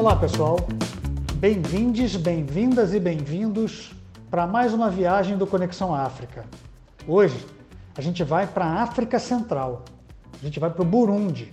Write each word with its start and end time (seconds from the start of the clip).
Olá 0.00 0.16
pessoal, 0.16 0.56
bem-vindes, 1.34 2.16
bem-vindas 2.16 2.94
e 2.94 2.98
bem-vindos 2.98 3.94
para 4.30 4.46
mais 4.46 4.72
uma 4.72 4.88
viagem 4.88 5.36
do 5.36 5.46
Conexão 5.46 5.94
África. 5.94 6.46
Hoje 7.06 7.46
a 7.94 8.00
gente 8.00 8.24
vai 8.24 8.46
para 8.46 8.64
a 8.64 8.82
África 8.82 9.18
Central, 9.18 9.84
a 10.32 10.42
gente 10.42 10.58
vai 10.58 10.70
para 10.70 10.80
o 10.80 10.86
Burundi, 10.86 11.52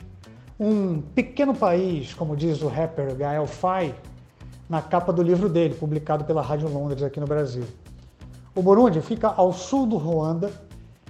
um 0.57 1.01
pequeno 1.01 1.53
país, 1.53 2.13
como 2.13 2.37
diz 2.37 2.61
o 2.61 2.69
rapper 2.69 3.17
Gael 3.17 3.45
Faye, 3.45 3.93
na 4.69 4.81
capa 4.81 5.11
do 5.11 5.21
livro 5.21 5.49
dele, 5.49 5.73
publicado 5.73 6.23
pela 6.23 6.41
Rádio 6.41 6.69
Londres 6.69 7.03
aqui 7.03 7.19
no 7.19 7.27
Brasil. 7.27 7.65
O 8.55 8.61
Burundi 8.61 9.01
fica 9.01 9.27
ao 9.27 9.51
sul 9.51 9.85
do 9.85 9.97
Ruanda 9.97 10.53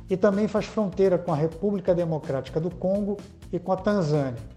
e 0.10 0.18
também 0.18 0.48
faz 0.48 0.66
fronteira 0.66 1.20
com 1.20 1.32
a 1.32 1.36
República 1.36 1.94
Democrática 1.94 2.60
do 2.60 2.72
Congo 2.72 3.16
e 3.54 3.60
com 3.60 3.72
a 3.72 3.78
Tanzânia. 3.78 4.57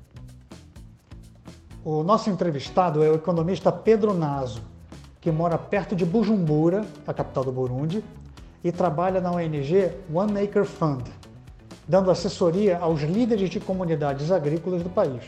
O 1.83 2.03
nosso 2.03 2.29
entrevistado 2.29 3.03
é 3.03 3.09
o 3.09 3.15
economista 3.15 3.73
Pedro 3.73 4.13
Naso, 4.13 4.61
que 5.19 5.31
mora 5.33 5.57
perto 5.57 5.97
de 5.97 6.05
Bujumbura, 6.05 6.85
a 7.07 7.15
capital 7.15 7.43
do 7.43 7.51
Burundi, 7.51 8.05
e 8.63 8.71
trabalha 8.71 9.19
na 9.19 9.33
ONG 9.33 9.91
One 10.13 10.43
Acre 10.43 10.67
Fund, 10.67 11.05
dando 11.89 12.11
assessoria 12.11 12.77
aos 12.77 13.01
líderes 13.01 13.49
de 13.49 13.59
comunidades 13.59 14.31
agrícolas 14.31 14.83
do 14.83 14.91
país. 14.91 15.23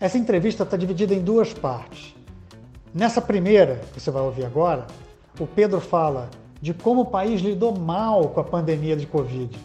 Essa 0.00 0.18
entrevista 0.18 0.64
está 0.64 0.76
dividida 0.76 1.14
em 1.14 1.20
duas 1.20 1.54
partes. 1.54 2.12
Nessa 2.92 3.22
primeira, 3.22 3.80
que 3.94 4.00
você 4.00 4.10
vai 4.10 4.22
ouvir 4.22 4.44
agora, 4.44 4.88
o 5.38 5.46
Pedro 5.46 5.80
fala 5.80 6.28
de 6.60 6.74
como 6.74 7.02
o 7.02 7.06
país 7.06 7.40
lidou 7.40 7.72
mal 7.78 8.30
com 8.30 8.40
a 8.40 8.44
pandemia 8.44 8.96
de 8.96 9.06
Covid, 9.06 9.56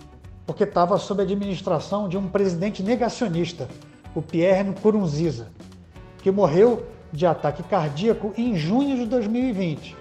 porque 0.46 0.64
estava 0.64 1.00
sob 1.00 1.22
a 1.22 1.26
administração 1.26 2.08
de 2.08 2.20
um 2.20 2.28
presidente 2.28 2.84
negacionista, 2.84 3.68
o 4.14 4.22
Pierre 4.22 4.70
Nkurunziza, 4.70 5.48
que 6.22 6.32
morreu 6.32 6.86
de 7.12 7.26
ataque 7.26 7.64
cardíaco 7.64 8.34
em 8.38 8.56
junho 8.56 8.96
de 8.96 9.06
2020, 9.06 9.96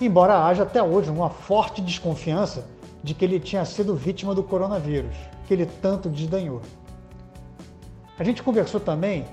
embora 0.00 0.44
haja 0.44 0.64
até 0.64 0.82
hoje 0.82 1.10
uma 1.10 1.30
forte 1.30 1.80
desconfiança 1.80 2.66
de 3.02 3.14
que 3.14 3.24
ele 3.24 3.40
tinha 3.40 3.64
sido 3.64 3.94
vítima 3.94 4.34
do 4.34 4.42
coronavírus, 4.42 5.16
que 5.46 5.54
ele 5.54 5.66
tanto 5.66 6.08
desdenhou. 6.08 6.60
A 8.18 8.24
gente 8.24 8.42
conversou 8.42 8.80
também 8.80 9.24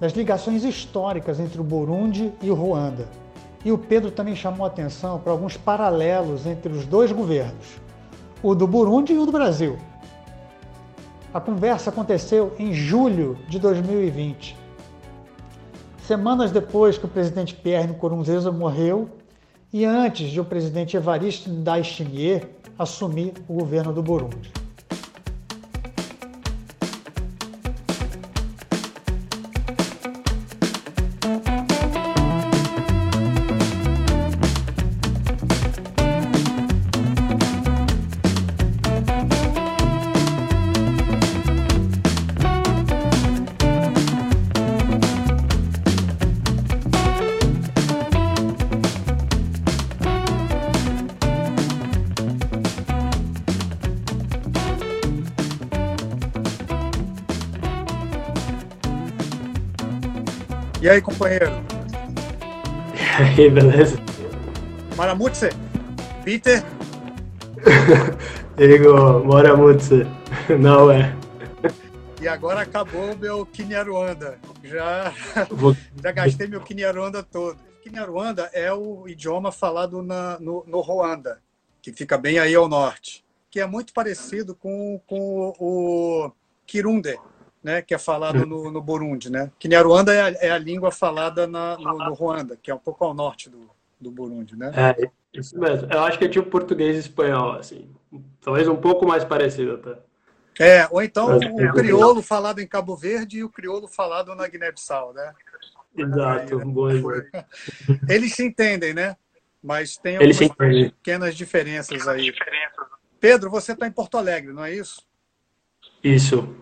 das 0.00 0.12
ligações 0.12 0.64
históricas 0.64 1.38
entre 1.38 1.60
o 1.60 1.64
Burundi 1.64 2.32
e 2.42 2.50
o 2.50 2.54
Ruanda. 2.54 3.06
E 3.64 3.70
o 3.70 3.78
Pedro 3.78 4.10
também 4.10 4.34
chamou 4.34 4.66
atenção 4.66 5.20
para 5.20 5.30
alguns 5.30 5.56
paralelos 5.56 6.46
entre 6.46 6.72
os 6.72 6.84
dois 6.84 7.12
governos, 7.12 7.80
o 8.42 8.54
do 8.54 8.66
Burundi 8.66 9.12
e 9.12 9.18
o 9.18 9.26
do 9.26 9.30
Brasil. 9.30 9.78
A 11.32 11.40
conversa 11.40 11.90
aconteceu 11.90 12.52
em 12.58 12.72
julho 12.72 13.38
de 13.48 13.58
2020, 13.58 14.56
semanas 16.06 16.50
depois 16.50 16.98
que 16.98 17.04
o 17.04 17.08
presidente 17.08 17.54
Pierre 17.54 17.88
Nkurunziza 17.88 18.50
morreu 18.50 19.08
e 19.72 19.84
antes 19.84 20.30
de 20.30 20.40
o 20.40 20.44
presidente 20.44 20.96
Evariste 20.96 21.48
Ndayishimiye 21.48 22.42
assumir 22.78 23.34
o 23.48 23.54
governo 23.54 23.92
do 23.92 24.02
Burundi. 24.02 24.61
Companheiro? 61.22 61.46
E 63.36 63.40
aí, 63.40 63.50
beleza? 63.50 63.96
Maramutse? 64.96 65.50
Peter? 66.24 66.64
Digo, 68.56 69.20
Moramutse. 69.24 70.04
Não 70.58 70.90
é. 70.90 71.14
E 72.20 72.26
agora 72.26 72.62
acabou 72.62 73.12
o 73.12 73.16
meu 73.16 73.46
Kinyarwanda. 73.46 74.38
Já, 74.64 75.12
Vou... 75.50 75.76
já 76.02 76.10
gastei 76.10 76.48
meu 76.48 76.60
Kinyarwanda 76.60 77.22
todo. 77.22 77.56
Kinyarwanda 77.82 78.50
é 78.52 78.72
o 78.72 79.08
idioma 79.08 79.52
falado 79.52 80.02
na, 80.02 80.38
no, 80.40 80.64
no 80.66 80.80
Ruanda, 80.80 81.40
que 81.80 81.92
fica 81.92 82.18
bem 82.18 82.38
aí 82.38 82.54
ao 82.54 82.68
norte, 82.68 83.24
que 83.50 83.60
é 83.60 83.66
muito 83.66 83.92
parecido 83.92 84.54
com, 84.54 85.00
com 85.06 85.52
o 85.58 86.32
Kirunde, 86.66 87.18
né, 87.62 87.80
que 87.80 87.94
é 87.94 87.98
falado 87.98 88.44
no, 88.44 88.70
no 88.70 88.82
Burundi, 88.82 89.30
né? 89.30 89.50
Kinyarwanda 89.58 90.12
é 90.12 90.20
a, 90.20 90.28
é 90.46 90.50
a 90.50 90.58
língua 90.58 90.90
falada 90.90 91.46
na, 91.46 91.76
no, 91.76 91.98
no, 91.98 92.14
Ruanda, 92.14 92.58
que 92.60 92.70
é 92.70 92.74
um 92.74 92.78
pouco 92.78 93.04
ao 93.04 93.14
norte 93.14 93.48
do, 93.48 93.70
do 94.00 94.10
Burundi, 94.10 94.56
né? 94.56 94.72
É, 94.74 95.10
isso 95.32 95.58
mesmo. 95.58 95.88
Eu 95.92 96.00
acho 96.00 96.18
que 96.18 96.24
é 96.24 96.28
tipo 96.28 96.50
português 96.50 96.96
e 96.96 97.00
espanhol, 97.00 97.52
assim. 97.52 97.88
Talvez 98.40 98.66
um 98.66 98.76
pouco 98.76 99.06
mais 99.06 99.24
parecido 99.24 99.74
até. 99.74 99.98
É, 100.58 100.86
ou 100.90 101.02
então 101.02 101.28
Mas, 101.28 101.42
o, 101.42 101.60
é, 101.60 101.72
crioulo 101.72 102.20
é. 102.20 102.22
falado 102.22 102.60
em 102.60 102.66
Cabo 102.66 102.96
Verde 102.96 103.38
e 103.38 103.44
o 103.44 103.48
crioulo 103.48 103.88
falado 103.88 104.34
na 104.34 104.46
Guiné-Bissau, 104.46 105.14
né? 105.14 105.32
Exato, 105.96 106.58
Aí, 106.58 106.64
bom 106.64 106.88
Eles 108.08 108.34
se 108.34 108.44
entendem, 108.44 108.92
né? 108.92 109.16
Mas 109.62 109.96
tem 109.96 110.16
algumas 110.16 110.90
pequenas 110.90 111.36
diferenças 111.36 112.08
aí. 112.08 112.34
Pedro, 113.20 113.48
você 113.48 113.72
está 113.72 113.86
em 113.86 113.92
Porto 113.92 114.18
Alegre, 114.18 114.52
não 114.52 114.64
é 114.64 114.74
isso? 114.74 115.06
Isso. 116.02 116.56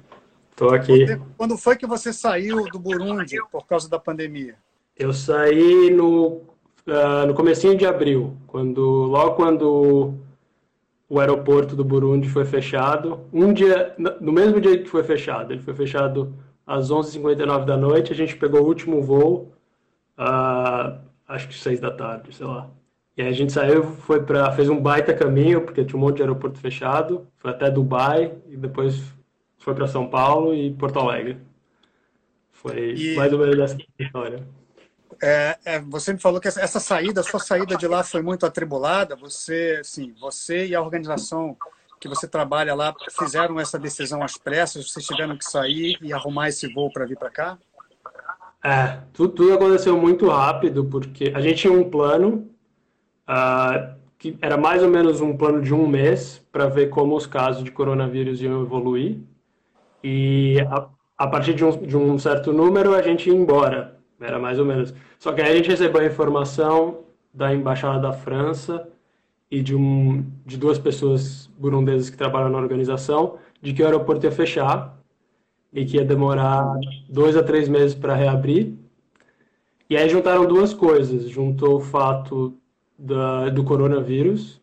Estou 0.60 0.74
aqui. 0.74 1.06
Quando 1.38 1.56
foi 1.56 1.74
que 1.74 1.86
você 1.86 2.12
saiu 2.12 2.64
do 2.70 2.78
Burundi 2.78 3.38
por 3.50 3.66
causa 3.66 3.88
da 3.88 3.98
pandemia? 3.98 4.56
Eu 4.94 5.10
saí 5.10 5.90
no, 5.90 6.42
uh, 6.86 7.26
no 7.26 7.32
comecinho 7.32 7.74
de 7.74 7.86
abril, 7.86 8.36
quando 8.46 8.82
logo 8.82 9.36
quando 9.36 10.12
o 11.08 11.18
aeroporto 11.18 11.74
do 11.74 11.82
Burundi 11.82 12.28
foi 12.28 12.44
fechado. 12.44 13.20
Um 13.32 13.54
dia, 13.54 13.94
no 14.20 14.30
mesmo 14.30 14.60
dia 14.60 14.76
que 14.76 14.86
foi 14.86 15.02
fechado, 15.02 15.54
ele 15.54 15.62
foi 15.62 15.72
fechado 15.72 16.34
às 16.66 16.90
11h59 16.90 17.64
da 17.64 17.78
noite, 17.78 18.12
a 18.12 18.16
gente 18.16 18.36
pegou 18.36 18.60
o 18.60 18.66
último 18.66 19.00
voo, 19.00 19.54
uh, 20.18 20.98
acho 21.26 21.48
que 21.48 21.54
6 21.54 21.80
da 21.80 21.90
tarde, 21.90 22.34
sei 22.34 22.46
lá. 22.46 22.68
E 23.16 23.22
aí 23.22 23.28
a 23.28 23.32
gente 23.32 23.50
saiu, 23.50 23.82
foi 23.82 24.22
para 24.22 24.52
fez 24.52 24.68
um 24.68 24.78
baita 24.78 25.14
caminho, 25.14 25.62
porque 25.62 25.86
tinha 25.86 25.96
um 25.96 26.02
monte 26.02 26.16
de 26.16 26.22
aeroporto 26.22 26.58
fechado, 26.58 27.26
foi 27.38 27.50
até 27.50 27.70
Dubai 27.70 28.34
e 28.46 28.58
depois 28.58 29.18
foi 29.60 29.74
para 29.74 29.86
São 29.86 30.08
Paulo 30.08 30.52
e 30.54 30.72
Porto 30.72 30.98
Alegre. 30.98 31.38
Foi 32.50 32.94
e... 32.94 33.14
mais 33.14 33.32
ou 33.32 33.38
menos 33.38 33.58
essa 33.58 33.76
história. 33.98 34.44
É, 35.22 35.58
é, 35.64 35.80
você 35.80 36.12
me 36.12 36.18
falou 36.18 36.40
que 36.40 36.48
essa, 36.48 36.60
essa 36.60 36.80
saída, 36.80 37.20
a 37.20 37.24
sua 37.24 37.38
saída 37.38 37.76
de 37.76 37.86
lá 37.86 38.02
foi 38.02 38.22
muito 38.22 38.44
atribulada. 38.44 39.14
Você, 39.16 39.78
assim, 39.80 40.12
você 40.18 40.66
e 40.66 40.74
a 40.74 40.80
organização 40.80 41.56
que 42.00 42.08
você 42.08 42.26
trabalha 42.26 42.74
lá 42.74 42.94
fizeram 43.18 43.60
essa 43.60 43.78
decisão 43.78 44.22
às 44.22 44.36
pressas. 44.38 44.90
Vocês 44.90 45.06
tiveram 45.06 45.36
que 45.36 45.44
sair 45.44 45.98
e 46.00 46.12
arrumar 46.12 46.48
esse 46.48 46.72
voo 46.72 46.90
para 46.90 47.04
vir 47.04 47.18
para 47.18 47.30
cá? 47.30 47.58
É, 48.64 48.98
tudo, 49.12 49.34
tudo, 49.34 49.54
aconteceu 49.54 49.96
muito 49.98 50.28
rápido 50.28 50.84
porque 50.84 51.32
a 51.34 51.40
gente 51.40 51.62
tinha 51.62 51.72
um 51.72 51.88
plano 51.88 52.50
uh, 53.28 53.94
que 54.18 54.36
era 54.40 54.56
mais 54.56 54.82
ou 54.82 54.88
menos 54.88 55.20
um 55.20 55.36
plano 55.36 55.62
de 55.62 55.72
um 55.72 55.86
mês 55.86 56.46
para 56.52 56.66
ver 56.66 56.88
como 56.88 57.16
os 57.16 57.26
casos 57.26 57.62
de 57.62 57.70
coronavírus 57.70 58.40
iam 58.40 58.62
evoluir. 58.62 59.18
E 60.02 60.56
a, 60.70 60.88
a 61.18 61.26
partir 61.26 61.54
de 61.54 61.64
um, 61.64 61.70
de 61.70 61.96
um 61.96 62.18
certo 62.18 62.52
número 62.52 62.94
a 62.94 63.02
gente 63.02 63.28
ia 63.28 63.34
embora, 63.34 63.98
era 64.20 64.38
mais 64.38 64.58
ou 64.58 64.64
menos. 64.64 64.94
Só 65.18 65.32
que 65.32 65.40
aí 65.40 65.52
a 65.52 65.56
gente 65.56 65.68
recebeu 65.68 66.00
a 66.00 66.06
informação 66.06 67.00
da 67.32 67.54
Embaixada 67.54 68.00
da 68.00 68.12
França 68.12 68.88
e 69.50 69.62
de, 69.62 69.74
um, 69.74 70.24
de 70.46 70.56
duas 70.56 70.78
pessoas 70.78 71.48
burundesas 71.58 72.08
que 72.08 72.16
trabalham 72.16 72.50
na 72.50 72.58
organização 72.58 73.38
de 73.60 73.72
que 73.72 73.82
o 73.82 73.84
aeroporto 73.84 74.24
ia 74.24 74.32
fechar 74.32 74.98
e 75.72 75.84
que 75.84 75.96
ia 75.96 76.04
demorar 76.04 76.74
dois 77.08 77.36
a 77.36 77.42
três 77.42 77.68
meses 77.68 77.94
para 77.94 78.14
reabrir. 78.14 78.74
E 79.88 79.96
aí 79.96 80.08
juntaram 80.08 80.46
duas 80.46 80.72
coisas. 80.72 81.28
Juntou 81.28 81.76
o 81.76 81.80
fato 81.80 82.56
da, 82.98 83.48
do 83.50 83.64
coronavírus 83.64 84.60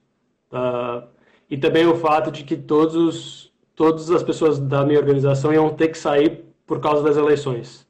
da, 0.49 1.07
e 1.49 1.57
também 1.57 1.85
o 1.85 1.95
fato 1.95 2.31
de 2.31 2.43
que 2.43 2.55
todos 2.55 2.95
os 2.95 3.46
todas 3.77 4.09
as 4.09 4.24
pessoas 4.24 4.57
da 4.59 4.83
minha 4.83 5.00
organização 5.00 5.53
iam 5.53 5.69
ter 5.69 5.89
que 5.89 5.97
sair 5.97 6.44
por 6.65 6.81
causa 6.81 7.03
das 7.03 7.15
eleições, 7.15 7.88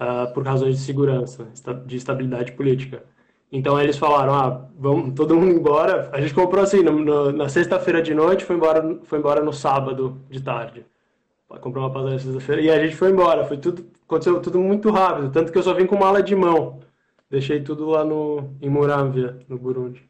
uh, 0.00 0.30
por 0.34 0.44
razões 0.44 0.76
de 0.76 0.82
segurança, 0.82 1.46
de 1.86 1.96
estabilidade 1.96 2.52
política. 2.52 3.04
Então 3.52 3.80
eles 3.80 3.96
falaram, 3.96 4.34
ah, 4.34 4.68
vamos 4.76 5.14
todo 5.14 5.36
mundo 5.36 5.52
embora. 5.52 6.10
A 6.12 6.20
gente 6.20 6.34
comprou 6.34 6.62
assim, 6.62 6.82
no, 6.82 6.98
no, 6.98 7.32
na 7.32 7.48
sexta-feira 7.48 8.02
de 8.02 8.12
noite, 8.12 8.44
foi 8.44 8.56
embora, 8.56 8.98
foi 9.04 9.20
embora 9.20 9.40
no 9.44 9.52
sábado 9.52 10.20
de 10.28 10.42
tarde. 10.42 10.84
comprou 11.60 11.84
uma 11.84 11.92
passagem 11.92 12.18
sexta-feira 12.18 12.60
e 12.60 12.68
a 12.68 12.84
gente 12.84 12.96
foi 12.96 13.12
embora. 13.12 13.44
Foi 13.44 13.56
tudo, 13.56 13.86
aconteceu 14.04 14.40
tudo 14.40 14.58
muito 14.58 14.90
rápido, 14.90 15.30
tanto 15.30 15.52
que 15.52 15.58
eu 15.58 15.62
só 15.62 15.72
vim 15.72 15.86
com 15.86 15.96
mala 15.96 16.20
de 16.20 16.34
mão. 16.34 16.80
Deixei 17.30 17.62
tudo 17.62 17.88
lá 17.88 18.04
no, 18.04 18.50
em 18.60 18.68
Muramvia, 18.68 19.38
no 19.48 19.56
Burundi. 19.56 20.02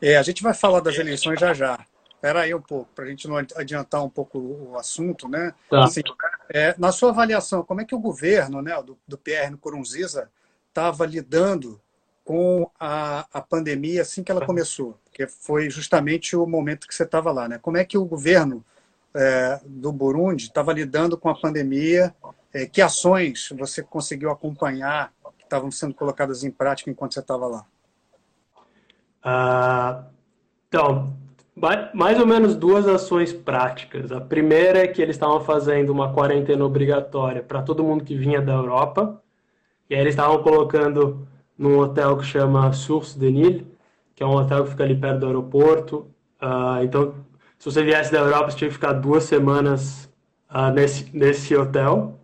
É, 0.00 0.16
a 0.16 0.22
gente 0.22 0.40
vai 0.40 0.54
falar 0.54 0.78
das 0.80 0.96
eleições 0.96 1.40
já 1.40 1.52
já. 1.52 1.84
Espera 2.20 2.42
aí 2.42 2.54
um 2.54 2.60
pouco, 2.60 2.86
para 2.94 3.06
a 3.06 3.08
gente 3.08 3.26
não 3.26 3.38
adiantar 3.38 4.04
um 4.04 4.10
pouco 4.10 4.38
o 4.38 4.78
assunto, 4.78 5.26
né? 5.26 5.54
Tá. 5.70 5.84
Assim, 5.84 6.02
é, 6.50 6.74
na 6.76 6.92
sua 6.92 7.08
avaliação, 7.08 7.62
como 7.62 7.80
é 7.80 7.84
que 7.86 7.94
o 7.94 7.98
governo 7.98 8.60
né, 8.60 8.74
do, 8.82 8.98
do 9.08 9.16
PR 9.16 9.50
Nkurunziza 9.50 10.30
estava 10.68 11.06
lidando 11.06 11.80
com 12.22 12.70
a, 12.78 13.26
a 13.32 13.40
pandemia 13.40 14.02
assim 14.02 14.22
que 14.22 14.30
ela 14.30 14.44
começou? 14.44 14.98
Porque 15.04 15.26
foi 15.26 15.70
justamente 15.70 16.36
o 16.36 16.46
momento 16.46 16.86
que 16.86 16.94
você 16.94 17.04
estava 17.04 17.32
lá, 17.32 17.48
né? 17.48 17.58
Como 17.58 17.78
é 17.78 17.86
que 17.86 17.96
o 17.96 18.04
governo 18.04 18.62
é, 19.14 19.58
do 19.64 19.90
Burundi 19.90 20.44
estava 20.44 20.74
lidando 20.74 21.16
com 21.16 21.30
a 21.30 21.40
pandemia? 21.40 22.14
É, 22.52 22.66
que 22.66 22.82
ações 22.82 23.48
você 23.56 23.82
conseguiu 23.82 24.30
acompanhar 24.30 25.10
que 25.38 25.44
estavam 25.44 25.70
sendo 25.70 25.94
colocadas 25.94 26.44
em 26.44 26.50
prática 26.50 26.90
enquanto 26.90 27.14
você 27.14 27.20
estava 27.20 27.46
lá? 27.46 27.66
Uh, 29.24 30.04
então, 30.68 31.16
mais 31.92 32.18
ou 32.18 32.26
menos 32.26 32.56
duas 32.56 32.88
ações 32.88 33.32
práticas. 33.32 34.10
A 34.10 34.20
primeira 34.20 34.78
é 34.78 34.86
que 34.86 35.02
eles 35.02 35.16
estavam 35.16 35.40
fazendo 35.40 35.90
uma 35.90 36.12
quarentena 36.12 36.64
obrigatória 36.64 37.42
para 37.42 37.62
todo 37.62 37.84
mundo 37.84 38.04
que 38.04 38.16
vinha 38.16 38.40
da 38.40 38.54
Europa. 38.54 39.20
E 39.88 39.94
aí 39.94 40.00
eles 40.00 40.14
estavam 40.14 40.42
colocando 40.42 41.26
num 41.58 41.78
hotel 41.78 42.16
que 42.16 42.24
chama 42.24 42.72
Source 42.72 43.18
de 43.18 43.30
Nil, 43.30 43.66
que 44.14 44.22
é 44.22 44.26
um 44.26 44.34
hotel 44.34 44.64
que 44.64 44.70
fica 44.70 44.84
ali 44.84 44.94
perto 44.94 45.20
do 45.20 45.26
aeroporto. 45.26 46.06
Uh, 46.40 46.82
então, 46.82 47.14
se 47.58 47.70
você 47.70 47.82
viesse 47.82 48.10
da 48.10 48.20
Europa, 48.20 48.50
você 48.50 48.56
tinha 48.56 48.68
que 48.68 48.74
ficar 48.74 48.94
duas 48.94 49.24
semanas 49.24 50.10
uh, 50.50 50.72
nesse, 50.72 51.14
nesse 51.14 51.54
hotel. 51.54 52.18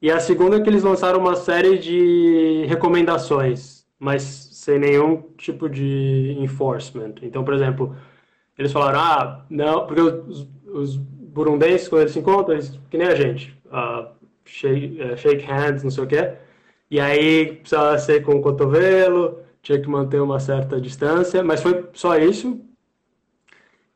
E 0.00 0.10
a 0.10 0.18
segunda 0.18 0.56
é 0.56 0.60
que 0.60 0.70
eles 0.70 0.82
lançaram 0.82 1.20
uma 1.20 1.36
série 1.36 1.78
de 1.78 2.64
recomendações, 2.66 3.84
mas 3.98 4.22
sem 4.22 4.78
nenhum 4.78 5.22
tipo 5.36 5.68
de 5.68 6.36
enforcement. 6.40 7.16
Então, 7.20 7.44
por 7.44 7.52
exemplo, 7.52 7.94
eles 8.60 8.72
falaram, 8.72 9.00
ah, 9.00 9.44
não, 9.48 9.86
porque 9.86 10.02
os, 10.02 10.46
os 10.66 10.96
burundenses, 10.98 11.88
quando 11.88 12.02
eles 12.02 12.12
se 12.12 12.18
encontram, 12.18 12.54
eles, 12.54 12.78
que 12.90 12.98
nem 12.98 13.06
a 13.06 13.14
gente, 13.14 13.58
uh, 13.66 14.06
shake, 14.44 15.00
uh, 15.00 15.16
shake 15.16 15.46
hands, 15.46 15.82
não 15.82 15.90
sei 15.90 16.04
o 16.04 16.06
quê, 16.06 16.34
e 16.90 17.00
aí 17.00 17.54
precisava 17.54 17.96
ser 17.98 18.22
com 18.22 18.32
o 18.32 18.42
cotovelo, 18.42 19.38
tinha 19.62 19.80
que 19.80 19.88
manter 19.88 20.20
uma 20.20 20.38
certa 20.38 20.78
distância, 20.78 21.42
mas 21.42 21.62
foi 21.62 21.88
só 21.94 22.18
isso. 22.18 22.60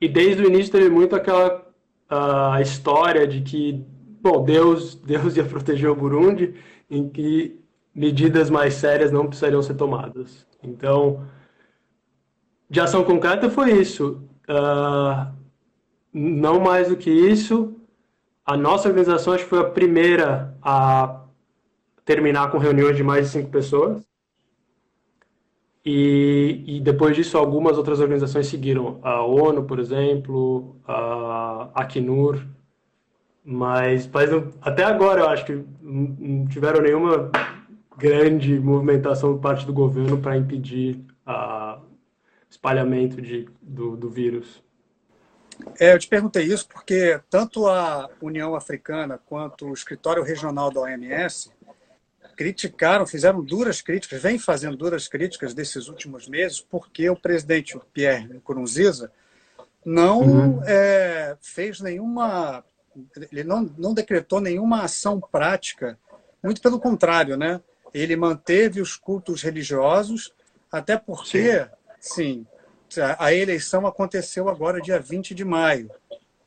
E 0.01 0.09
desde 0.09 0.43
o 0.43 0.47
início 0.47 0.73
teve 0.73 0.89
muito 0.89 1.15
aquela 1.15 1.63
uh, 2.11 2.63
história 2.63 3.27
de 3.27 3.43
que, 3.43 3.85
bom, 4.23 4.43
Deus, 4.43 4.95
Deus 5.05 5.37
ia 5.37 5.45
proteger 5.45 5.91
o 5.91 5.95
Burundi, 5.95 6.55
em 6.91 7.07
que 7.07 7.61
medidas 7.95 8.49
mais 8.49 8.73
sérias 8.75 9.13
não 9.13 9.27
precisariam 9.27 9.61
ser 9.61 9.75
tomadas. 9.75 10.47
Então, 10.63 11.23
de 12.71 12.81
ação 12.81 13.05
concreta 13.05 13.51
foi 13.51 13.73
isso. 13.79 14.27
Uh, 14.49 15.33
não 16.13 16.61
mais 16.61 16.89
do 16.89 16.97
que 16.97 17.11
isso, 17.11 17.77
a 18.45 18.57
nossa 18.57 18.89
organização 18.89 19.33
acho 19.33 19.45
que 19.45 19.51
foi 19.51 19.61
a 19.61 19.71
primeira 19.71 20.57
a 20.63 21.23
terminar 22.05 22.51
com 22.51 22.59
reuniões 22.59 22.97
de 22.97 23.03
mais 23.03 23.27
de 23.27 23.33
cinco 23.33 23.51
pessoas. 23.51 24.03
E, 25.85 26.65
e, 26.67 26.81
depois 26.81 27.15
disso, 27.15 27.37
algumas 27.37 27.77
outras 27.77 28.01
organizações 28.01 28.47
seguiram. 28.47 28.99
A 29.03 29.23
ONU, 29.23 29.65
por 29.65 29.79
exemplo, 29.79 30.77
a 30.87 31.69
Acnur. 31.75 32.43
Mas, 33.45 34.09
mas 34.11 34.31
até 34.63 34.83
agora, 34.83 35.21
eu 35.21 35.29
acho 35.29 35.45
que 35.45 35.63
não 35.83 36.47
tiveram 36.47 36.81
nenhuma 36.81 37.31
grande 37.99 38.59
movimentação 38.59 39.35
por 39.35 39.41
parte 39.41 39.67
do 39.67 39.73
governo 39.75 40.17
para 40.19 40.39
impedir 40.39 41.05
a, 41.27 41.64
espalhamento 42.55 43.21
de, 43.21 43.49
do, 43.61 43.97
do 43.97 44.09
vírus? 44.09 44.63
É, 45.79 45.93
eu 45.93 45.99
te 45.99 46.09
perguntei 46.09 46.45
isso 46.45 46.69
porque 46.69 47.21
tanto 47.29 47.67
a 47.67 48.09
União 48.21 48.55
Africana 48.55 49.21
quanto 49.27 49.67
o 49.67 49.75
escritório 49.75 50.23
regional 50.23 50.71
da 50.71 50.81
OMS 50.81 51.51
criticaram, 52.37 53.07
fizeram 53.07 53.45
duras 53.45 53.81
críticas, 53.81 54.21
vem 54.21 54.39
fazendo 54.39 54.77
duras 54.77 55.07
críticas 55.07 55.55
desses 55.55 55.89
últimos 55.89 56.27
meses, 56.29 56.61
porque 56.61 57.09
o 57.09 57.17
presidente 57.17 57.79
Pierre 57.93 58.27
Nkurunziza 58.35 59.13
não 59.85 60.21
uhum. 60.21 60.63
é, 60.65 61.37
fez 61.41 61.81
nenhuma, 61.81 62.65
ele 63.31 63.45
não, 63.45 63.63
não 63.79 63.95
decretou 63.95 64.41
nenhuma 64.41 64.83
ação 64.83 65.21
prática, 65.21 65.97
muito 66.43 66.61
pelo 66.61 66.81
contrário, 66.81 67.37
né? 67.37 67.61
Ele 67.93 68.17
manteve 68.17 68.81
os 68.81 68.97
cultos 68.97 69.43
religiosos, 69.43 70.35
até 70.73 70.97
porque 70.97 71.61
Sim 71.61 71.84
Sim. 72.05 72.47
A 73.19 73.33
eleição 73.33 73.87
aconteceu 73.87 74.49
agora, 74.49 74.81
dia 74.81 75.01
20 75.01 75.35
de 75.35 75.45
maio. 75.45 75.91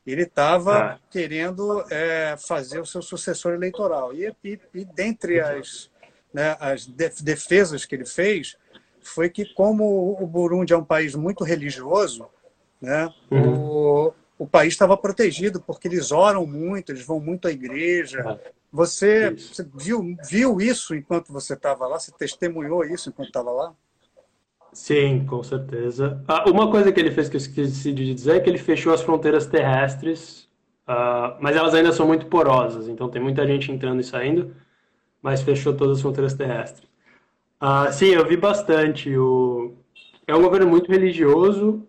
Ele 0.06 0.22
estava 0.22 0.78
ah. 0.78 0.98
querendo 1.10 1.84
é, 1.90 2.36
fazer 2.38 2.80
o 2.80 2.86
seu 2.86 3.02
sucessor 3.02 3.52
eleitoral. 3.52 4.14
E, 4.14 4.32
e, 4.42 4.58
e 4.72 4.84
dentre 4.84 5.40
as, 5.40 5.90
né, 6.32 6.56
as 6.60 6.86
defesas 6.86 7.84
que 7.84 7.94
ele 7.94 8.06
fez, 8.06 8.56
foi 9.02 9.28
que, 9.28 9.44
como 9.44 10.16
o 10.18 10.26
Burundi 10.26 10.72
é 10.72 10.76
um 10.76 10.84
país 10.84 11.14
muito 11.14 11.44
religioso, 11.44 12.26
né, 12.80 13.12
uhum. 13.30 14.06
o, 14.08 14.14
o 14.38 14.46
país 14.46 14.72
estava 14.72 14.96
protegido, 14.96 15.60
porque 15.60 15.88
eles 15.88 16.12
oram 16.12 16.46
muito, 16.46 16.92
eles 16.92 17.04
vão 17.04 17.20
muito 17.20 17.48
à 17.48 17.50
igreja. 17.50 18.24
Ah. 18.24 18.50
Você, 18.72 19.30
você, 19.30 19.66
viu, 19.74 20.16
viu 20.26 20.60
isso 20.60 20.94
enquanto 20.94 21.32
você 21.32 21.54
estava 21.54 21.86
lá? 21.86 21.98
Você 21.98 22.12
testemunhou 22.12 22.84
isso 22.84 23.10
enquanto 23.10 23.28
estava 23.28 23.50
lá? 23.50 23.74
Sim, 24.72 25.24
com 25.26 25.42
certeza. 25.42 26.22
Ah, 26.28 26.48
uma 26.48 26.70
coisa 26.70 26.92
que 26.92 27.00
ele 27.00 27.10
fez 27.10 27.28
que 27.28 27.36
eu 27.36 27.40
esqueci 27.40 27.92
de 27.92 28.14
dizer 28.14 28.36
é 28.36 28.40
que 28.40 28.48
ele 28.48 28.58
fechou 28.58 28.92
as 28.92 29.02
fronteiras 29.02 29.46
terrestres, 29.46 30.48
uh, 30.88 31.36
mas 31.40 31.56
elas 31.56 31.74
ainda 31.74 31.92
são 31.92 32.06
muito 32.06 32.26
porosas, 32.26 32.88
então 32.88 33.08
tem 33.08 33.20
muita 33.20 33.46
gente 33.46 33.72
entrando 33.72 34.00
e 34.00 34.04
saindo, 34.04 34.54
mas 35.22 35.42
fechou 35.42 35.74
todas 35.74 35.96
as 35.96 36.02
fronteiras 36.02 36.34
terrestres. 36.34 36.88
Uh, 37.60 37.92
sim, 37.92 38.08
eu 38.08 38.24
vi 38.26 38.36
bastante. 38.36 39.16
O... 39.16 39.74
É 40.26 40.34
um 40.34 40.42
governo 40.42 40.68
muito 40.68 40.90
religioso 40.90 41.82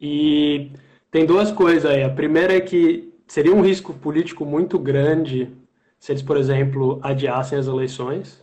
e 0.00 0.70
tem 1.10 1.26
duas 1.26 1.50
coisas 1.50 1.90
aí. 1.90 2.04
A 2.04 2.10
primeira 2.10 2.54
é 2.54 2.60
que 2.60 3.12
seria 3.26 3.54
um 3.54 3.60
risco 3.60 3.92
político 3.92 4.44
muito 4.44 4.78
grande 4.78 5.50
se 5.98 6.12
eles, 6.12 6.22
por 6.22 6.36
exemplo, 6.36 7.00
adiassem 7.02 7.58
as 7.58 7.66
eleições. 7.66 8.40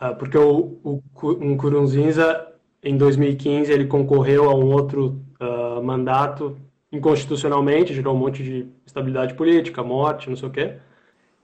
Uh, 0.00 0.14
porque 0.16 0.38
o, 0.38 0.78
o 0.84 1.02
um 1.40 1.56
Kurunzinza, 1.56 2.46
em 2.82 2.96
2015, 2.96 3.72
ele 3.72 3.86
concorreu 3.86 4.48
a 4.48 4.54
um 4.54 4.72
outro 4.72 5.20
uh, 5.40 5.82
mandato 5.82 6.56
inconstitucionalmente, 6.90 7.92
gerou 7.92 8.14
um 8.14 8.18
monte 8.18 8.42
de 8.42 8.66
estabilidade 8.86 9.34
política, 9.34 9.82
morte, 9.82 10.30
não 10.30 10.36
sei 10.36 10.48
o 10.48 10.52
quê. 10.52 10.76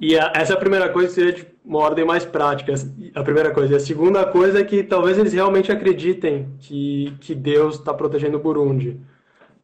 E 0.00 0.18
a, 0.18 0.32
essa 0.34 0.52
é 0.52 0.56
a 0.56 0.60
primeira 0.60 0.88
coisa, 0.88 1.12
seria 1.12 1.32
de 1.32 1.46
uma 1.64 1.78
ordem 1.78 2.04
mais 2.04 2.24
prática, 2.24 2.72
a 3.14 3.22
primeira 3.22 3.52
coisa. 3.52 3.74
E 3.74 3.76
a 3.76 3.80
segunda 3.80 4.26
coisa 4.26 4.60
é 4.60 4.64
que 4.64 4.82
talvez 4.82 5.18
eles 5.18 5.32
realmente 5.32 5.70
acreditem 5.70 6.48
que, 6.58 7.16
que 7.20 7.34
Deus 7.34 7.76
está 7.76 7.92
protegendo 7.94 8.36
o 8.36 8.40
Burundi, 8.40 9.00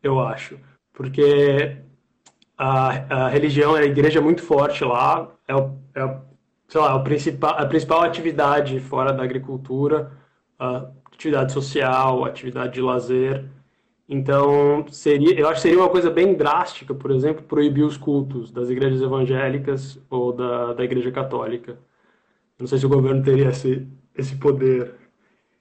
eu 0.03 0.21
acho. 0.21 0.59
Porque 0.93 1.77
a, 2.57 3.25
a 3.25 3.29
religião, 3.29 3.75
a 3.75 3.85
igreja 3.85 4.19
é 4.19 4.23
muito 4.23 4.43
forte 4.43 4.85
lá, 4.85 5.31
é, 5.49 5.55
é 6.01 6.17
sei 6.71 6.81
lá, 6.81 6.95
a 6.95 7.00
principal, 7.00 7.59
a 7.59 7.67
principal 7.67 8.03
atividade 8.03 8.79
fora 8.79 9.12
da 9.12 9.25
agricultura, 9.25 10.12
atividade 11.12 11.53
social, 11.53 12.25
atividade 12.25 12.75
de 12.75 12.81
lazer. 12.81 13.45
Então, 14.09 14.87
seria, 14.89 15.39
eu 15.39 15.49
acho 15.49 15.57
que 15.57 15.62
seria 15.62 15.79
uma 15.79 15.89
coisa 15.89 16.11
bem 16.11 16.35
drástica, 16.35 16.95
por 16.95 17.11
exemplo, 17.11 17.43
proibir 17.43 17.85
os 17.85 17.97
cultos 17.97 18.53
das 18.53 18.71
igrejas 18.71 19.03
evangélicas 19.03 20.00
ou 20.09 20.33
da, 20.33 20.73
da 20.73 20.85
igreja 20.85 21.11
católica. 21.11 21.77
Não 22.59 22.67
sei 22.69 22.79
se 22.79 22.87
o 22.87 22.89
governo 22.89 23.23
teria 23.23 23.49
esse, 23.49 23.87
esse 24.17 24.37
poder. 24.37 24.95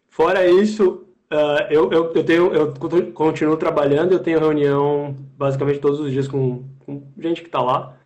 Fora 0.10 0.48
isso, 0.48 1.06
uh, 1.32 1.72
eu, 1.72 1.92
eu, 1.92 2.14
eu, 2.14 2.24
tenho, 2.24 2.54
eu 2.54 2.74
continuo 3.14 3.58
trabalhando, 3.58 4.12
eu 4.12 4.20
tenho 4.20 4.40
reunião 4.40 5.16
basicamente 5.38 5.80
todos 5.80 6.00
os 6.00 6.12
dias 6.12 6.28
com, 6.28 6.66
com 6.86 7.04
gente 7.18 7.42
que 7.42 7.48
está 7.48 7.62
lá. 7.62 7.99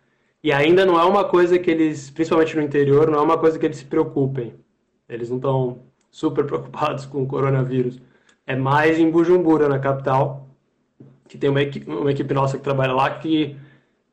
E 0.44 0.52
ainda 0.52 0.84
não 0.84 1.00
é 1.00 1.04
uma 1.06 1.24
coisa 1.24 1.58
que 1.58 1.70
eles, 1.70 2.10
principalmente 2.10 2.54
no 2.54 2.60
interior, 2.60 3.10
não 3.10 3.18
é 3.18 3.22
uma 3.22 3.38
coisa 3.38 3.58
que 3.58 3.64
eles 3.64 3.78
se 3.78 3.84
preocupem. 3.86 4.54
Eles 5.08 5.30
não 5.30 5.38
estão 5.38 5.78
super 6.10 6.44
preocupados 6.46 7.06
com 7.06 7.22
o 7.22 7.26
coronavírus. 7.26 7.98
É 8.46 8.54
mais 8.54 8.98
em 8.98 9.10
Bujumbura, 9.10 9.70
na 9.70 9.78
capital, 9.78 10.46
que 11.26 11.38
tem 11.38 11.48
uma 11.48 11.62
equipe, 11.62 11.90
uma 11.90 12.10
equipe 12.10 12.34
nossa 12.34 12.58
que 12.58 12.62
trabalha 12.62 12.92
lá 12.92 13.18
que 13.18 13.56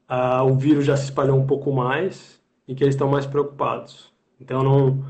uh, 0.10 0.46
o 0.46 0.56
vírus 0.56 0.86
já 0.86 0.96
se 0.96 1.04
espalhou 1.04 1.38
um 1.38 1.46
pouco 1.46 1.70
mais 1.70 2.42
e 2.66 2.74
que 2.74 2.82
eles 2.82 2.96
estão 2.96 3.10
mais 3.10 3.26
preocupados. 3.26 4.10
Então, 4.40 4.64
não, 4.64 5.06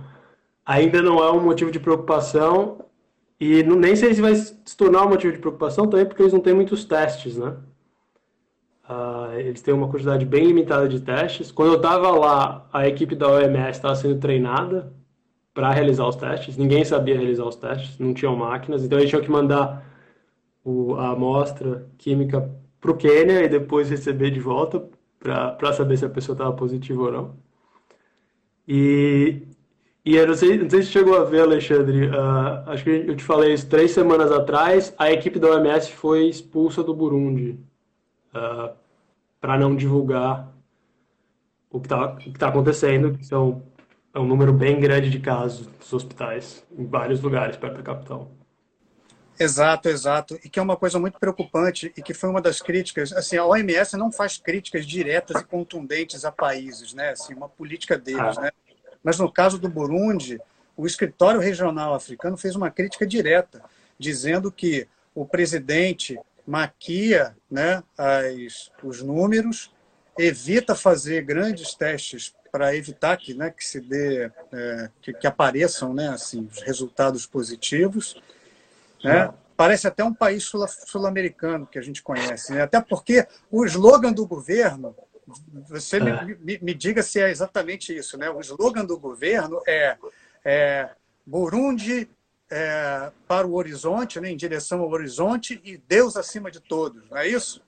ainda 0.66 1.04
não 1.04 1.24
é 1.24 1.32
um 1.32 1.40
motivo 1.40 1.70
de 1.70 1.80
preocupação 1.80 2.80
e 3.40 3.62
não, 3.62 3.76
nem 3.76 3.96
sei 3.96 4.16
se 4.16 4.22
vai 4.22 4.34
se 4.34 4.76
tornar 4.76 5.06
um 5.06 5.10
motivo 5.10 5.34
de 5.34 5.40
preocupação 5.40 5.88
também 5.88 6.08
porque 6.08 6.24
eles 6.24 6.34
não 6.34 6.40
têm 6.40 6.56
muitos 6.56 6.84
testes, 6.84 7.38
né? 7.38 7.56
Uh, 8.90 9.34
eles 9.40 9.62
têm 9.62 9.74
uma 9.74 9.88
quantidade 9.88 10.26
bem 10.26 10.46
limitada 10.46 10.88
de 10.88 11.00
testes. 11.00 11.52
Quando 11.52 11.74
eu 11.74 11.78
estava 11.78 12.12
lá, 12.12 12.68
a 12.74 12.88
equipe 12.88 13.16
da 13.16 13.30
OMS 13.30 13.70
estava 13.72 13.96
sendo 13.96 14.20
treinada 14.20 14.92
para 15.54 15.72
realizar 15.72 16.08
os 16.08 16.16
testes. 16.16 16.58
Ninguém 16.58 16.84
sabia 16.84 17.18
realizar 17.18 17.46
os 17.46 17.56
testes, 17.56 17.98
não 18.00 18.14
tinham 18.14 18.36
máquinas, 18.36 18.84
então 18.84 18.98
eles 18.98 19.10
tinham 19.10 19.24
que 19.24 19.32
mandar 19.32 19.86
o, 20.64 20.96
a 20.96 21.12
amostra 21.12 21.88
química 21.98 22.50
para 22.80 22.92
o 22.92 22.98
Quênia 22.98 23.44
e 23.44 23.50
depois 23.50 23.90
receber 23.90 24.32
de 24.32 24.40
volta 24.40 24.84
para 25.20 25.74
saber 25.74 25.98
se 25.98 26.06
a 26.06 26.10
pessoa 26.10 26.34
estava 26.34 26.54
positiva 26.54 27.04
ou 27.04 27.12
não. 27.12 27.36
E, 28.68 29.44
e 30.06 30.16
eu 30.16 30.28
não 30.28 30.34
sei, 30.34 30.58
não 30.58 30.70
sei 30.70 30.84
se 30.84 30.90
chegou 30.90 31.16
a 31.18 31.24
ver, 31.24 31.42
Alexandre, 31.42 32.08
uh, 32.08 32.70
acho 32.70 32.84
que 32.84 32.90
eu 32.90 33.16
te 33.16 33.24
falei 33.24 33.54
isso 33.54 33.70
três 33.70 33.92
semanas 33.92 34.32
atrás, 34.32 34.94
a 34.98 35.12
equipe 35.12 35.40
da 35.40 35.50
OMS 35.52 35.92
foi 35.92 36.28
expulsa 36.28 36.84
do 36.84 36.94
Burundi 36.94 37.60
uh, 38.34 38.38
ah, 38.38 38.74
para 39.40 39.58
não 39.58 39.76
divulgar 39.76 40.52
o 41.70 41.80
que 41.80 41.88
está 41.88 42.18
tá 42.38 42.48
acontecendo, 42.50 43.18
que 43.18 43.26
são, 43.26 43.64
é 44.14 44.20
um 44.20 44.26
número 44.26 44.54
bem 44.54 44.80
grande 44.80 45.10
de 45.10 45.20
casos 45.20 45.68
nos 45.68 45.94
hospitais, 45.94 46.66
em 46.78 46.86
vários 46.86 47.22
lugares 47.22 47.56
perto 47.56 47.78
da 47.78 47.84
capital. 47.84 48.30
Exato, 49.40 49.90
exato. 49.90 50.40
E 50.44 50.50
que 50.50 50.60
é 50.60 50.62
uma 50.62 50.78
coisa 50.78 51.00
muito 51.00 51.18
preocupante 51.18 51.92
e 51.98 52.02
que 52.02 52.14
foi 52.14 52.30
uma 52.30 52.42
das 52.42 52.62
críticas. 52.62 53.12
Assim, 53.12 53.38
a 53.38 53.46
OMS 53.46 53.98
não 53.98 54.12
faz 54.12 54.38
críticas 54.38 54.86
diretas 54.86 55.42
e 55.42 55.46
contundentes 55.46 56.24
a 56.24 56.32
países, 56.32 56.94
né? 56.94 57.10
Assim, 57.10 57.34
uma 57.34 57.50
política 57.50 57.98
deles, 57.98 58.38
ah. 58.38 58.42
né? 58.42 58.52
Mas 59.04 59.18
no 59.18 59.32
caso 59.32 59.58
do 59.58 59.68
Burundi, 59.68 60.40
o 60.78 60.86
escritório 60.86 61.40
regional 61.40 61.96
africano 61.96 62.38
fez 62.38 62.56
uma 62.56 62.70
crítica 62.70 63.08
direta, 63.08 63.64
dizendo 63.98 64.52
que 64.52 64.88
o 65.16 65.26
presidente 65.26 66.20
maquia 66.46 67.36
né, 67.50 67.84
as, 67.98 68.72
os 68.84 69.02
números, 69.02 69.72
evita 70.18 70.76
fazer 70.76 71.24
grandes 71.24 71.74
testes 71.74 72.34
para 72.52 72.76
evitar 72.76 73.16
que, 73.18 73.34
né, 73.34 73.50
que 73.50 73.66
se 73.66 73.80
dê, 73.80 74.30
é, 74.52 74.90
que, 75.02 75.14
que, 75.14 75.26
apareçam 75.26 75.94
né, 75.94 76.10
assim, 76.10 76.48
os 76.52 76.62
resultados 76.62 77.26
positivos 77.26 78.22
né? 79.04 79.34
Parece 79.56 79.88
até 79.88 80.04
um 80.04 80.14
país 80.14 80.50
sul-americano 80.88 81.68
que 81.68 81.78
a 81.78 81.82
gente 81.82 82.02
conhece. 82.02 82.54
Né? 82.54 82.62
Até 82.62 82.82
porque 82.82 83.28
o 83.50 83.64
slogan 83.66 84.12
do 84.12 84.26
governo, 84.26 84.96
você 85.68 85.98
é. 85.98 86.00
me, 86.00 86.36
me, 86.36 86.60
me, 86.62 86.74
diga 86.74 87.04
se 87.04 87.20
é 87.20 87.30
exatamente 87.30 87.96
isso, 87.96 88.18
né? 88.18 88.30
O 88.30 88.40
slogan 88.40 88.86
do 88.86 88.98
governo 88.98 89.62
é, 89.68 89.98
é 90.44 90.90
Burundi 91.26 92.10
é, 92.52 93.12
para 93.28 93.48
o 93.48 93.56
horizonte, 93.56 94.20
né? 94.20 94.30
em 94.30 94.38
direção 94.38 94.82
ao 94.82 94.92
horizonte, 94.92 95.60
e 95.64 95.78
Deus 95.78 96.16
acima 96.16 96.52
de 96.52 96.60
todos, 96.60 97.02
não 97.10 97.18
é 97.18 97.28
isso? 97.28 97.62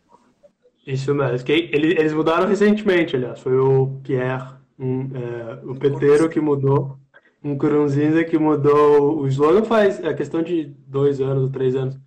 Isso 0.86 1.16
mesmo. 1.16 1.48
Eles 1.50 2.14
mudaram 2.14 2.46
recentemente, 2.46 3.16
aliás. 3.16 3.40
Foi 3.40 3.58
o 3.58 4.02
Pierre, 4.04 4.54
um, 4.78 5.10
é, 5.16 5.60
o 5.64 5.76
peteiro 5.76 6.30
que 6.30 6.42
mudou 6.42 7.00
um 7.44 7.58
Curunzinza 7.58 8.24
que 8.24 8.38
mudou 8.38 9.20
o 9.20 9.28
slogan 9.28 9.64
faz 9.66 10.04
a 10.04 10.10
é 10.10 10.14
questão 10.14 10.42
de 10.42 10.66
dois 10.88 11.20
anos, 11.20 11.52
três 11.52 11.76
anos. 11.76 12.00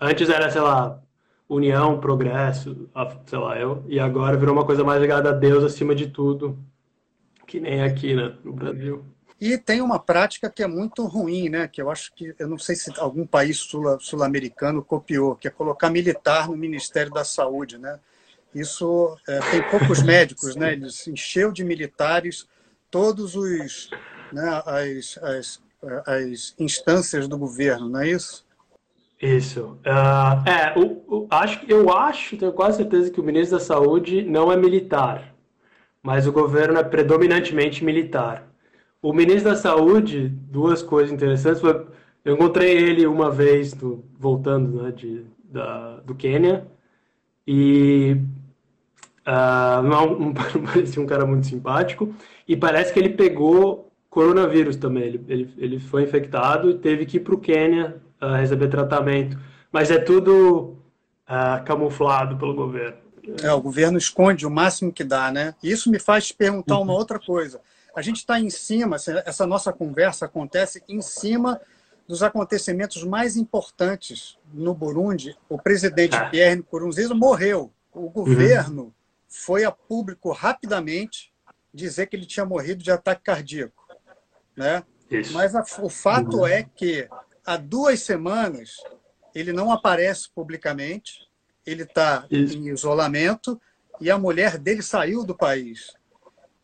Antes 0.00 0.28
era, 0.28 0.48
sei 0.50 0.60
lá, 0.60 1.02
união, 1.48 1.98
progresso, 1.98 2.88
sei 3.26 3.38
lá, 3.38 3.58
eu, 3.58 3.84
e 3.88 3.98
agora 3.98 4.36
virou 4.36 4.54
uma 4.54 4.64
coisa 4.64 4.84
mais 4.84 5.00
ligada 5.00 5.30
a 5.30 5.32
Deus 5.32 5.64
acima 5.64 5.94
de 5.94 6.08
tudo, 6.08 6.58
que 7.46 7.58
nem 7.58 7.82
aqui 7.82 8.14
né, 8.14 8.36
no 8.44 8.52
Brasil. 8.52 9.04
E 9.40 9.58
tem 9.58 9.80
uma 9.80 9.98
prática 9.98 10.48
que 10.48 10.62
é 10.62 10.66
muito 10.66 11.04
ruim, 11.06 11.48
né? 11.48 11.68
Que 11.68 11.82
eu 11.82 11.90
acho 11.90 12.14
que 12.14 12.34
eu 12.38 12.48
não 12.48 12.58
sei 12.58 12.76
se 12.76 12.92
algum 12.98 13.26
país 13.26 13.68
sul-americano 14.00 14.82
copiou, 14.82 15.34
que 15.34 15.48
é 15.48 15.50
colocar 15.50 15.90
militar 15.90 16.48
no 16.48 16.56
Ministério 16.56 17.12
da 17.12 17.24
Saúde, 17.24 17.78
né? 17.78 17.98
Isso 18.54 19.16
é, 19.28 19.40
tem 19.50 19.70
poucos 19.70 20.00
médicos, 20.04 20.54
né? 20.54 20.72
Eles 20.72 21.06
encheu 21.08 21.50
de 21.50 21.64
militares 21.64 22.46
todos 22.90 23.34
os 23.34 23.90
né, 24.32 24.62
as, 24.66 25.18
as, 25.22 25.62
as 26.06 26.54
instâncias 26.58 27.28
do 27.28 27.38
governo, 27.38 27.88
não 27.88 28.00
é 28.00 28.08
isso? 28.08 28.44
Isso. 29.20 29.78
Uh, 29.86 30.48
é, 30.48 30.78
o, 30.78 31.26
acho, 31.30 31.60
eu 31.68 31.90
acho, 31.90 32.36
tenho 32.36 32.52
quase 32.52 32.78
certeza 32.78 33.10
que 33.10 33.20
o 33.20 33.24
ministro 33.24 33.58
da 33.58 33.64
Saúde 33.64 34.22
não 34.22 34.52
é 34.52 34.56
militar, 34.56 35.34
mas 36.02 36.26
o 36.26 36.32
governo 36.32 36.78
é 36.78 36.84
predominantemente 36.84 37.84
militar. 37.84 38.46
O 39.04 39.12
ministro 39.12 39.50
da 39.50 39.54
Saúde, 39.54 40.32
duas 40.50 40.82
coisas 40.82 41.12
interessantes. 41.12 41.62
Eu 42.24 42.34
encontrei 42.36 42.74
ele 42.74 43.06
uma 43.06 43.30
vez, 43.30 43.74
do, 43.74 44.02
voltando 44.18 44.82
né, 44.82 44.92
de, 44.92 45.26
da, 45.44 45.96
do 45.96 46.14
Quênia, 46.14 46.66
e 47.46 48.16
uh, 49.26 49.82
não, 49.82 50.18
não 50.18 50.32
parecia 50.32 51.02
um 51.02 51.06
cara 51.06 51.26
muito 51.26 51.46
simpático, 51.46 52.14
e 52.48 52.56
parece 52.56 52.94
que 52.94 52.98
ele 52.98 53.10
pegou 53.10 53.92
coronavírus 54.08 54.76
também. 54.76 55.02
Ele, 55.02 55.24
ele, 55.28 55.54
ele 55.58 55.78
foi 55.78 56.04
infectado 56.04 56.70
e 56.70 56.78
teve 56.78 57.04
que 57.04 57.18
ir 57.18 57.20
para 57.20 57.34
o 57.34 57.38
Quênia 57.38 58.00
uh, 58.22 58.36
receber 58.36 58.68
tratamento. 58.68 59.38
Mas 59.70 59.90
é 59.90 59.98
tudo 59.98 60.78
uh, 61.28 61.62
camuflado 61.66 62.38
pelo 62.38 62.54
governo. 62.54 62.96
É, 63.42 63.52
o 63.52 63.60
governo 63.60 63.98
esconde 63.98 64.46
o 64.46 64.50
máximo 64.50 64.90
que 64.90 65.04
dá, 65.04 65.30
né? 65.30 65.54
Isso 65.62 65.90
me 65.90 65.98
faz 65.98 66.32
perguntar 66.32 66.78
uma 66.78 66.92
uhum. 66.94 66.98
outra 66.98 67.18
coisa. 67.18 67.60
A 67.94 68.02
gente 68.02 68.16
está 68.16 68.40
em 68.40 68.50
cima, 68.50 68.96
essa 69.24 69.46
nossa 69.46 69.72
conversa 69.72 70.26
acontece 70.26 70.82
em 70.88 71.00
cima 71.00 71.60
dos 72.06 72.22
acontecimentos 72.22 73.02
mais 73.04 73.36
importantes 73.36 74.38
no 74.52 74.74
Burundi. 74.74 75.36
O 75.48 75.58
presidente 75.58 76.16
ah. 76.16 76.28
Pierre 76.28 76.56
Nkurunziza 76.56 77.14
morreu. 77.14 77.72
O 77.92 78.10
governo 78.10 78.82
uhum. 78.82 78.92
foi 79.28 79.64
a 79.64 79.70
público 79.70 80.32
rapidamente 80.32 81.32
dizer 81.72 82.06
que 82.06 82.16
ele 82.16 82.26
tinha 82.26 82.44
morrido 82.44 82.82
de 82.82 82.90
ataque 82.90 83.22
cardíaco 83.22 83.84
né? 84.56 84.84
Isso. 85.10 85.32
Mas 85.32 85.54
a, 85.54 85.64
o 85.80 85.88
fato 85.88 86.38
uhum. 86.38 86.46
é 86.46 86.62
que 86.62 87.08
há 87.44 87.56
duas 87.56 88.00
semanas 88.00 88.76
ele 89.34 89.52
não 89.52 89.70
aparece 89.70 90.30
publicamente, 90.30 91.28
ele 91.66 91.82
está 91.82 92.26
em 92.30 92.68
isolamento 92.68 93.60
e 94.00 94.10
a 94.10 94.18
mulher 94.18 94.58
dele 94.58 94.82
saiu 94.82 95.24
do 95.24 95.34
país. 95.34 95.92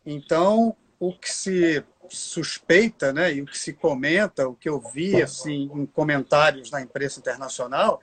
Então, 0.05 0.75
o 1.01 1.11
que 1.11 1.33
se 1.33 1.83
suspeita, 2.07 3.11
né, 3.11 3.33
e 3.33 3.41
o 3.41 3.45
que 3.47 3.57
se 3.57 3.73
comenta, 3.73 4.47
o 4.47 4.53
que 4.53 4.69
eu 4.69 4.79
vi 4.79 5.19
assim 5.19 5.67
em 5.73 5.83
comentários 5.83 6.69
na 6.69 6.79
imprensa 6.79 7.19
internacional, 7.19 7.99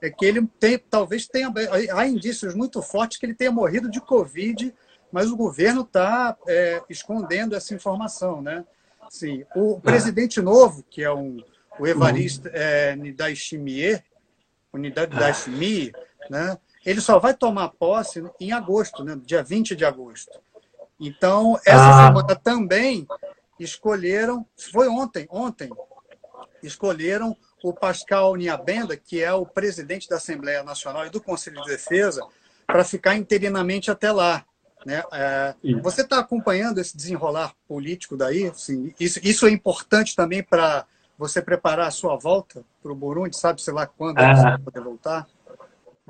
é 0.00 0.08
que 0.08 0.24
ele 0.24 0.46
tem, 0.58 0.78
talvez 0.78 1.28
tenha, 1.28 1.52
há 1.92 2.06
indícios 2.06 2.54
muito 2.54 2.80
fortes 2.80 3.18
que 3.18 3.26
ele 3.26 3.34
tenha 3.34 3.52
morrido 3.52 3.90
de 3.90 4.00
covid, 4.00 4.74
mas 5.12 5.30
o 5.30 5.36
governo 5.36 5.82
está 5.82 6.34
é, 6.48 6.82
escondendo 6.88 7.54
essa 7.54 7.74
informação, 7.74 8.40
né? 8.40 8.64
Sim. 9.10 9.44
O 9.54 9.78
presidente 9.78 10.40
novo, 10.40 10.82
que 10.88 11.02
é 11.02 11.12
um, 11.12 11.42
o 11.78 11.86
Evariste 11.86 12.48
é, 12.52 12.96
Nidaishimie, 12.96 14.02
Unidade 14.72 15.14
né? 16.30 16.56
ele 16.86 17.00
só 17.00 17.18
vai 17.18 17.34
tomar 17.34 17.68
posse 17.70 18.24
em 18.38 18.52
agosto, 18.52 19.04
né? 19.04 19.20
dia 19.26 19.42
20 19.42 19.76
de 19.76 19.84
agosto. 19.84 20.40
Então, 21.00 21.58
essa 21.64 21.88
ah. 21.88 22.06
semana 22.06 22.36
também 22.36 23.06
escolheram, 23.58 24.46
foi 24.72 24.86
ontem, 24.86 25.26
ontem, 25.30 25.70
escolheram 26.62 27.34
o 27.62 27.72
Pascal 27.72 28.36
Niabenda, 28.36 28.96
que 28.96 29.22
é 29.22 29.32
o 29.32 29.46
presidente 29.46 30.08
da 30.08 30.16
Assembleia 30.16 30.62
Nacional 30.62 31.06
e 31.06 31.10
do 31.10 31.20
Conselho 31.20 31.62
de 31.62 31.68
Defesa, 31.68 32.22
para 32.66 32.84
ficar 32.84 33.16
interinamente 33.16 33.90
até 33.90 34.12
lá. 34.12 34.44
Né? 34.84 35.02
É, 35.12 35.54
você 35.82 36.02
está 36.02 36.18
acompanhando 36.18 36.78
esse 36.78 36.96
desenrolar 36.96 37.54
político 37.66 38.16
daí? 38.16 38.46
Assim, 38.46 38.94
isso, 38.98 39.20
isso 39.22 39.46
é 39.46 39.50
importante 39.50 40.14
também 40.14 40.42
para 40.42 40.86
você 41.18 41.42
preparar 41.42 41.88
a 41.88 41.90
sua 41.90 42.16
volta 42.16 42.64
para 42.82 42.92
o 42.92 42.94
Burundi? 42.94 43.36
Sabe-se 43.36 43.70
lá 43.70 43.86
quando 43.86 44.18
é, 44.18 44.34
você 44.34 44.42
vai 44.42 44.58
poder 44.58 44.80
voltar? 44.80 45.26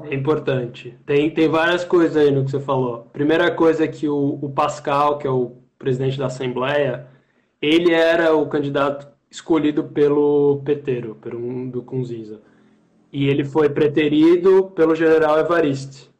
É 0.04 0.14
importante. 0.14 0.97
Tem, 1.04 1.30
tem 1.30 1.49
várias 1.49 1.85
coisas 1.85 2.16
aí 2.16 2.30
no 2.30 2.45
que 2.45 2.50
você 2.50 2.61
falou. 2.61 3.09
Primeira 3.12 3.50
coisa 3.50 3.85
é 3.85 3.88
que 3.88 4.09
o, 4.09 4.38
o 4.40 4.50
Pascal, 4.50 5.19
que 5.19 5.26
é 5.26 5.30
o 5.30 5.57
presidente 5.78 6.19
da 6.19 6.26
Assembleia, 6.26 7.07
ele 7.61 7.92
era 7.92 8.35
o 8.35 8.47
candidato 8.47 9.09
escolhido 9.30 9.85
pelo 9.85 10.61
Peteiro, 10.64 11.14
pelo 11.16 11.71
do 11.71 11.83
Kunziza. 11.83 12.40
E 13.12 13.28
ele 13.28 13.45
foi 13.45 13.69
preterido 13.69 14.71
pelo 14.75 14.95
general 14.95 15.38
Evariste. 15.38 16.11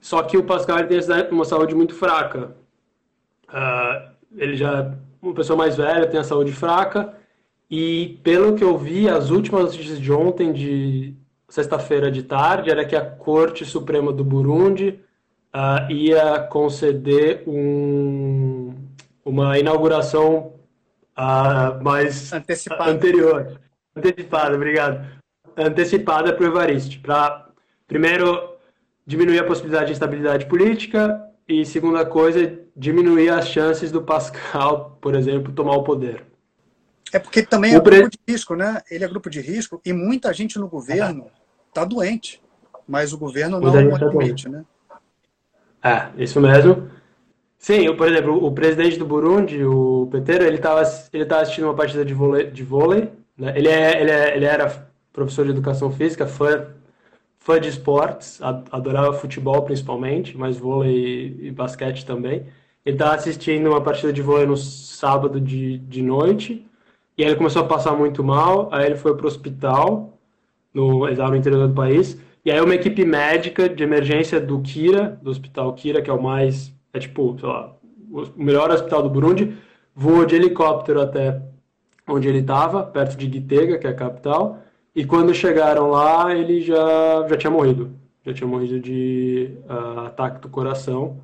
Só 0.00 0.22
que 0.22 0.36
o 0.36 0.44
Pascal 0.44 0.78
tem 0.86 0.98
uma 1.30 1.44
saúde 1.44 1.74
muito 1.74 1.94
fraca. 1.94 2.56
Uh, 3.48 4.10
ele 4.36 4.56
já 4.56 4.80
é 4.80 4.92
uma 5.20 5.34
pessoa 5.34 5.56
mais 5.56 5.76
velha, 5.76 6.06
tem 6.06 6.20
a 6.20 6.24
saúde 6.24 6.52
fraca. 6.52 7.14
E 7.70 8.18
pelo 8.22 8.54
que 8.54 8.64
eu 8.64 8.76
vi, 8.76 9.08
as 9.08 9.30
últimas 9.30 9.64
notícias 9.64 10.00
de 10.00 10.12
ontem, 10.12 10.52
de 10.52 11.14
sexta-feira 11.50 12.10
de 12.10 12.22
tarde, 12.22 12.70
era 12.70 12.84
que 12.84 12.96
a 12.96 13.04
Corte 13.04 13.64
Suprema 13.64 14.12
do 14.12 14.24
Burundi 14.24 15.00
uh, 15.54 15.92
ia 15.92 16.38
conceder 16.44 17.42
um, 17.46 18.72
uma 19.24 19.58
inauguração 19.58 20.54
uh, 21.18 21.82
mais 21.82 22.32
antecipada. 22.32 22.90
anterior. 22.90 23.60
Antecipada, 23.94 24.54
obrigado. 24.54 25.04
Antecipada 25.56 26.32
para 26.32 26.44
o 26.44 26.46
Evariste. 26.46 27.00
Pra, 27.00 27.48
primeiro 27.86 28.54
diminuir 29.04 29.40
a 29.40 29.44
possibilidade 29.44 29.86
de 29.86 29.92
instabilidade 29.92 30.46
política 30.46 31.20
e 31.48 31.66
segunda 31.66 32.06
coisa, 32.06 32.60
diminuir 32.76 33.30
as 33.30 33.48
chances 33.48 33.90
do 33.90 34.02
Pascal, 34.02 34.96
por 35.00 35.16
exemplo, 35.16 35.52
tomar 35.52 35.74
o 35.74 35.82
poder. 35.82 36.24
É 37.12 37.18
porque 37.18 37.42
também 37.42 37.74
é 37.74 37.80
grupo 37.80 38.08
de 38.08 38.18
risco, 38.28 38.54
né? 38.54 38.80
Ele 38.88 39.02
é 39.02 39.08
grupo 39.08 39.28
de 39.28 39.40
risco 39.40 39.80
e 39.84 39.92
muita 39.92 40.32
gente 40.32 40.60
no 40.60 40.68
governo 40.68 41.26
está 41.70 41.84
doente, 41.84 42.42
mas 42.86 43.12
o 43.12 43.18
governo 43.18 43.58
não 43.58 43.72
tá 43.98 44.06
admite, 44.06 44.48
né? 44.48 44.64
É, 45.82 46.10
isso 46.18 46.40
mesmo. 46.40 46.90
Sim, 47.58 47.94
por 47.94 48.08
exemplo, 48.08 48.44
o 48.44 48.52
presidente 48.52 48.98
do 48.98 49.06
Burundi, 49.06 49.64
o 49.64 50.08
Petero, 50.10 50.44
ele 50.44 50.56
estava 50.56 50.82
ele 51.12 51.24
tava 51.24 51.42
assistindo 51.42 51.64
uma 51.64 51.74
partida 51.74 52.04
de 52.04 52.14
vôlei, 52.14 52.50
de 52.50 52.62
vôlei 52.62 53.10
né? 53.40 53.54
ele, 53.56 53.68
é, 53.68 54.00
ele, 54.00 54.10
é, 54.10 54.36
ele 54.36 54.44
era 54.44 54.88
professor 55.12 55.46
de 55.46 55.50
educação 55.50 55.90
física, 55.90 56.26
fã, 56.26 56.66
fã 57.38 57.58
de 57.58 57.68
esportes, 57.70 58.38
adorava 58.70 59.14
futebol 59.14 59.62
principalmente, 59.62 60.36
mas 60.36 60.58
vôlei 60.58 61.38
e, 61.40 61.46
e 61.46 61.50
basquete 61.50 62.04
também. 62.04 62.46
Ele 62.84 62.96
estava 62.96 63.14
assistindo 63.14 63.68
uma 63.68 63.80
partida 63.80 64.12
de 64.12 64.20
vôlei 64.20 64.46
no 64.46 64.56
sábado 64.56 65.40
de, 65.40 65.78
de 65.78 66.02
noite, 66.02 66.66
e 67.16 67.22
aí 67.22 67.30
ele 67.30 67.36
começou 67.36 67.62
a 67.62 67.66
passar 67.66 67.92
muito 67.92 68.22
mal, 68.22 68.68
aí 68.72 68.86
ele 68.86 68.96
foi 68.96 69.16
para 69.16 69.24
o 69.24 69.28
hospital, 69.28 70.18
no, 70.72 71.06
no 71.06 71.36
interior 71.36 71.68
do 71.68 71.74
país, 71.74 72.20
e 72.44 72.50
aí 72.50 72.60
uma 72.60 72.74
equipe 72.74 73.04
médica 73.04 73.68
de 73.68 73.82
emergência 73.82 74.40
do 74.40 74.60
Kira, 74.60 75.18
do 75.22 75.30
hospital 75.30 75.72
Kira, 75.74 76.00
que 76.00 76.10
é 76.10 76.12
o 76.12 76.22
mais 76.22 76.72
é 76.92 76.98
tipo, 76.98 77.36
sei 77.38 77.48
lá, 77.48 77.76
o 78.10 78.42
melhor 78.42 78.70
hospital 78.70 79.02
do 79.02 79.10
Burundi, 79.10 79.56
voou 79.94 80.24
de 80.24 80.34
helicóptero 80.34 81.00
até 81.00 81.40
onde 82.08 82.28
ele 82.28 82.38
estava, 82.38 82.82
perto 82.82 83.16
de 83.16 83.30
Gitega, 83.30 83.78
que 83.78 83.86
é 83.86 83.90
a 83.90 83.94
capital, 83.94 84.58
e 84.94 85.04
quando 85.04 85.32
chegaram 85.32 85.90
lá, 85.90 86.34
ele 86.34 86.60
já, 86.60 87.26
já 87.28 87.36
tinha 87.36 87.50
morrido. 87.50 87.92
Já 88.24 88.34
tinha 88.34 88.46
morrido 88.46 88.80
de 88.80 89.56
uh, 89.68 90.00
ataque 90.00 90.40
do 90.40 90.48
coração. 90.48 91.20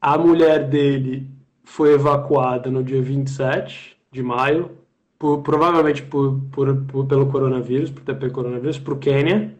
A 0.00 0.16
mulher 0.18 0.68
dele 0.68 1.28
foi 1.64 1.94
evacuada 1.94 2.70
no 2.70 2.84
dia 2.84 3.00
27 3.00 3.96
de 4.12 4.22
maio, 4.22 4.77
por, 5.18 5.42
provavelmente 5.42 6.02
por, 6.02 6.40
por, 6.52 7.06
pelo 7.06 7.30
coronavírus, 7.30 7.90
por 7.90 8.02
ter 8.02 8.14
pego 8.14 8.34
coronavírus, 8.34 8.78
para 8.78 8.94
o 8.94 8.98
Quênia. 8.98 9.54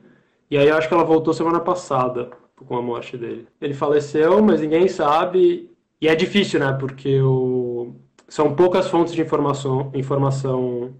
E 0.50 0.56
aí 0.56 0.68
eu 0.68 0.76
acho 0.76 0.88
que 0.88 0.94
ela 0.94 1.04
voltou 1.04 1.34
semana 1.34 1.60
passada 1.60 2.30
com 2.54 2.76
a 2.76 2.82
morte 2.82 3.16
dele. 3.16 3.46
Ele 3.60 3.74
faleceu, 3.74 4.42
mas 4.42 4.60
ninguém 4.60 4.88
sabe. 4.88 5.70
E 6.00 6.08
é 6.08 6.14
difícil, 6.14 6.60
né? 6.60 6.76
Porque 6.78 7.20
o... 7.20 7.94
são 8.28 8.54
poucas 8.54 8.88
fontes 8.88 9.12
de 9.12 9.20
informação, 9.20 9.90
informação 9.94 10.94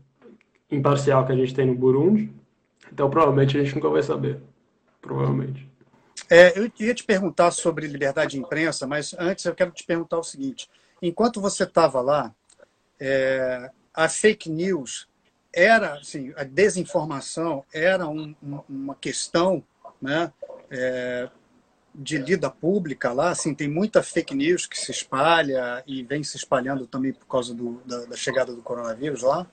imparcial 0.70 1.24
que 1.24 1.32
a 1.32 1.36
gente 1.36 1.54
tem 1.54 1.66
no 1.66 1.74
Burundi. 1.74 2.32
Então, 2.92 3.08
provavelmente, 3.08 3.56
a 3.56 3.62
gente 3.62 3.74
nunca 3.74 3.88
vai 3.88 4.02
saber. 4.02 4.40
Provavelmente. 5.00 5.68
É, 6.28 6.58
eu 6.58 6.70
ia 6.78 6.94
te 6.94 7.04
perguntar 7.04 7.50
sobre 7.52 7.86
liberdade 7.86 8.32
de 8.32 8.38
imprensa, 8.38 8.86
mas 8.86 9.14
antes 9.18 9.44
eu 9.44 9.54
quero 9.54 9.70
te 9.70 9.84
perguntar 9.84 10.18
o 10.18 10.24
seguinte: 10.24 10.68
enquanto 11.00 11.40
você 11.40 11.62
estava 11.62 12.00
lá, 12.00 12.34
é, 13.00 13.70
a 13.98 14.08
fake 14.08 14.48
news 14.48 15.08
era, 15.52 15.94
assim, 15.94 16.32
a 16.36 16.44
desinformação 16.44 17.64
era 17.74 18.06
um, 18.06 18.32
um, 18.40 18.60
uma 18.68 18.94
questão 18.94 19.64
né, 20.00 20.32
é, 20.70 21.28
de 21.92 22.16
lida 22.16 22.48
pública 22.48 23.12
lá, 23.12 23.30
assim, 23.30 23.52
tem 23.52 23.66
muita 23.66 24.00
fake 24.00 24.36
news 24.36 24.66
que 24.66 24.78
se 24.78 24.92
espalha 24.92 25.82
e 25.84 26.04
vem 26.04 26.22
se 26.22 26.36
espalhando 26.36 26.86
também 26.86 27.12
por 27.12 27.26
causa 27.26 27.52
do, 27.52 27.82
da, 27.84 28.04
da, 28.04 28.16
chegada 28.16 28.54
do 28.54 28.62
coronavírus 28.62 29.22
lá? 29.22 29.44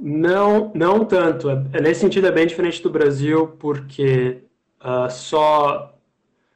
Não, 0.00 0.72
não 0.74 1.04
tanto. 1.04 1.50
É, 1.50 1.82
nesse 1.82 2.00
sentido 2.00 2.26
é 2.26 2.32
bem 2.32 2.46
diferente 2.46 2.82
do 2.82 2.88
Brasil, 2.88 3.48
porque 3.58 4.44
uh, 4.80 5.10
só... 5.10 5.94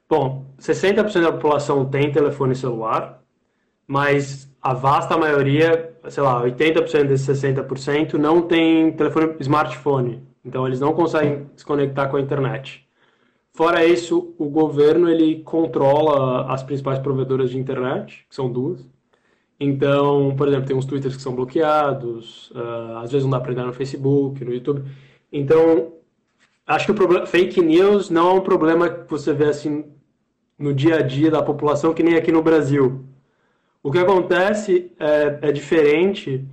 Bom, 0.08 0.46
60% 0.58 1.20
da 1.20 1.32
população 1.32 1.84
tem 1.84 2.11
telefone 2.11 2.54
celular, 2.54 3.22
mas 3.87 4.50
a 4.62 4.72
vasta 4.72 5.16
maioria, 5.18 5.88
sei 6.10 6.22
lá, 6.22 6.42
80% 6.42 7.04
desses 7.04 7.26
60% 7.26 8.14
não 8.14 8.42
tem 8.42 8.92
telefone 8.92 9.36
smartphone. 9.40 10.22
Então 10.44 10.66
eles 10.66 10.80
não 10.80 10.92
conseguem 10.92 11.46
se 11.56 11.64
conectar 11.64 12.08
com 12.08 12.16
a 12.16 12.20
internet. 12.20 12.86
Fora 13.52 13.84
isso, 13.84 14.34
o 14.38 14.48
governo 14.48 15.10
ele 15.10 15.42
controla 15.42 16.46
as 16.52 16.62
principais 16.62 16.98
provedoras 16.98 17.50
de 17.50 17.58
internet, 17.58 18.24
que 18.28 18.34
são 18.34 18.50
duas. 18.50 18.88
Então, 19.58 20.34
por 20.36 20.46
exemplo, 20.46 20.66
tem 20.66 20.76
uns 20.76 20.86
twitters 20.86 21.16
que 21.16 21.22
são 21.22 21.34
bloqueados, 21.34 22.50
uh, 22.52 22.98
às 22.98 23.10
vezes 23.10 23.24
não 23.24 23.32
dá 23.32 23.40
para 23.40 23.50
entrar 23.50 23.66
no 23.66 23.72
Facebook, 23.72 24.44
no 24.44 24.54
YouTube. 24.54 24.84
Então, 25.32 25.94
acho 26.66 26.86
que 26.86 26.92
o 26.92 26.94
problema, 26.94 27.26
fake 27.26 27.60
news 27.60 28.08
não 28.08 28.30
é 28.30 28.32
um 28.34 28.40
problema 28.40 28.88
que 28.88 29.10
você 29.10 29.32
vê 29.32 29.46
assim 29.46 29.84
no 30.56 30.72
dia 30.72 30.96
a 30.96 31.02
dia 31.02 31.30
da 31.30 31.42
população, 31.42 31.92
que 31.92 32.02
nem 32.02 32.14
aqui 32.14 32.30
no 32.30 32.42
Brasil. 32.42 33.04
O 33.82 33.92
que 33.92 33.98
acontece 33.98 34.92
é, 34.98 35.38
é 35.42 35.52
diferente, 35.52 36.44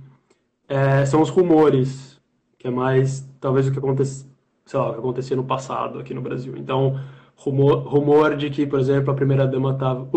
é, 0.68 1.04
são 1.04 1.20
os 1.20 1.28
rumores, 1.28 2.20
que 2.58 2.66
é 2.66 2.70
mais 2.70 3.28
talvez 3.40 3.66
o 3.66 3.72
que 3.72 3.78
acontece 3.78 4.26
sei 4.66 4.80
lá, 4.80 4.90
o 4.90 4.92
que 4.92 4.98
acontecia 4.98 5.36
no 5.36 5.44
passado 5.44 5.98
aqui 6.00 6.12
no 6.12 6.20
Brasil. 6.20 6.54
Então, 6.56 7.00
rumor, 7.36 7.78
rumor 7.86 8.36
de 8.36 8.50
que, 8.50 8.66
por 8.66 8.80
exemplo, 8.80 9.12
a 9.12 9.14
primeira-dama 9.14 9.72
estava... 9.72 10.08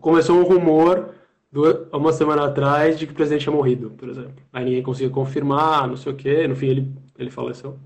Começou 0.00 0.38
um 0.38 0.44
rumor 0.44 1.10
do, 1.52 1.88
uma 1.92 2.12
semana 2.12 2.46
atrás 2.46 2.98
de 2.98 3.06
que 3.06 3.12
o 3.12 3.14
presidente 3.14 3.42
tinha 3.42 3.54
morrido, 3.54 3.90
por 3.90 4.08
exemplo. 4.08 4.42
Aí 4.52 4.64
ninguém 4.64 4.82
conseguia 4.82 5.10
confirmar, 5.10 5.86
não 5.86 5.96
sei 5.96 6.12
o 6.12 6.16
quê. 6.16 6.48
No 6.48 6.56
fim, 6.56 6.68
ele, 6.68 6.92
ele 7.18 7.30
faleceu. 7.30 7.76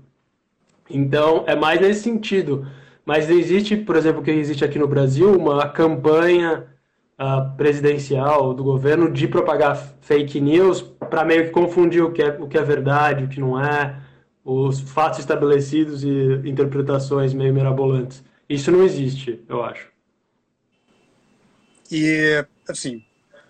Então, 0.89 1.43
é 1.45 1.55
mais 1.55 1.81
nesse 1.81 2.01
sentido. 2.01 2.65
Mas 3.05 3.29
existe, 3.29 3.75
por 3.75 3.97
exemplo, 3.97 4.23
que 4.23 4.31
existe 4.31 4.63
aqui 4.63 4.79
no 4.79 4.87
Brasil, 4.87 5.35
uma 5.37 5.67
campanha 5.67 6.67
uh, 7.19 7.55
presidencial 7.55 8.53
do 8.53 8.63
governo 8.63 9.11
de 9.11 9.27
propagar 9.27 9.75
fake 10.01 10.39
news 10.39 10.81
para 10.81 11.25
meio 11.25 11.45
que 11.45 11.51
confundir 11.51 12.03
o 12.03 12.11
que, 12.11 12.21
é, 12.21 12.29
o 12.39 12.47
que 12.47 12.57
é 12.57 12.63
verdade, 12.63 13.23
o 13.23 13.27
que 13.27 13.39
não 13.39 13.59
é 13.59 14.01
os 14.43 14.81
fatos 14.81 15.19
estabelecidos 15.19 16.03
e 16.03 16.41
interpretações 16.43 17.33
meio 17.33 17.53
mirabolantes. 17.53 18.23
Isso 18.49 18.71
não 18.71 18.83
existe, 18.83 19.41
eu 19.47 19.63
acho. 19.63 19.91
E, 21.89 22.45
assim, 22.67 23.03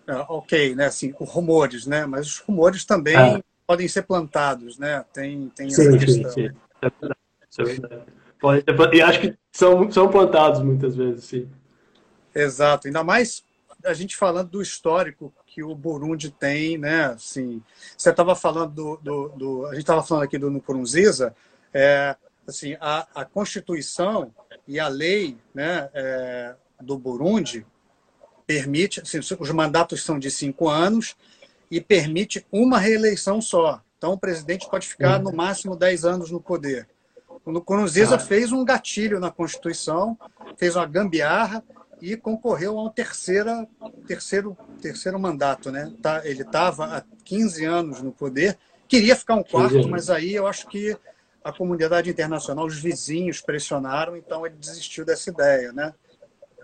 é, 0.08 0.13
ok, 0.30 0.76
né, 0.76 0.86
assim, 0.86 1.13
os 1.19 1.30
rumores, 1.30 1.88
né, 1.88 2.06
mas 2.06 2.28
os 2.28 2.39
rumores 2.39 2.86
também 2.86 3.38
é. 3.38 3.43
podem 3.65 3.88
ser 3.88 4.04
plantados, 4.04 4.78
né, 4.78 5.04
tem, 5.13 5.49
tem 5.56 5.69
sim, 5.69 5.99
sim, 5.99 6.30
sim. 6.30 6.49
É 6.82 6.89
verdade, 6.99 7.19
é 7.58 7.63
verdade. 7.63 8.04
Pode, 8.39 8.63
e 8.93 9.02
acho 9.02 9.21
que 9.21 9.34
são, 9.54 9.89
são 9.89 10.10
plantados 10.10 10.62
muitas 10.62 10.95
vezes, 10.95 11.23
sim. 11.23 11.49
Exato, 12.36 12.88
ainda 12.88 13.04
mais 13.04 13.43
a 13.84 13.93
gente 13.93 14.15
falando 14.15 14.50
do 14.50 14.62
histórico 14.62 15.34
que 15.46 15.63
o 15.63 15.76
Burundi 15.76 16.32
tem, 16.32 16.78
né? 16.78 17.06
Assim, 17.06 17.62
você 17.98 18.10
estava 18.10 18.36
falando 18.36 18.72
do, 18.72 18.98
do, 18.98 19.30
do, 19.30 19.65
a 19.67 19.72
gente 19.72 19.84
estava 19.84 20.04
falando 20.04 20.24
aqui 20.24 20.38
do 20.38 20.50
Nkurunziza, 20.50 21.36
é, 21.74 22.15
assim, 22.48 22.76
a, 22.80 23.08
a 23.13 23.26
Constituição 23.26 24.34
e 24.67 24.80
a 24.80 24.88
lei, 24.88 25.38
né, 25.54 25.89
é, 25.93 26.56
do 26.82 26.98
Burundi 26.98 27.65
permite, 28.46 29.02
assim, 29.02 29.19
os 29.19 29.52
mandatos 29.52 30.04
são 30.04 30.19
de 30.19 30.30
cinco 30.30 30.67
anos 30.67 31.15
e 31.72 31.80
permite 31.80 32.46
uma 32.52 32.78
reeleição 32.78 33.41
só. 33.41 33.82
Então, 33.98 34.13
o 34.13 34.17
presidente 34.17 34.69
pode 34.69 34.88
ficar 34.88 35.19
no 35.19 35.32
máximo 35.32 35.76
dez 35.76 36.04
anos 36.04 36.30
no 36.30 36.41
poder. 36.41 36.88
O 37.46 37.52
Nkurunziza 37.52 38.15
ah. 38.15 38.19
fez 38.19 38.52
um 38.52 38.63
gatilho 38.63 39.19
na 39.19 39.32
Constituição, 39.32 40.17
fez 40.58 40.76
uma 40.76 40.86
gambiarra 40.86 41.63
e 42.04 42.18
concorreu 42.18 42.78
a 42.78 42.84
um 42.84 42.89
terceira, 42.89 43.66
terceiro, 44.06 44.58
terceiro 44.82 45.18
mandato. 45.18 45.72
Né? 45.72 45.89
Tá, 46.02 46.22
ele 46.26 46.42
estava 46.42 46.98
há 46.98 47.04
15 47.24 47.63
anos 47.63 48.02
no 48.02 48.12
poder, 48.12 48.58
queria 48.89 49.16
ficar 49.16 49.36
um 49.36 49.44
quarto, 49.44 49.88
mas 49.88 50.10
aí 50.10 50.36
eu 50.36 50.46
acho 50.46 50.68
que 50.68 50.98
a 51.42 51.54
comunidade 51.54 52.10
internacional, 52.10 52.66
os 52.66 52.78
vizinhos 52.78 53.39
pressionaram, 53.39 54.18
então 54.18 54.46
ele 54.46 54.56
desistiu 54.56 55.06
dessa 55.06 55.30
ideia. 55.30 55.72
Né? 55.72 55.94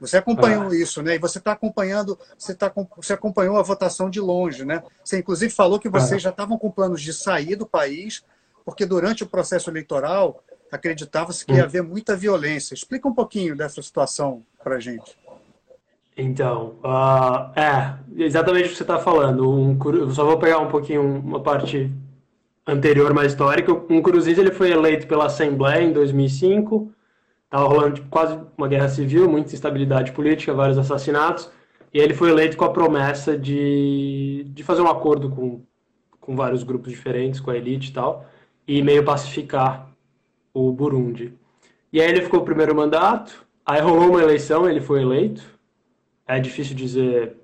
Você 0.02 0.18
acompanhou 0.18 0.68
ah. 0.68 0.76
isso, 0.76 1.02
né? 1.02 1.16
E 1.16 1.20
você 1.20 1.38
está 1.38 1.54
acompanhando, 1.54 2.20
você, 2.38 2.54
tá, 2.54 2.72
você 2.98 3.14
acompanhou 3.14 3.58
a 3.58 3.62
votação 3.62 4.10
de 4.10 4.20
longe, 4.20 4.66
né? 4.66 4.84
Você 5.04 5.20
inclusive 5.20 5.54
falou 5.54 5.80
que 5.80 5.90
vocês 5.90 6.16
ah. 6.16 6.24
já 6.26 6.30
estavam 6.32 6.58
com 6.58 6.70
planos 6.70 7.02
de 7.02 7.14
sair 7.14 7.56
do 7.56 7.66
país, 7.66 8.26
porque 8.66 8.86
durante 8.86 9.24
o 9.24 9.28
processo 9.28 9.70
eleitoral 9.70 10.44
acreditava-se 10.70 11.46
que 11.46 11.54
ia 11.54 11.64
hum. 11.64 11.66
haver 11.66 11.82
muita 11.82 12.16
violência. 12.16 12.74
Explica 12.74 13.08
um 13.08 13.14
pouquinho 13.14 13.56
dessa 13.56 13.82
situação 13.82 14.46
para 14.64 14.76
a 14.76 14.80
gente. 14.80 15.18
Então, 16.16 16.76
uh, 16.84 17.58
é, 17.58 17.98
exatamente 18.18 18.68
o 18.68 18.70
que 18.70 18.76
você 18.76 18.84
está 18.84 19.00
falando. 19.00 19.50
Um, 19.50 19.78
só 20.12 20.26
vou 20.26 20.38
pegar 20.38 20.60
um 20.60 20.68
pouquinho 20.68 21.02
uma 21.02 21.42
parte 21.42 21.92
anterior, 22.68 23.14
mais 23.14 23.32
histórica. 23.32 23.72
Um 23.90 24.02
Cruzeiro 24.02 24.42
ele 24.42 24.52
foi 24.52 24.72
eleito 24.72 25.08
pela 25.08 25.26
Assembleia 25.26 25.84
em 25.84 25.94
2005. 25.94 26.92
Estava 27.46 27.68
rolando 27.68 27.96
tipo, 27.96 28.10
quase 28.10 28.38
uma 28.58 28.68
guerra 28.68 28.90
civil, 28.90 29.30
muita 29.30 29.54
instabilidade 29.54 30.12
política, 30.12 30.54
vários 30.54 30.78
assassinatos. 30.78 31.50
E 31.94 32.00
ele 32.00 32.14
foi 32.14 32.30
eleito 32.30 32.56
com 32.56 32.66
a 32.66 32.70
promessa 32.72 33.36
de, 33.38 34.46
de 34.50 34.64
fazer 34.64 34.82
um 34.82 34.88
acordo 34.88 35.30
com, 35.30 35.62
com 36.20 36.36
vários 36.36 36.62
grupos 36.64 36.92
diferentes, 36.92 37.40
com 37.40 37.50
a 37.50 37.58
elite 37.58 37.90
e 37.90 37.94
tal, 37.94 38.28
e 38.68 38.84
meio 38.84 39.04
pacificar 39.04 39.90
o 40.54 40.72
Burundi. 40.72 41.34
E 41.92 42.00
aí 42.00 42.08
ele 42.08 42.22
ficou 42.22 42.42
o 42.42 42.46
primeiro 42.46 42.76
mandato, 42.76 43.44
aí 43.66 43.82
rolou 43.82 44.10
uma 44.10 44.22
eleição, 44.22 44.70
ele 44.70 44.80
foi 44.80 45.02
eleito. 45.02 45.42
É 46.30 46.40
difícil 46.40 46.76
dizer 46.76 47.36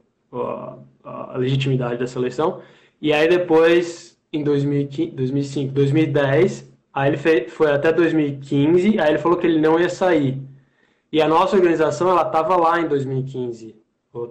a 1.03 1.37
legitimidade 1.37 1.97
dessa 1.97 2.19
eleição. 2.19 2.61
E 3.01 3.11
aí 3.11 3.27
depois, 3.27 4.15
em 4.31 4.43
2015, 4.43 5.11
2005, 5.11 5.73
2010, 5.73 6.71
aí 6.93 7.09
ele 7.09 7.17
fez, 7.17 7.51
foi 7.51 7.71
até 7.71 7.91
2015, 7.91 8.99
aí 8.99 9.09
ele 9.09 9.17
falou 9.17 9.39
que 9.39 9.47
ele 9.47 9.59
não 9.59 9.79
ia 9.79 9.89
sair. 9.89 10.39
E 11.11 11.19
a 11.19 11.27
nossa 11.27 11.55
organização, 11.55 12.09
ela 12.09 12.21
estava 12.21 12.55
lá 12.57 12.79
em 12.79 12.87
2015. 12.87 13.75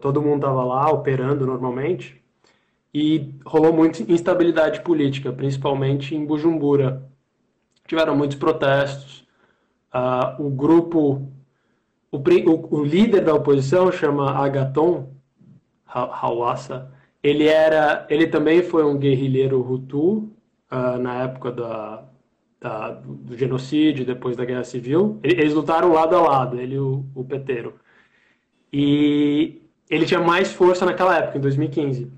Todo 0.00 0.22
mundo 0.22 0.36
estava 0.36 0.64
lá, 0.64 0.88
operando 0.90 1.44
normalmente. 1.44 2.22
E 2.92 3.34
rolou 3.44 3.72
muita 3.72 4.02
instabilidade 4.10 4.82
política, 4.82 5.32
principalmente 5.32 6.14
em 6.14 6.24
Bujumbura. 6.24 7.02
Tiveram 7.88 8.14
muitos 8.16 8.36
protestos. 8.36 9.26
Uh, 9.92 10.46
o 10.46 10.50
grupo, 10.50 11.28
o, 12.14 12.50
o, 12.50 12.80
o, 12.80 12.84
líder 12.84 13.24
da 13.24 13.34
oposição 13.34 13.90
chama 13.90 14.30
Agaton 14.30 15.12
Hawassa. 15.84 16.90
Ele 17.22 17.48
era, 17.48 18.06
ele 18.08 18.28
também 18.28 18.62
foi 18.62 18.84
um 18.84 18.96
guerrilheiro 18.96 19.60
Hutu 19.60 20.30
uh, 20.70 20.98
na 21.00 21.22
época 21.22 21.50
da, 21.50 22.04
da, 22.60 22.90
do 22.90 23.36
genocídio, 23.36 24.04
depois 24.04 24.36
da 24.36 24.44
guerra 24.44 24.62
civil. 24.62 25.18
Eles 25.22 25.54
lutaram 25.54 25.92
lado 25.92 26.14
a 26.14 26.20
lado, 26.20 26.60
ele 26.60 26.76
e 26.76 26.78
o, 26.78 27.04
o 27.14 27.24
Peteiro. 27.24 27.74
E 28.72 29.62
ele 29.90 30.06
tinha 30.06 30.20
mais 30.20 30.52
força 30.52 30.86
naquela 30.86 31.16
época, 31.16 31.38
em 31.38 31.40
2015. 31.40 32.12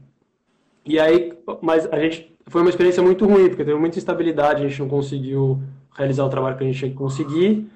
E 0.85 0.99
aí, 0.99 1.33
mas 1.63 1.87
a 1.87 1.99
gente 1.99 2.37
foi 2.49 2.61
uma 2.61 2.71
experiência 2.71 3.03
muito 3.03 3.25
ruim, 3.27 3.49
porque 3.49 3.65
teve 3.65 3.79
muita 3.79 3.99
instabilidade, 3.99 4.63
a 4.63 4.69
gente 4.69 4.81
não 4.81 4.89
conseguiu 4.89 5.61
realizar 5.97 6.25
o 6.25 6.29
trabalho 6.29 6.57
que 6.57 6.65
a 6.65 6.67
gente 6.67 6.79
tinha 6.79 6.91
que 6.91 6.97
conseguir. 6.97 7.67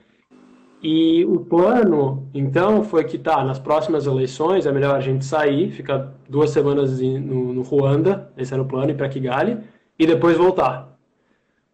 E 0.82 1.24
o 1.26 1.40
plano, 1.40 2.28
então, 2.32 2.82
foi 2.82 3.04
que 3.04 3.18
tá, 3.18 3.44
nas 3.44 3.58
próximas 3.58 4.06
eleições 4.06 4.64
é 4.64 4.72
melhor 4.72 4.96
a 4.96 5.00
gente 5.00 5.24
sair, 5.24 5.70
ficar 5.70 6.14
duas 6.28 6.50
semanas 6.50 7.00
no, 7.00 7.52
no 7.52 7.62
Ruanda, 7.62 8.32
esse 8.36 8.54
era 8.54 8.62
o 8.62 8.66
plano, 8.66 8.90
ir 8.90 8.94
para 8.94 9.08
Kigali, 9.08 9.58
e 9.98 10.06
depois 10.06 10.38
voltar, 10.38 10.96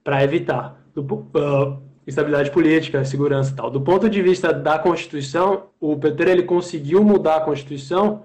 para 0.02 0.24
evitar 0.24 0.80
do, 0.92 1.02
uh, 1.02 1.80
estabilidade 2.04 2.50
política, 2.50 3.04
segurança 3.04 3.52
e 3.52 3.54
tal. 3.54 3.70
Do 3.70 3.80
ponto 3.80 4.10
de 4.10 4.20
vista 4.20 4.52
da 4.52 4.78
Constituição, 4.78 5.66
o 5.80 5.96
PT 5.96 6.30
ele 6.30 6.42
conseguiu 6.42 7.04
mudar 7.04 7.36
a 7.36 7.40
Constituição 7.40 8.22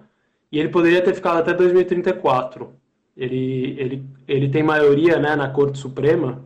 e 0.51 0.59
ele 0.59 0.69
poderia 0.69 1.01
ter 1.01 1.13
ficado 1.13 1.37
até 1.37 1.53
2034. 1.53 2.69
Ele, 3.15 3.75
ele, 3.77 4.05
ele 4.27 4.49
tem 4.49 4.63
maioria 4.63 5.19
né, 5.19 5.35
na 5.35 5.49
Corte 5.49 5.77
Suprema 5.77 6.43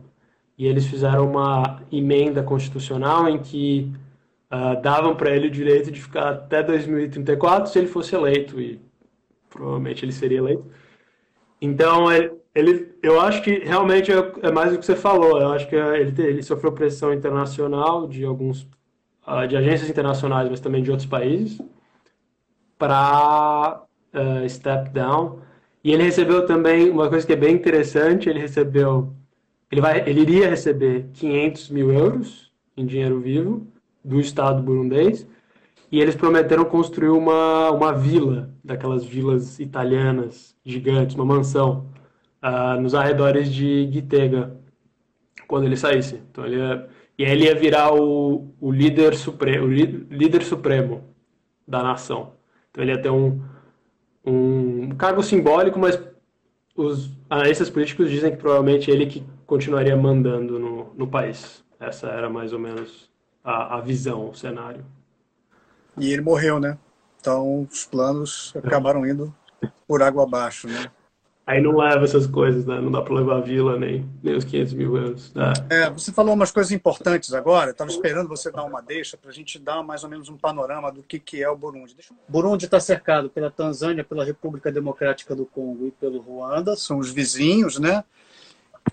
e 0.58 0.66
eles 0.66 0.86
fizeram 0.86 1.30
uma 1.30 1.82
emenda 1.92 2.42
constitucional 2.42 3.28
em 3.28 3.38
que 3.38 3.92
uh, 4.50 4.80
davam 4.80 5.14
para 5.14 5.34
ele 5.34 5.48
o 5.48 5.50
direito 5.50 5.90
de 5.90 6.00
ficar 6.00 6.30
até 6.30 6.62
2034 6.62 7.70
se 7.70 7.78
ele 7.78 7.88
fosse 7.88 8.14
eleito, 8.14 8.60
e 8.60 8.80
provavelmente 9.48 10.04
ele 10.04 10.12
seria 10.12 10.38
eleito. 10.38 10.64
Então, 11.60 12.12
ele, 12.12 12.32
ele 12.54 12.94
eu 13.02 13.20
acho 13.20 13.42
que 13.42 13.58
realmente 13.60 14.12
é, 14.12 14.32
é, 14.42 14.50
mais 14.50 14.72
do 14.72 14.78
que 14.78 14.86
você 14.86 14.96
falou. 14.96 15.40
Eu 15.40 15.52
acho 15.52 15.68
que 15.68 15.76
ele, 15.76 16.22
ele 16.22 16.42
sofreu 16.42 16.72
pressão 16.72 17.12
internacional 17.12 18.06
de 18.06 18.24
alguns 18.24 18.62
uh, 19.26 19.46
de 19.48 19.56
agências 19.56 19.88
internacionais, 19.88 20.48
mas 20.48 20.60
também 20.60 20.82
de 20.82 20.90
outros 20.90 21.08
países, 21.08 21.60
para 22.78 23.82
uh, 24.14 24.44
ah, 24.44 24.48
step 24.48 24.90
down. 24.90 25.40
E 25.82 25.92
ele 25.92 26.02
recebeu 26.02 26.44
também 26.46 26.90
uma 26.90 27.08
coisa 27.08 27.26
que 27.26 27.32
é 27.32 27.36
bem 27.36 27.54
interessante. 27.54 28.28
Ele 28.28 28.40
recebeu, 28.40 29.14
ele 29.70 29.80
vai, 29.80 30.00
ele 30.08 30.20
iria 30.20 30.50
receber 30.50 31.08
500 31.14 31.70
mil 31.70 31.92
euros 31.92 32.52
em 32.76 32.84
dinheiro 32.84 33.20
vivo 33.20 33.66
do 34.06 34.20
Estado 34.20 34.62
burundês, 34.62 35.26
e 35.90 36.00
eles 36.00 36.14
prometeram 36.14 36.64
construir 36.64 37.10
uma, 37.10 37.70
uma 37.70 37.92
vila, 37.92 38.50
daquelas 38.62 39.04
vilas 39.04 39.58
italianas 39.58 40.54
gigantes, 40.64 41.16
uma 41.16 41.24
mansão, 41.24 41.86
uh, 42.42 42.80
nos 42.80 42.94
arredores 42.94 43.52
de 43.52 43.90
Gitega, 43.90 44.56
quando 45.48 45.64
ele 45.64 45.76
saísse. 45.76 46.20
Então 46.30 46.46
ele 46.46 46.56
ia, 46.56 46.88
e 47.18 47.24
aí 47.24 47.32
ele 47.32 47.44
ia 47.44 47.54
virar 47.54 47.92
o, 47.94 48.54
o, 48.60 48.70
líder, 48.70 49.14
supremo, 49.16 49.66
o 49.66 49.68
líder 49.68 50.42
supremo 50.42 51.04
da 51.66 51.82
nação. 51.82 52.32
Então 52.70 52.82
ele 52.82 52.92
ia 52.92 53.00
ter 53.02 53.10
um, 53.10 53.40
um 54.24 54.90
cargo 54.90 55.22
simbólico, 55.22 55.78
mas 55.78 56.00
os 56.76 57.10
analistas 57.30 57.70
políticos 57.70 58.10
dizem 58.10 58.32
que 58.32 58.36
provavelmente 58.36 58.90
ele 58.90 59.06
que 59.06 59.24
continuaria 59.46 59.96
mandando 59.96 60.58
no, 60.58 60.94
no 60.94 61.06
país. 61.06 61.64
Essa 61.80 62.08
era 62.08 62.28
mais 62.28 62.52
ou 62.52 62.58
menos 62.58 63.10
a, 63.46 63.76
a 63.76 63.80
visão, 63.80 64.28
o 64.28 64.34
cenário. 64.34 64.84
E 65.96 66.12
ele 66.12 66.20
morreu, 66.20 66.58
né? 66.58 66.76
Então 67.20 67.62
os 67.70 67.86
planos 67.86 68.52
acabaram 68.56 69.06
indo 69.06 69.32
por 69.86 70.02
água 70.02 70.24
abaixo, 70.24 70.66
né? 70.66 70.90
Aí 71.46 71.62
não 71.62 71.76
leva 71.76 72.02
essas 72.02 72.26
coisas, 72.26 72.66
né? 72.66 72.80
Não 72.80 72.90
dá 72.90 73.00
para 73.00 73.14
levar 73.14 73.36
a 73.36 73.40
vila 73.40 73.78
nem, 73.78 74.04
nem 74.20 74.34
os 74.34 74.44
500 74.44 74.72
mil 74.74 74.96
euros. 74.96 75.32
Né? 75.32 75.52
É, 75.70 75.88
você 75.88 76.10
falou 76.10 76.34
umas 76.34 76.50
coisas 76.50 76.72
importantes 76.72 77.32
agora. 77.32 77.70
Estava 77.70 77.88
esperando 77.88 78.28
você 78.28 78.50
dar 78.50 78.64
uma 78.64 78.82
deixa 78.82 79.16
para 79.16 79.30
a 79.30 79.32
gente 79.32 79.56
dar 79.56 79.80
mais 79.84 80.02
ou 80.02 80.10
menos 80.10 80.28
um 80.28 80.36
panorama 80.36 80.90
do 80.90 81.04
que, 81.04 81.20
que 81.20 81.40
é 81.40 81.48
o 81.48 81.56
Burundi. 81.56 81.94
Deixa... 81.94 82.12
Burundi 82.28 82.64
está 82.64 82.80
cercado 82.80 83.30
pela 83.30 83.48
Tanzânia, 83.48 84.02
pela 84.02 84.24
República 84.24 84.72
Democrática 84.72 85.36
do 85.36 85.46
Congo 85.46 85.86
e 85.86 85.92
pelo 85.92 86.18
Ruanda. 86.18 86.74
São 86.74 86.98
os 86.98 87.12
vizinhos, 87.12 87.78
né? 87.78 88.02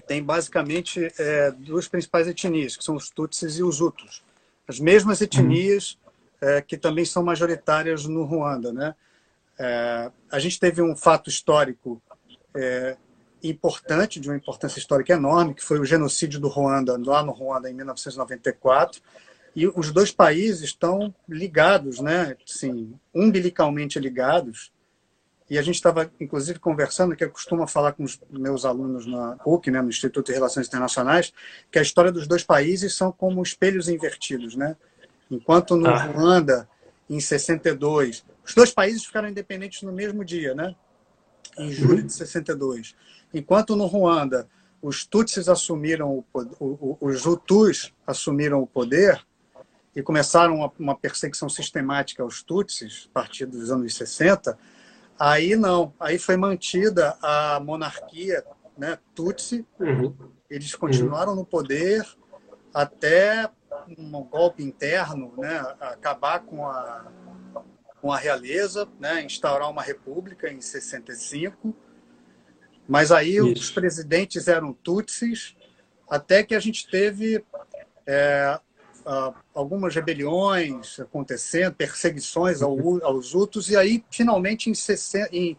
Tem 0.06 0.24
basicamente 0.24 1.12
é, 1.18 1.50
duas 1.50 1.88
principais 1.88 2.28
etnias, 2.28 2.78
que 2.78 2.84
são 2.84 2.96
os 2.96 3.10
Tutsis 3.10 3.58
e 3.58 3.64
os 3.64 3.82
Hutus 3.82 4.22
as 4.68 4.80
mesmas 4.80 5.22
etnias 5.22 5.98
é, 6.42 6.62
que 6.62 6.78
também 6.78 7.06
são 7.06 7.24
majoritárias 7.24 8.06
no 8.06 8.24
Ruanda. 8.24 8.74
Né? 8.74 8.96
É, 9.58 10.12
a 10.32 10.40
gente 10.40 10.60
teve 10.60 10.82
um 10.82 10.96
fato 10.96 11.30
histórico 11.30 12.02
é, 12.54 12.98
importante, 13.42 14.20
de 14.20 14.30
uma 14.30 14.36
importância 14.36 14.80
histórica 14.80 15.14
enorme, 15.14 15.54
que 15.54 15.64
foi 15.64 15.80
o 15.80 15.86
genocídio 15.86 16.40
do 16.40 16.50
Ruanda, 16.50 17.00
lá 17.04 17.24
no 17.24 17.32
Ruanda, 17.32 17.70
em 17.70 17.74
1994. 17.74 19.02
E 19.56 19.68
os 19.68 19.92
dois 19.92 20.12
países 20.12 20.62
estão 20.62 21.14
ligados, 21.30 22.00
né? 22.00 22.36
Sim, 22.46 22.94
umbilicalmente 23.14 24.00
ligados. 24.00 24.73
E 25.54 25.58
a 25.60 25.62
gente 25.62 25.76
estava, 25.76 26.12
inclusive, 26.20 26.58
conversando, 26.58 27.16
que 27.16 27.24
eu 27.24 27.30
costumo 27.30 27.68
falar 27.68 27.94
com 27.94 28.04
os 28.04 28.20
meus 28.32 28.66
alunos 28.66 29.06
na 29.06 29.36
PUC, 29.36 29.70
né, 29.70 29.84
no 29.84 29.90
Instituto 29.90 30.26
de 30.26 30.34
Relações 30.34 30.66
Internacionais, 30.66 31.32
que 31.72 31.78
a 31.78 31.82
história 31.84 32.12
dos 32.12 32.28
dois 32.28 32.44
países 32.44 32.96
são 32.96 33.12
como 33.12 33.40
espelhos 33.44 33.88
invertidos. 33.88 34.56
Né? 34.56 34.76
Enquanto 35.30 35.76
no 35.76 35.92
ah. 35.92 36.06
Ruanda, 36.06 36.68
em 37.08 37.20
62, 37.20 38.26
os 38.44 38.56
dois 38.56 38.72
países 38.72 39.06
ficaram 39.06 39.30
independentes 39.30 39.84
no 39.84 39.92
mesmo 39.92 40.26
dia, 40.26 40.56
né? 40.56 40.76
em 41.56 41.72
julho 41.72 42.00
uhum. 42.00 42.08
de 42.08 42.14
62. 42.14 42.96
Enquanto 43.32 43.76
no 43.76 43.86
Ruanda, 43.86 44.50
os 44.82 45.06
Tutsis 45.06 45.48
assumiram, 45.48 46.26
o, 46.34 46.42
o, 46.60 46.98
os 47.00 47.28
Hutus 47.28 47.94
assumiram 48.08 48.60
o 48.60 48.66
poder 48.66 49.24
e 49.96 50.02
começaram 50.02 50.56
uma, 50.56 50.72
uma 50.80 50.96
perseguição 50.96 51.48
sistemática 51.48 52.24
aos 52.24 52.42
Tutsis, 52.42 53.08
a 53.12 53.14
partir 53.14 53.46
dos 53.46 53.70
anos 53.70 53.94
60, 53.94 54.58
Aí 55.20 55.56
não, 55.56 55.94
aí 56.00 56.18
foi 56.18 56.36
mantida 56.36 57.18
a 57.22 57.60
monarquia 57.60 58.44
né, 58.78 58.98
Tutsi, 59.14 59.66
uhum. 59.80 60.16
eles 60.50 60.76
continuaram 60.76 61.32
uhum. 61.32 61.40
no 61.40 61.46
poder 61.46 62.06
até 62.74 63.50
um 63.98 64.24
golpe 64.24 64.64
interno, 64.64 65.34
né, 65.38 65.60
acabar 65.80 66.40
com 66.40 66.66
a, 66.66 67.12
com 68.02 68.12
a 68.12 68.18
realeza, 68.18 68.88
né, 69.00 69.24
instaurar 69.24 69.70
uma 69.70 69.82
república 69.82 70.52
em 70.52 70.60
65. 70.60 71.76
Mas 72.88 73.12
aí 73.12 73.36
Isso. 73.36 73.54
os 73.54 73.72
presidentes 73.72 74.48
eram 74.48 74.74
Tutsis, 74.74 75.56
até 76.10 76.44
que 76.44 76.56
a 76.56 76.60
gente 76.60 76.90
teve 76.90 77.44
é, 78.06 78.60
algumas 79.54 79.94
rebeliões 79.96 81.00
acontecendo, 81.00 81.74
perseguições 81.74 82.62
aos 82.62 83.34
Hutus, 83.34 83.70
e 83.70 83.76
aí, 83.76 84.06
finalmente, 84.10 84.70
em, 84.70 84.74
60, 84.74 85.36
em, 85.36 85.58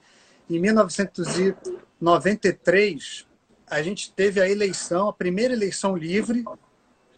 em 0.48 0.58
1993, 0.58 3.26
a 3.66 3.82
gente 3.82 4.10
teve 4.12 4.40
a 4.40 4.48
eleição, 4.48 5.08
a 5.08 5.12
primeira 5.12 5.52
eleição 5.54 5.96
livre 5.96 6.44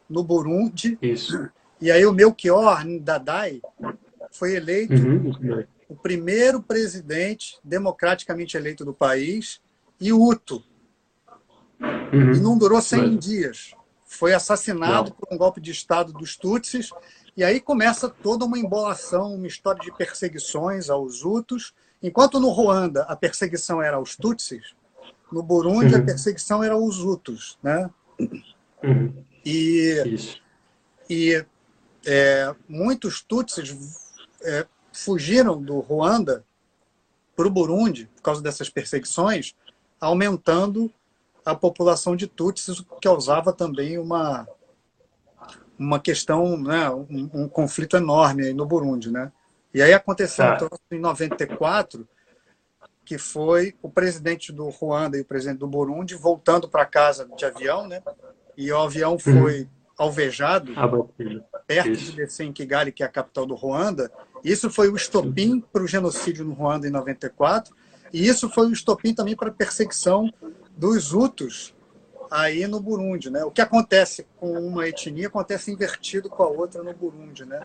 no 0.09 0.23
Burundi. 0.23 0.97
Isso. 1.03 1.51
E 1.81 1.91
aí 1.91 2.07
o 2.07 2.13
Melchior 2.13 2.85
Ndadaye 2.85 3.61
foi 4.31 4.55
eleito 4.57 4.95
uhum. 4.95 5.65
o 5.89 5.97
primeiro 5.97 6.63
presidente 6.63 7.59
democraticamente 7.63 8.57
eleito 8.57 8.83
do 8.85 8.95
país 8.95 9.61
e 10.01 10.13
Hutu. 10.13 10.63
Uhum. 11.81 12.33
E 12.33 12.41
não 12.41 12.57
durou 12.57 12.81
100 12.81 12.99
Mas... 12.99 13.19
dias 13.19 13.75
foi 14.17 14.33
assassinado 14.35 15.11
Não. 15.11 15.17
por 15.17 15.29
um 15.35 15.39
golpe 15.39 15.61
de 15.61 15.71
Estado 15.71 16.13
dos 16.13 16.37
Tutsis, 16.37 16.91
e 17.37 17.45
aí 17.45 17.61
começa 17.61 18.09
toda 18.09 18.45
uma 18.45 18.59
embolação, 18.59 19.35
uma 19.35 19.47
história 19.47 19.81
de 19.81 19.93
perseguições 19.93 20.89
aos 20.89 21.23
Hutus. 21.23 21.75
Enquanto 22.03 22.41
no 22.41 22.49
Ruanda 22.49 23.03
a 23.03 23.15
perseguição 23.15 23.83
era 23.83 23.97
aos 23.97 24.17
Tutsis, 24.17 24.75
no 25.31 25.43
Burundi 25.43 25.95
uhum. 25.95 26.01
a 26.01 26.05
perseguição 26.05 26.65
era 26.65 26.75
aos 26.75 26.99
Hutus. 26.99 27.59
Né? 27.63 27.91
Uhum. 28.83 29.25
E, 29.45 30.19
e 31.11 31.45
é, 32.07 32.55
muitos 32.67 33.21
Tutsis 33.21 33.77
é, 34.43 34.67
fugiram 34.93 35.61
do 35.61 35.81
Ruanda 35.81 36.43
para 37.37 37.47
o 37.47 37.51
Burundi 37.51 38.09
por 38.17 38.23
causa 38.23 38.41
dessas 38.41 38.71
perseguições, 38.71 39.55
aumentando 40.01 40.91
a 41.47 41.55
população 41.55 42.17
de 42.17 42.27
Tutsis, 42.27 42.81
que 42.81 43.01
causava 43.01 43.53
também 43.53 43.99
uma, 43.99 44.49
uma 45.79 46.01
questão, 46.01 46.61
né, 46.61 46.91
um, 46.91 47.31
um 47.33 47.49
conflito 47.49 47.97
enorme 47.97 48.53
no 48.53 48.67
Burundi. 48.67 49.13
Né? 49.13 49.31
E 49.73 49.81
aí 49.81 49.95
aconteceu 49.95 50.45
então, 50.45 50.69
em 50.91 50.99
94, 50.99 52.07
que 53.05 53.17
foi 53.17 53.77
o 53.81 53.89
presidente 53.89 54.53
do 54.53 54.69
Ruanda 54.69 55.17
e 55.17 55.21
o 55.21 55.25
presidente 55.25 55.59
do 55.59 55.69
Burundi 55.69 56.17
voltando 56.17 56.69
para 56.69 56.85
casa 56.85 57.29
de 57.37 57.45
avião, 57.45 57.87
né? 57.87 58.03
E 58.57 58.73
o 58.73 58.81
avião 58.81 59.13
uhum. 59.13 59.19
foi 59.21 59.61
uhum. 59.61 59.69
alvejado 59.97 60.73
perto 61.69 61.91
Isso. 61.91 62.11
de 62.11 62.17
descer 62.17 62.45
em 62.45 62.53
Kigali, 62.53 62.91
que 62.91 63.05
é 63.05 63.07
a 63.07 63.09
capital 63.09 63.47
do 63.47 63.55
Ruanda. 63.55 64.11
Isso 64.43 64.69
foi 64.69 64.89
o 64.89 64.97
estopim 64.97 65.61
para 65.61 65.85
o 65.85 65.87
genocídio 65.87 66.45
no 66.45 66.53
Ruanda 66.53 66.89
em 66.89 66.91
94. 66.91 67.73
E 68.13 68.27
isso 68.27 68.49
foi 68.49 68.67
o 68.67 68.73
estopim 68.73 69.15
também 69.15 69.37
para 69.37 69.51
a 69.51 69.53
perseguição 69.53 70.33
dos 70.77 71.13
Hutus 71.13 71.75
aí 72.31 72.67
no 72.67 72.81
Burundi, 72.81 73.31
né? 73.31 73.45
O 73.45 73.51
que 73.51 73.61
acontece 73.61 74.27
com 74.37 74.53
uma 74.53 74.87
etnia 74.87 75.29
acontece 75.29 75.73
invertido 75.73 76.29
com 76.29 76.43
a 76.43 76.49
outra 76.49 76.83
no 76.83 76.93
Burundi, 76.93 77.45
né? 77.45 77.63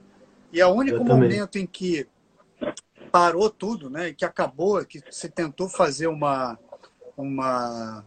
E 0.51 0.61
é 0.61 0.65
o 0.65 0.71
único 0.71 1.03
momento 1.03 1.57
em 1.57 1.65
que 1.65 2.07
parou 3.11 3.49
tudo, 3.49 3.89
né? 3.89 4.09
E 4.09 4.13
que 4.13 4.25
acabou, 4.25 4.83
que 4.85 5.01
se 5.11 5.29
tentou 5.29 5.67
fazer 5.67 6.07
uma 6.07 6.57
uma 7.17 8.05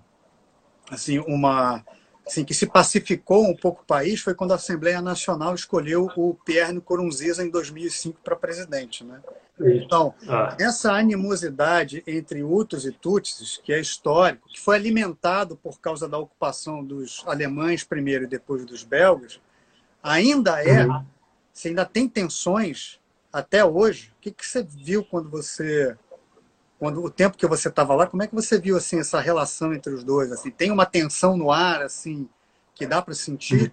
assim, 0.91 1.19
uma 1.21 1.85
assim, 2.27 2.45
que 2.45 2.55
se 2.55 2.67
pacificou 2.67 3.45
um 3.45 3.55
pouco 3.55 3.83
o 3.83 3.87
país 3.87 4.21
foi 4.21 4.35
quando 4.35 4.53
a 4.53 4.57
Assembleia 4.57 5.01
Nacional 5.03 5.55
escolheu 5.55 6.11
o 6.17 6.35
Pierre 6.35 6.73
Nkurunziza 6.73 7.45
em 7.45 7.51
2005 7.51 8.21
para 8.23 8.35
presidente, 8.35 9.05
né? 9.05 9.21
Então, 9.61 10.15
ah. 10.29 10.57
essa 10.59 10.93
animosidade 10.93 12.03
entre 12.07 12.43
Hutus 12.43 12.85
e 12.85 12.91
Tutsis, 12.91 13.61
que 13.63 13.73
é 13.73 13.81
histórico, 13.81 14.49
que 14.49 14.61
foi 14.61 14.75
alimentado 14.75 15.57
por 15.57 15.79
causa 15.81 16.09
da 16.09 16.19
ocupação 16.19 16.83
dos 16.83 17.23
alemães 17.27 17.85
primeiro 17.85 18.25
e 18.25 18.29
depois 18.29 18.65
dos 18.65 18.83
belgas, 18.83 19.41
ainda 20.03 20.63
é, 20.63 20.85
uhum. 20.87 21.05
se 21.53 21.69
ainda 21.69 21.85
tem 21.85 22.09
tensões 22.09 22.99
até 23.33 23.65
hoje, 23.65 24.13
o 24.17 24.21
que, 24.21 24.31
que 24.31 24.47
você 24.47 24.63
viu 24.63 25.05
quando 25.05 25.29
você 25.29 25.97
quando 26.85 27.03
o 27.03 27.09
tempo 27.09 27.39
que 27.39 27.47
você 27.47 27.69
estava 27.69 27.95
lá, 27.95 28.07
como 28.07 28.23
é 28.23 28.27
que 28.27 28.35
você 28.35 28.61
viu 28.61 28.77
assim 28.77 28.99
essa 28.99 29.19
relação 29.19 29.73
entre 29.73 29.91
os 29.91 30.05
dois? 30.05 30.31
Assim, 30.31 30.51
tem 30.51 30.71
uma 30.71 30.85
tensão 30.85 31.35
no 31.35 31.51
ar 31.51 31.81
assim 31.81 32.29
que 32.75 32.87
dá 32.87 33.01
para 33.01 33.15
sentir? 33.15 33.73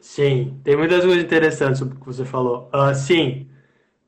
Sim, 0.00 0.58
tem 0.64 0.74
muitas 0.74 1.04
coisas 1.04 1.22
interessantes 1.22 1.78
sobre 1.78 1.94
o 1.94 2.00
que 2.00 2.06
você 2.06 2.24
falou. 2.24 2.70
Uh, 2.72 2.94
sim, 2.94 3.46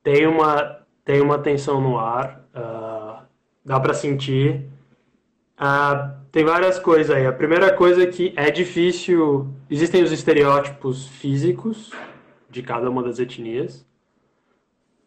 tem 0.03 0.27
uma 0.27 0.79
tem 1.05 1.21
uma 1.21 1.39
tensão 1.39 1.79
no 1.79 1.99
ar, 1.99 2.43
uh, 2.55 3.23
dá 3.63 3.79
para 3.79 3.93
sentir. 3.93 4.65
Uh, 5.61 6.17
tem 6.33 6.47
várias 6.47 6.79
coisas 6.79 7.15
aí. 7.15 7.27
A 7.27 7.33
primeira 7.35 7.71
coisa 7.75 8.05
é 8.05 8.07
que 8.07 8.33
é 8.35 8.51
difícil. 8.51 9.47
Existem 9.69 10.03
os 10.03 10.11
estereótipos 10.11 11.07
físicos 11.07 11.91
de 12.49 12.63
cada 12.63 12.89
uma 12.89 13.03
das 13.03 13.19
etnias. 13.19 13.87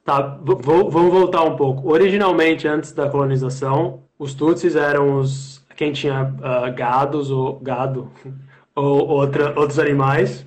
Tá, 0.04 0.40
vou, 0.42 0.90
vamos 0.90 1.12
voltar 1.12 1.44
um 1.44 1.56
pouco. 1.56 1.92
Originalmente, 1.92 2.68
antes 2.68 2.92
da 2.92 3.10
colonização, 3.10 4.04
os 4.18 4.34
Tutsis 4.34 4.76
eram 4.76 5.20
os 5.20 5.62
quem 5.76 5.92
tinha 5.92 6.24
uh, 6.24 6.74
gados 6.76 7.32
ou 7.32 7.60
gado 7.60 8.12
ou 8.76 9.08
outra, 9.08 9.58
outros 9.60 9.80
animais 9.80 10.46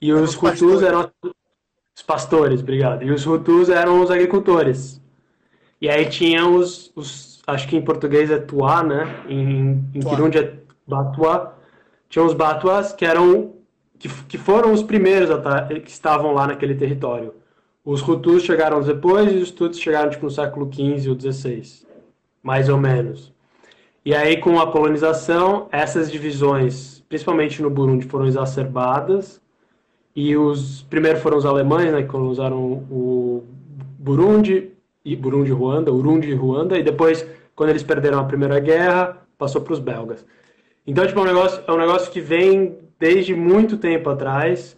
e 0.00 0.12
os, 0.12 0.34
os 0.34 0.42
Hutus 0.42 0.82
eram 0.82 1.10
os 1.24 2.02
pastores, 2.02 2.60
obrigado. 2.60 3.02
E 3.02 3.10
os 3.10 3.26
Hutus 3.26 3.68
eram 3.68 4.02
os 4.02 4.10
agricultores. 4.10 5.00
E 5.80 5.88
aí 5.88 6.06
tinha 6.06 6.46
os, 6.46 6.92
os 6.94 7.42
acho 7.46 7.68
que 7.68 7.76
em 7.76 7.82
português 7.82 8.30
é 8.30 8.38
Tuá, 8.38 8.82
né? 8.82 9.24
Em, 9.28 9.84
em 9.94 10.00
Kirundi 10.00 10.38
é 10.38 10.54
Batuá. 10.86 11.54
Tinha 12.08 12.24
os 12.24 12.34
Batuás 12.34 12.92
que 12.92 13.04
eram 13.04 13.54
que, 13.98 14.08
que 14.24 14.36
foram 14.36 14.72
os 14.72 14.82
primeiros 14.82 15.30
que 15.82 15.90
estavam 15.90 16.32
lá 16.32 16.46
naquele 16.46 16.74
território. 16.74 17.34
Os 17.86 18.02
Hutus 18.02 18.42
chegaram 18.42 18.80
depois 18.80 19.32
e 19.32 19.36
os 19.36 19.52
Tutsis 19.52 19.80
chegaram 19.80 20.10
tipo, 20.10 20.24
no 20.24 20.30
século 20.30 20.68
XV 20.68 21.08
ou 21.08 21.20
XVI, 21.20 21.62
mais 22.42 22.68
ou 22.68 22.76
menos. 22.76 23.32
E 24.04 24.12
aí, 24.12 24.38
com 24.38 24.58
a 24.58 24.72
colonização, 24.72 25.68
essas 25.70 26.10
divisões, 26.10 27.04
principalmente 27.08 27.62
no 27.62 27.70
Burundi, 27.70 28.04
foram 28.04 28.26
exacerbadas. 28.26 29.40
E 30.16 30.36
os 30.36 30.82
primeiros 30.82 31.22
foram 31.22 31.36
os 31.36 31.46
alemães, 31.46 31.92
né, 31.92 32.02
que 32.02 32.08
colonizaram 32.08 32.58
o 32.90 33.44
Burundi, 33.96 34.72
e 35.04 35.14
Burundi 35.14 35.52
Ruanda, 35.52 35.92
Urundi 35.92 36.30
e 36.30 36.34
Ruanda, 36.34 36.76
e 36.76 36.82
depois, 36.82 37.24
quando 37.54 37.70
eles 37.70 37.84
perderam 37.84 38.18
a 38.18 38.24
Primeira 38.24 38.58
Guerra, 38.58 39.22
passou 39.38 39.60
para 39.60 39.74
os 39.74 39.78
belgas. 39.78 40.26
Então, 40.84 41.06
tipo, 41.06 41.20
é 41.20 41.22
um, 41.22 41.26
negócio, 41.26 41.62
é 41.64 41.72
um 41.72 41.78
negócio 41.78 42.10
que 42.10 42.20
vem 42.20 42.78
desde 42.98 43.32
muito 43.32 43.76
tempo 43.76 44.10
atrás, 44.10 44.76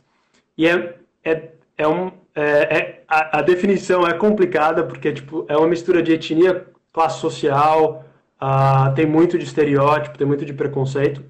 e 0.58 0.66
é, 0.66 0.98
é, 1.24 1.52
é 1.78 1.88
um, 1.88 2.10
é, 2.40 2.78
é, 2.78 3.04
a, 3.08 3.38
a, 3.38 3.42
definição 3.42 4.06
é 4.06 4.12
complicada 4.12 4.84
porque 4.84 5.12
tipo, 5.12 5.44
é 5.48 5.56
uma 5.56 5.66
mistura 5.66 6.00
de 6.00 6.12
etnia, 6.12 6.68
classe 6.92 7.20
social, 7.20 8.04
uh, 8.40 8.94
tem 8.94 9.06
muito 9.06 9.36
de 9.36 9.44
estereótipo, 9.44 10.16
tem 10.16 10.24
muito 10.24 10.44
de 10.44 10.52
preconceito. 10.52 11.20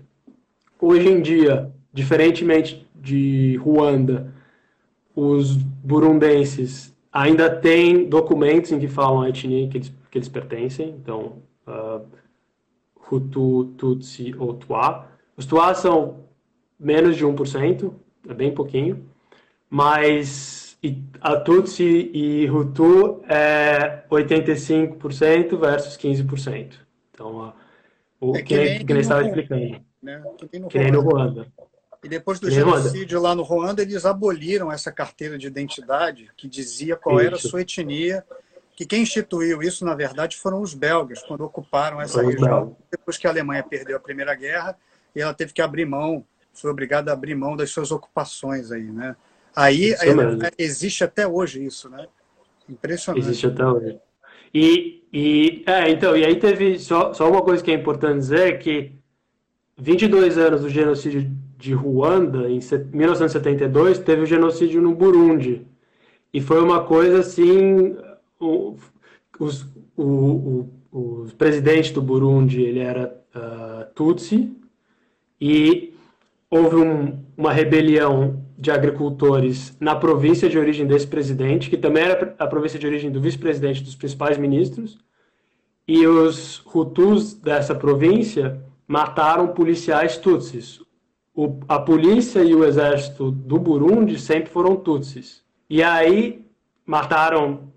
Hoje 0.78 1.08
em 1.08 1.22
dia, 1.22 1.72
diferentemente 1.94 2.86
de 2.94 3.56
Ruanda, 3.56 4.34
os 5.16 5.56
burundenses 5.56 6.94
ainda 7.10 7.48
têm 7.48 8.06
documentos 8.06 8.70
em 8.70 8.78
que 8.78 8.86
falam 8.86 9.22
a 9.22 9.30
etnia 9.30 9.66
que 9.66 9.78
eles, 9.78 9.92
que 10.10 10.18
eles 10.18 10.28
pertencem, 10.28 10.90
então 10.90 11.38
uh, 11.66 12.04
Hutu, 13.10 13.72
Tutsi 13.78 14.34
ou 14.38 14.52
Tuá. 14.52 15.06
Os 15.38 15.46
Tuá 15.46 15.72
são 15.72 16.24
menos 16.78 17.16
de 17.16 17.24
1%, 17.24 17.94
é 18.28 18.34
bem 18.34 18.52
pouquinho, 18.54 19.06
mas 19.70 20.67
a 21.20 21.36
Tutsi 21.36 22.10
e 22.14 22.48
Hutu 22.48 23.22
é 23.28 24.04
85% 24.10 25.58
versus 25.58 25.96
15%. 25.96 26.74
Então, 27.10 27.52
o 28.20 28.36
é 28.36 28.42
que, 28.42 28.78
que, 28.78 28.84
que 28.84 28.92
estava 28.94 29.24
explicando. 29.24 29.80
Né? 30.02 30.22
Que, 30.38 30.60
que 30.60 30.78
nem 30.78 30.92
no 30.92 31.00
Ruanda. 31.00 31.46
E 32.02 32.08
depois 32.08 32.38
do 32.38 32.48
genocídio 32.48 33.20
lá 33.20 33.34
no 33.34 33.42
Ruanda, 33.42 33.82
eles 33.82 34.06
aboliram 34.06 34.70
essa 34.70 34.92
carteira 34.92 35.36
de 35.36 35.48
identidade 35.48 36.30
que 36.36 36.48
dizia 36.48 36.94
qual 36.94 37.16
isso. 37.16 37.26
era 37.26 37.36
a 37.36 37.40
sua 37.40 37.62
etnia. 37.62 38.24
Que 38.76 38.86
quem 38.86 39.02
instituiu 39.02 39.60
isso, 39.60 39.84
na 39.84 39.92
verdade, 39.92 40.36
foram 40.36 40.62
os 40.62 40.72
belgas, 40.72 41.20
quando 41.24 41.40
ocuparam 41.40 42.00
essa 42.00 42.22
Foi 42.22 42.32
região, 42.32 42.76
depois 42.88 43.18
que 43.18 43.26
a 43.26 43.30
Alemanha 43.30 43.64
perdeu 43.64 43.96
a 43.96 44.00
Primeira 44.00 44.32
Guerra, 44.36 44.78
e 45.16 45.20
ela 45.20 45.34
teve 45.34 45.52
que 45.52 45.60
abrir 45.60 45.84
mão, 45.84 46.24
foi 46.52 46.70
obrigada 46.70 47.10
a 47.10 47.14
abrir 47.14 47.34
mão 47.34 47.56
das 47.56 47.70
suas 47.70 47.90
ocupações 47.90 48.70
aí, 48.70 48.84
né? 48.84 49.16
Aí 49.58 49.92
é, 49.92 49.96
existe 50.56 51.02
até 51.02 51.26
hoje 51.26 51.64
isso, 51.64 51.90
né? 51.90 52.06
Impressionante. 52.68 53.24
Existe 53.24 53.48
até 53.48 53.66
hoje. 53.66 53.98
E, 54.54 55.02
e, 55.12 55.64
é, 55.66 55.90
então, 55.90 56.16
e 56.16 56.24
aí 56.24 56.36
teve 56.36 56.78
só, 56.78 57.12
só 57.12 57.28
uma 57.28 57.42
coisa 57.42 57.62
que 57.62 57.72
é 57.72 57.74
importante 57.74 58.20
dizer 58.20 58.54
é 58.54 58.56
que 58.56 58.92
22 59.76 60.38
anos 60.38 60.60
do 60.60 60.68
genocídio 60.68 61.28
de 61.56 61.74
Ruanda, 61.74 62.48
em 62.48 62.60
1972, 62.92 63.98
teve 63.98 64.22
o 64.22 64.26
genocídio 64.26 64.80
no 64.80 64.94
Burundi. 64.94 65.66
E 66.32 66.40
foi 66.40 66.62
uma 66.62 66.84
coisa 66.84 67.18
assim, 67.18 67.96
o, 68.38 68.76
os, 69.40 69.66
o, 69.96 70.04
o, 70.04 70.72
o 70.92 71.26
presidente 71.36 71.92
do 71.92 72.00
Burundi, 72.00 72.62
ele 72.62 72.78
era 72.78 73.12
uh, 73.34 73.92
Tutsi, 73.92 74.52
e 75.40 75.94
houve 76.48 76.76
um, 76.76 77.24
uma 77.36 77.52
rebelião 77.52 78.46
de 78.58 78.72
agricultores 78.72 79.76
na 79.78 79.94
província 79.94 80.48
de 80.48 80.58
origem 80.58 80.84
desse 80.84 81.06
presidente, 81.06 81.70
que 81.70 81.76
também 81.76 82.02
era 82.02 82.34
a 82.36 82.46
província 82.46 82.78
de 82.78 82.86
origem 82.86 83.08
do 83.08 83.20
vice-presidente 83.20 83.84
dos 83.84 83.94
principais 83.94 84.36
ministros, 84.36 84.98
e 85.86 86.04
os 86.06 86.60
Hutus 86.66 87.34
dessa 87.34 87.72
província 87.74 88.60
mataram 88.86 89.48
policiais 89.48 90.16
tutsis. 90.16 90.80
O, 91.32 91.60
a 91.68 91.78
polícia 91.78 92.40
e 92.40 92.52
o 92.52 92.64
exército 92.64 93.30
do 93.30 93.60
Burundi 93.60 94.18
sempre 94.18 94.50
foram 94.50 94.74
tutsis. 94.74 95.44
E 95.70 95.80
aí 95.80 96.44
mataram 96.84 97.68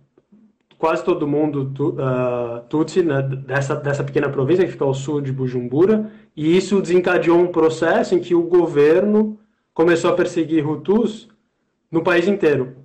quase 0.80 1.04
todo 1.04 1.28
mundo 1.28 1.72
uh, 1.80 2.68
tutsi 2.68 3.04
né, 3.04 3.22
dessa, 3.22 3.76
dessa 3.76 4.04
pequena 4.04 4.30
província 4.30 4.66
que 4.66 4.72
fica 4.72 4.84
ao 4.84 4.96
sul 4.96 5.22
de 5.22 5.32
Bujumbura, 5.32 6.10
e 6.36 6.58
isso 6.58 6.82
desencadeou 6.82 7.38
um 7.38 7.52
processo 7.52 8.16
em 8.16 8.20
que 8.20 8.34
o 8.34 8.42
governo 8.42 9.38
começou 9.74 10.12
a 10.12 10.16
perseguir 10.16 10.68
Hutus 10.68 11.28
no 11.90 12.04
país 12.04 12.28
inteiro. 12.28 12.76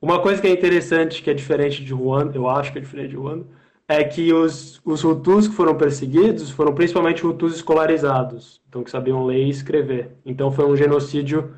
Uma 0.00 0.20
coisa 0.20 0.40
que 0.40 0.46
é 0.46 0.50
interessante, 0.50 1.22
que 1.22 1.30
é 1.30 1.34
diferente 1.34 1.82
de 1.84 1.92
Ruanda, 1.92 2.36
eu 2.36 2.48
acho 2.48 2.72
que 2.72 2.78
é 2.78 2.80
diferente 2.80 3.10
de 3.10 3.16
Ruanda, 3.16 3.46
é 3.88 4.02
que 4.02 4.32
os, 4.32 4.80
os 4.84 5.04
Hutus 5.04 5.48
que 5.48 5.54
foram 5.54 5.76
perseguidos 5.76 6.50
foram 6.50 6.74
principalmente 6.74 7.26
Hutus 7.26 7.54
escolarizados, 7.54 8.60
então 8.68 8.82
que 8.82 8.90
sabiam 8.90 9.24
ler 9.24 9.46
e 9.46 9.50
escrever. 9.50 10.16
Então 10.24 10.50
foi 10.50 10.66
um 10.66 10.76
genocídio 10.76 11.54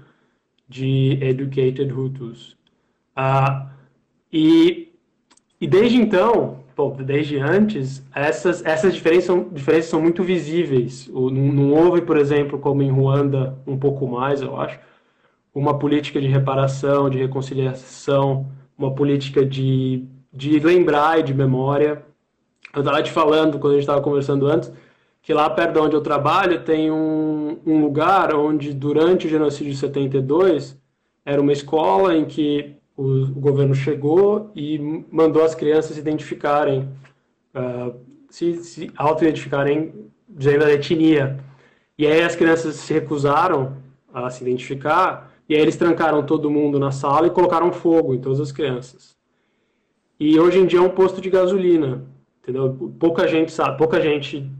de 0.69 1.19
educated 1.23 1.93
Hutus. 1.93 2.57
Uh, 3.17 3.69
e, 4.33 4.93
e 5.61 5.67
desde 5.67 5.97
então, 5.97 6.65
bom, 6.77 6.95
desde 6.95 7.39
antes, 7.39 8.05
essas, 8.15 8.65
essas 8.65 8.95
diferenças, 8.95 9.25
são, 9.25 9.49
diferenças 9.49 9.91
são 9.91 10.01
muito 10.01 10.23
visíveis. 10.23 11.09
O, 11.13 11.31
não, 11.31 11.73
houve, 11.73 12.03
por 12.03 12.19
exemplo, 12.19 12.59
como 12.59 12.83
em 12.83 12.91
Ruanda, 12.91 13.59
um 13.67 13.79
pouco 13.79 14.07
mais, 14.07 14.43
eu 14.43 14.61
acho, 14.61 14.79
uma 15.55 15.79
política 15.79 16.21
de 16.21 16.27
reparação, 16.29 17.09
de 17.09 17.17
reconciliação, 17.17 18.47
uma 18.77 18.95
política 18.95 19.45
de, 19.45 20.05
de 20.31 20.61
lembrar 20.61 21.19
e 21.19 21.23
de 21.23 21.33
memória. 21.33 22.05
Eu 22.75 22.81
estava 22.81 23.03
te 23.03 23.11
falando, 23.11 23.59
quando 23.59 23.73
a 23.73 23.77
gente 23.77 23.85
estava 23.85 24.03
conversando 24.03 24.47
antes, 24.47 24.71
que 25.23 25.33
lá 25.33 25.49
perto 25.49 25.73
de 25.73 25.79
onde 25.79 25.97
eu 25.97 26.03
trabalho 26.03 26.63
tem 26.63 26.91
um, 26.91 27.59
um 27.67 27.81
lugar 27.81 28.35
onde, 28.35 28.75
durante 28.75 29.27
o 29.27 29.31
genocídio 29.31 29.73
de 29.73 29.79
72, 29.79 30.79
era 31.25 31.41
uma 31.41 31.53
escola 31.53 32.15
em 32.15 32.27
que 32.27 32.77
o, 32.97 33.23
o 33.25 33.41
governo 33.41 33.75
chegou 33.75 34.51
e 34.55 34.79
mandou 35.11 35.45
as 35.45 35.55
crianças 35.55 35.95
se 35.95 36.01
identificarem, 36.01 36.89
uh, 37.55 37.95
se, 38.31 38.55
se 38.65 38.91
auto-identificarem 38.97 39.93
dizendo 40.29 40.65
a 40.65 40.73
etnia. 40.73 41.39
E 41.99 42.07
aí 42.07 42.23
as 42.23 42.35
crianças 42.35 42.77
se 42.77 42.93
recusaram 42.93 43.77
a 44.13 44.31
se 44.31 44.43
identificar, 44.43 45.33
e 45.49 45.55
aí 45.55 45.61
eles 45.61 45.77
trancaram 45.77 46.25
todo 46.25 46.51
mundo 46.51 46.79
na 46.79 46.91
sala 46.91 47.27
e 47.27 47.31
colocaram 47.31 47.73
fogo 47.73 48.15
em 48.15 48.21
todas 48.21 48.41
as 48.41 48.51
crianças. 48.51 49.15
E 50.19 50.41
hoje 50.41 50.59
em 50.59 50.67
dia 50.67 50.79
é 50.79 50.83
um 50.83 50.89
posto 50.89 51.21
de 51.21 51.29
gasolina, 51.29 52.03
entendeu? 52.43 52.95
Pouca 52.99 53.29
gente 53.29 53.53
sabe, 53.53 53.77
pouca 53.77 54.01
gente 54.01 54.51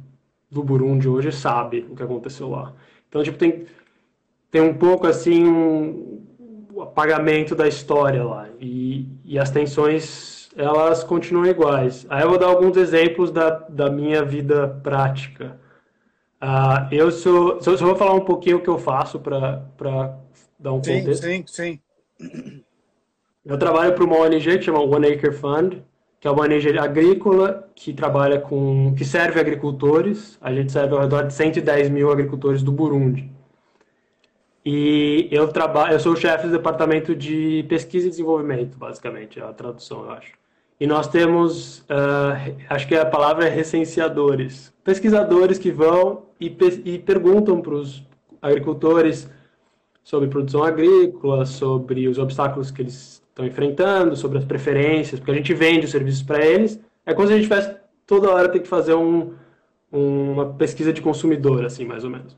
do 0.51 0.63
Burundi 0.63 1.09
hoje 1.09 1.33
sabe 1.33 1.87
o 1.91 1.97
que 1.97 2.03
aconteceu 2.03 2.51
lá. 2.51 2.75
Então, 3.09 3.23
tipo, 3.23 3.39
tem, 3.39 3.65
tem 4.51 4.61
um 4.61 4.75
pouco 4.75 5.07
assim 5.07 5.47
um, 5.47 6.23
o 6.77 6.83
apagamento 6.83 7.55
da 7.55 7.67
história 7.67 8.23
lá. 8.23 8.47
E, 8.61 9.09
e 9.25 9.39
as 9.39 9.51
tensões, 9.51 10.51
elas 10.55 11.03
continuam 11.03 11.47
iguais. 11.47 12.07
Aí 12.11 12.23
eu 12.23 12.29
vou 12.29 12.39
dar 12.39 12.49
alguns 12.49 12.77
exemplos 12.77 13.31
da, 13.31 13.49
da 13.49 13.89
minha 13.89 14.23
vida 14.23 14.79
prática. 14.83 15.59
Uh, 16.37 16.93
eu 16.93 17.11
sou. 17.11 17.63
Só, 17.63 17.75
só 17.79 17.87
vou 17.87 17.97
falar 17.97 18.13
um 18.13 18.27
pouquinho 18.27 18.59
o 18.59 18.61
que 18.61 18.69
eu 18.69 18.77
faço 18.77 19.19
para 19.19 19.63
dar 20.59 20.73
um 20.75 20.85
sim, 20.85 20.99
contexto. 20.99 21.25
Sim, 21.25 21.45
sim, 21.47 21.81
Eu 23.43 23.59
trabalho 23.59 23.95
para 23.95 24.05
uma 24.05 24.19
ONG 24.19 24.59
que 24.59 24.65
chama 24.65 24.81
One 24.81 25.07
Acre 25.07 25.33
Fund, 25.33 25.83
que 26.21 26.29
é 26.29 26.31
uma 26.31 26.43
ONG 26.43 26.79
agrícola 26.79 27.71
que 27.75 27.95
trabalha 27.95 28.39
com. 28.39 28.95
que 28.95 29.05
serve 29.07 29.41
agricultores. 29.41 30.37
A 30.43 30.53
gente 30.53 30.71
serve 30.71 30.95
ao 30.95 31.01
redor 31.01 31.23
de 31.23 31.33
110 31.33 31.89
mil 31.89 32.13
agricultores 32.13 32.63
do 32.63 32.71
Burundi. 32.71 33.35
E 34.69 35.29
eu 35.31 35.47
trabalho, 35.47 35.93
eu 35.93 36.01
sou 36.01 36.15
o 36.15 36.17
chefe 36.17 36.49
do 36.49 36.53
departamento 36.53 37.15
de 37.15 37.65
pesquisa 37.69 38.09
e 38.09 38.11
desenvolvimento, 38.11 38.77
basicamente, 38.77 39.39
é 39.39 39.45
a 39.45 39.53
tradução, 39.53 40.03
eu 40.07 40.11
acho. 40.11 40.33
E 40.81 40.89
nós 40.89 41.07
temos, 41.07 41.83
uh, 41.83 42.53
acho 42.69 42.89
que 42.89 42.97
a 42.97 43.07
palavra 43.07 43.47
é 43.47 43.49
recenseadores, 43.49 44.75
pesquisadores 44.83 45.57
que 45.57 45.71
vão 45.71 46.25
e, 46.41 46.47
e 46.85 46.99
perguntam 46.99 47.63
para 47.63 47.75
os 47.75 48.03
agricultores 48.43 49.31
sobre 50.03 50.29
produção 50.29 50.65
agrícola, 50.65 51.47
sobre 51.47 52.09
os 52.09 52.19
obstáculos 52.19 52.73
que 52.73 52.83
eles 52.83 53.23
estão 53.29 53.47
enfrentando, 53.47 54.17
sobre 54.17 54.39
as 54.39 54.45
preferências, 54.45 55.21
porque 55.21 55.31
a 55.31 55.37
gente 55.37 55.55
vende 55.55 55.85
os 55.85 55.93
serviços 55.93 56.25
para 56.25 56.45
eles. 56.45 56.81
É 57.07 57.15
como 57.15 57.29
se 57.29 57.35
a 57.35 57.37
gente 57.37 57.49
tivesse 57.49 57.73
toda 58.05 58.33
hora 58.33 58.49
ter 58.49 58.59
que 58.59 58.69
fazer 58.69 58.95
um, 58.95 59.33
uma 59.93 60.55
pesquisa 60.55 60.93
de 60.93 61.01
consumidor, 61.01 61.65
assim, 61.65 61.85
mais 61.85 62.03
ou 62.03 62.11
menos. 62.11 62.37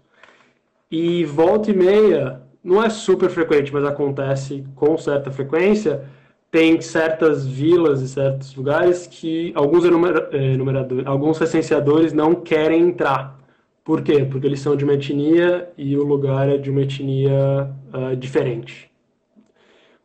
E 0.90 1.24
volta 1.24 1.70
e 1.70 1.76
meia, 1.76 2.42
não 2.64 2.82
é 2.82 2.88
super 2.88 3.28
frequente, 3.30 3.72
mas 3.72 3.84
acontece 3.84 4.64
com 4.74 4.96
certa 4.96 5.30
frequência, 5.30 6.04
tem 6.50 6.80
certas 6.80 7.46
vilas 7.46 8.00
e 8.00 8.08
certos 8.08 8.54
lugares 8.54 9.06
que 9.06 9.52
alguns 9.54 9.84
eh, 9.84 10.52
enumeradores, 10.54 11.06
alguns 11.06 11.38
recenseadores 11.38 12.12
não 12.12 12.34
querem 12.34 12.82
entrar. 12.82 13.38
Por 13.84 14.02
quê? 14.02 14.24
Porque 14.24 14.46
eles 14.46 14.60
são 14.60 14.76
de 14.76 14.84
uma 14.84 14.94
etnia 14.94 15.70
e 15.76 15.96
o 15.96 16.04
lugar 16.04 16.48
é 16.48 16.58
de 16.58 16.70
uma 16.70 16.82
etnia 16.82 17.70
uh, 17.92 18.16
diferente. 18.16 18.90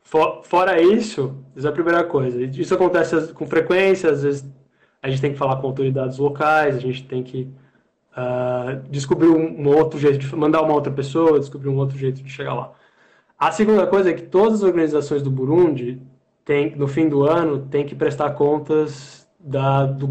For, 0.01 0.41
fora 0.43 0.81
isso, 0.81 1.35
isso 1.55 1.67
é 1.67 1.69
a 1.69 1.73
primeira 1.73 2.03
coisa. 2.03 2.41
Isso 2.43 2.73
acontece 2.73 3.33
com 3.33 3.45
frequência, 3.45 4.09
às 4.09 4.23
vezes 4.23 4.45
a 5.01 5.09
gente 5.09 5.21
tem 5.21 5.33
que 5.33 5.37
falar 5.37 5.57
com 5.57 5.67
autoridades 5.67 6.17
locais, 6.17 6.77
a 6.77 6.79
gente 6.79 7.03
tem 7.03 7.23
que 7.23 7.49
uh, 8.17 8.81
descobrir 8.89 9.27
um, 9.27 9.67
outro 9.67 9.99
jeito 9.99 10.19
de 10.19 10.35
mandar 10.35 10.61
uma 10.61 10.73
outra 10.73 10.91
pessoa, 10.91 11.39
descobrir 11.39 11.69
um 11.69 11.77
outro 11.77 11.97
jeito 11.97 12.21
de 12.21 12.29
chegar 12.29 12.53
lá. 12.53 12.73
A 13.37 13.51
segunda 13.51 13.85
coisa 13.87 14.11
é 14.11 14.13
que 14.13 14.23
todas 14.23 14.55
as 14.55 14.63
organizações 14.63 15.21
do 15.21 15.29
Burundi, 15.29 16.01
tem, 16.45 16.75
no 16.75 16.87
fim 16.87 17.07
do 17.07 17.23
ano, 17.23 17.67
têm 17.67 17.85
que 17.85 17.95
prestar 17.95 18.31
contas 18.31 19.27
da, 19.39 19.85
do, 19.85 20.07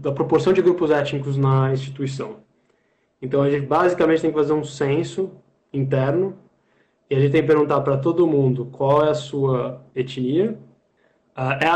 da 0.00 0.12
proporção 0.12 0.52
de 0.52 0.62
grupos 0.62 0.90
étnicos 0.90 1.36
na 1.36 1.72
instituição. 1.72 2.36
Então 3.20 3.42
a 3.42 3.50
gente 3.50 3.66
basicamente 3.66 4.22
tem 4.22 4.30
que 4.30 4.36
fazer 4.36 4.52
um 4.52 4.64
censo 4.64 5.30
interno 5.72 6.36
e 7.08 7.14
a 7.14 7.20
gente 7.20 7.32
tem 7.32 7.42
que 7.42 7.46
perguntar 7.46 7.80
para 7.82 7.96
todo 7.96 8.26
mundo 8.26 8.66
qual 8.72 9.04
é 9.04 9.10
a 9.10 9.14
sua 9.14 9.82
etnia. 9.94 10.58
Uh, 11.36 11.52
é 11.60 11.68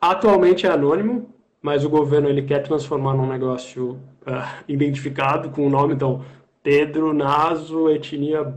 atualmente 0.00 0.66
é 0.66 0.70
anônimo, 0.70 1.34
mas 1.62 1.84
o 1.84 1.90
governo 1.90 2.28
ele 2.28 2.42
quer 2.42 2.62
transformar 2.62 3.14
num 3.14 3.26
negócio 3.26 3.98
uh, 4.26 4.64
identificado 4.68 5.50
com 5.50 5.66
o 5.66 5.70
nome, 5.70 5.94
então, 5.94 6.24
Pedro 6.62 7.12
Naso 7.12 7.88
Etnia 7.90 8.54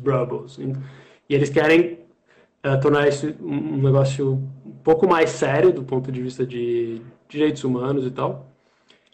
Brubbles. 0.00 0.58
E 1.28 1.34
eles 1.34 1.50
querem 1.50 1.98
uh, 2.64 2.80
tornar 2.80 3.08
isso 3.08 3.34
um 3.40 3.82
negócio 3.82 4.32
um 4.64 4.72
pouco 4.82 5.08
mais 5.08 5.30
sério 5.30 5.72
do 5.72 5.82
ponto 5.82 6.10
de 6.10 6.22
vista 6.22 6.46
de 6.46 7.00
direitos 7.28 7.64
humanos 7.64 8.06
e 8.06 8.10
tal. 8.10 8.50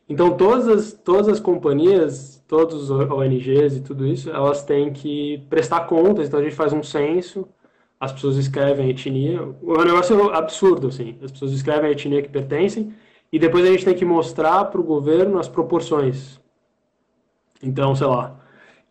Então, 0.09 0.37
todas 0.37 0.69
as, 0.69 0.92
todas 0.92 1.29
as 1.29 1.40
companhias, 1.40 2.42
todos 2.47 2.88
os 2.88 2.90
ONGs 2.90 3.77
e 3.77 3.81
tudo 3.81 4.07
isso, 4.07 4.31
elas 4.31 4.62
têm 4.62 4.92
que 4.92 5.45
prestar 5.51 5.81
contas. 5.87 6.29
Então, 6.29 6.38
a 6.38 6.42
gente 6.42 6.55
faz 6.55 6.73
um 6.73 6.83
censo, 6.83 7.49
as 7.99 8.13
pessoas 8.13 8.37
escrevem 8.37 8.87
a 8.87 8.91
etnia. 8.91 9.43
O 9.63 9.85
negócio 9.85 10.31
é 10.31 10.37
absurdo, 10.37 10.89
assim. 10.89 11.17
As 11.23 11.31
pessoas 11.31 11.53
escrevem 11.53 11.89
a 11.89 11.93
etnia 11.93 12.23
que 12.23 12.29
pertencem 12.29 12.95
e 13.33 13.39
depois 13.39 13.65
a 13.65 13.71
gente 13.71 13.85
tem 13.85 13.95
que 13.95 14.05
mostrar 14.05 14.67
para 14.67 14.81
o 14.81 14.85
governo 14.85 15.39
as 15.39 15.49
proporções. 15.49 16.41
Então, 17.63 17.95
sei 17.95 18.07
lá. 18.07 18.39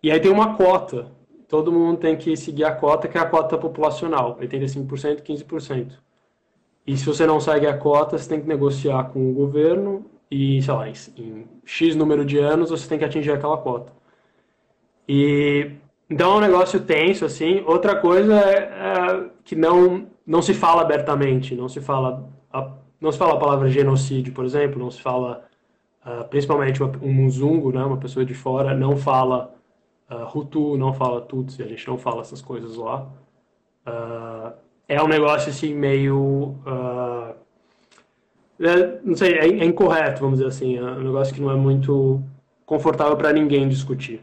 E 0.01 0.11
aí 0.11 0.19
tem 0.19 0.31
uma 0.31 0.55
cota. 0.55 1.11
Todo 1.47 1.71
mundo 1.71 1.99
tem 1.99 2.17
que 2.17 2.35
seguir 2.35 2.63
a 2.63 2.71
cota, 2.71 3.07
que 3.07 3.17
é 3.17 3.21
a 3.21 3.25
cota 3.25 3.57
populacional: 3.57 4.37
85%, 4.39 5.21
15%. 5.21 5.93
E 6.87 6.97
se 6.97 7.05
você 7.05 7.25
não 7.25 7.39
segue 7.39 7.65
a 7.65 7.77
cota, 7.77 8.17
você 8.17 8.29
tem 8.29 8.41
que 8.41 8.47
negociar 8.47 9.05
com 9.05 9.31
o 9.31 9.33
governo 9.33 10.05
e, 10.29 10.61
sei 10.61 10.73
lá, 10.73 10.87
em 10.89 11.47
X 11.65 11.95
número 11.95 12.25
de 12.25 12.37
anos 12.37 12.69
você 12.69 12.87
tem 12.87 12.99
que 12.99 13.05
atingir 13.05 13.31
aquela 13.31 13.57
cota. 13.57 13.91
E 15.07 15.71
então 16.09 16.33
é 16.33 16.37
um 16.37 16.41
negócio 16.41 16.79
tenso, 16.79 17.25
assim. 17.25 17.63
Outra 17.65 17.95
coisa 17.95 18.35
é, 18.35 18.57
é 18.57 19.29
que 19.43 19.55
não, 19.55 20.07
não 20.25 20.41
se 20.41 20.53
fala 20.53 20.81
abertamente, 20.81 21.55
não 21.55 21.67
se 21.67 21.81
fala 21.81 22.29
a, 22.51 22.71
não 22.99 23.11
se 23.11 23.17
fala 23.17 23.33
a 23.33 23.39
palavra 23.39 23.69
genocídio, 23.69 24.33
por 24.33 24.45
exemplo, 24.45 24.79
não 24.79 24.89
se 24.89 25.01
fala, 25.01 25.45
uh, 26.05 26.23
principalmente 26.29 26.81
um 26.81 27.13
muzungo, 27.13 27.71
né, 27.71 27.83
uma 27.83 27.97
pessoa 27.97 28.25
de 28.25 28.33
fora, 28.33 28.73
não 28.73 28.97
fala 28.97 29.53
uh, 30.09 30.37
Hutu, 30.37 30.77
não 30.77 30.93
fala 30.93 31.21
Tutsi, 31.21 31.61
a 31.61 31.67
gente 31.67 31.87
não 31.87 31.97
fala 31.97 32.21
essas 32.21 32.41
coisas 32.41 32.75
lá. 32.75 33.07
Uh, 33.85 34.53
é 34.87 35.01
um 35.01 35.07
negócio 35.07 35.49
assim 35.49 35.73
meio. 35.73 36.55
É, 38.59 38.99
não 39.03 39.15
sei, 39.15 39.33
é, 39.33 39.47
é, 39.47 39.65
incorreto, 39.65 40.21
vamos 40.21 40.37
dizer 40.37 40.49
assim. 40.49 40.77
É 40.77 40.81
um 40.81 41.03
negócio 41.03 41.33
que 41.33 41.41
não 41.41 41.51
é 41.51 41.55
muito 41.55 42.21
confortável 42.65 43.17
para 43.17 43.33
ninguém 43.33 43.67
discutir. 43.67 44.21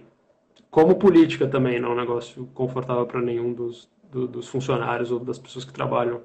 Como 0.72 0.96
política 0.96 1.46
também, 1.46 1.78
não 1.78 1.90
é 1.90 1.92
um 1.92 1.96
negócio 1.96 2.48
confortável 2.54 3.06
para 3.06 3.20
nenhum 3.20 3.52
dos, 3.52 3.88
do, 4.10 4.26
dos 4.26 4.48
funcionários 4.48 5.12
ou 5.12 5.20
das 5.20 5.38
pessoas 5.38 5.64
que 5.64 5.72
trabalham 5.72 6.22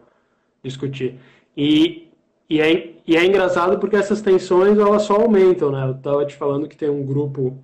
discutir. 0.63 1.19
E 1.55 2.07
e 2.49 2.61
é, 2.61 2.93
e 3.05 3.17
é 3.17 3.25
engraçado 3.25 3.77
porque 3.77 3.97
essas 3.97 4.21
tensões 4.21 4.77
elas 4.77 5.03
só 5.03 5.15
aumentam, 5.15 5.71
né? 5.71 5.85
Eu 5.85 5.91
estava 5.91 6.25
te 6.25 6.35
falando 6.35 6.67
que 6.67 6.77
tem 6.77 6.89
um 6.89 7.05
grupo, 7.05 7.57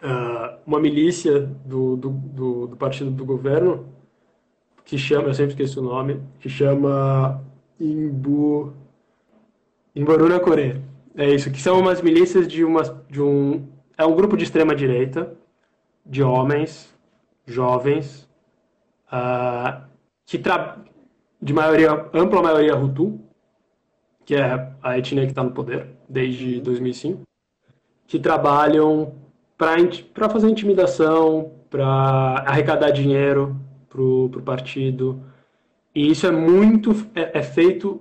uh, 0.00 0.58
uma 0.64 0.78
milícia 0.78 1.40
do, 1.40 1.96
do, 1.96 2.10
do, 2.10 2.66
do, 2.68 2.76
partido 2.76 3.10
do 3.10 3.24
governo, 3.24 3.86
que 4.84 4.96
chama, 4.96 5.28
eu 5.28 5.34
sempre 5.34 5.54
esqueço 5.54 5.80
o 5.80 5.82
nome, 5.82 6.20
que 6.38 6.48
chama 6.48 7.42
Imbu, 7.80 8.72
Imboruna 9.94 10.38
Coreia. 10.38 10.80
É 11.16 11.28
isso, 11.34 11.50
que 11.50 11.60
são 11.60 11.80
umas 11.80 12.00
milícias 12.00 12.46
de, 12.46 12.64
uma, 12.64 12.82
de 13.10 13.20
um... 13.20 13.66
É 13.98 14.04
um 14.04 14.14
grupo 14.14 14.36
de 14.36 14.44
extrema-direita, 14.44 15.36
de 16.04 16.22
homens, 16.22 16.94
jovens, 17.46 18.28
uh, 19.12 19.82
que 20.26 20.40
de 21.40 21.52
maioria, 21.52 22.08
ampla 22.12 22.42
maioria 22.42 22.76
Hutu, 22.76 23.20
que 24.24 24.34
é 24.34 24.72
a 24.82 24.98
etnia 24.98 25.24
que 25.24 25.32
está 25.32 25.42
no 25.42 25.52
poder 25.52 25.88
desde 26.08 26.60
2005, 26.60 27.22
que 28.06 28.18
trabalham 28.18 29.14
para 29.56 30.28
fazer 30.28 30.48
intimidação, 30.48 31.52
para 31.70 32.44
arrecadar 32.46 32.90
dinheiro 32.90 33.56
para 33.88 34.02
o 34.02 34.42
partido. 34.42 35.22
E 35.94 36.10
isso 36.10 36.26
é 36.26 36.30
muito 36.30 36.90
é, 37.14 37.38
é, 37.38 37.42
feito 37.42 38.00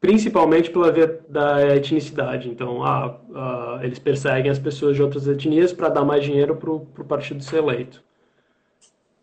principalmente 0.00 0.70
pela 0.70 0.92
via 0.92 1.20
da 1.28 1.74
etnicidade. 1.76 2.48
Então, 2.48 2.82
ah, 2.84 3.18
ah, 3.34 3.80
eles 3.82 3.98
perseguem 3.98 4.50
as 4.50 4.58
pessoas 4.58 4.96
de 4.96 5.02
outras 5.02 5.26
etnias 5.26 5.72
para 5.72 5.88
dar 5.88 6.04
mais 6.04 6.24
dinheiro 6.24 6.56
para 6.56 6.70
o 6.70 7.04
partido 7.04 7.42
ser 7.42 7.58
eleito. 7.58 8.02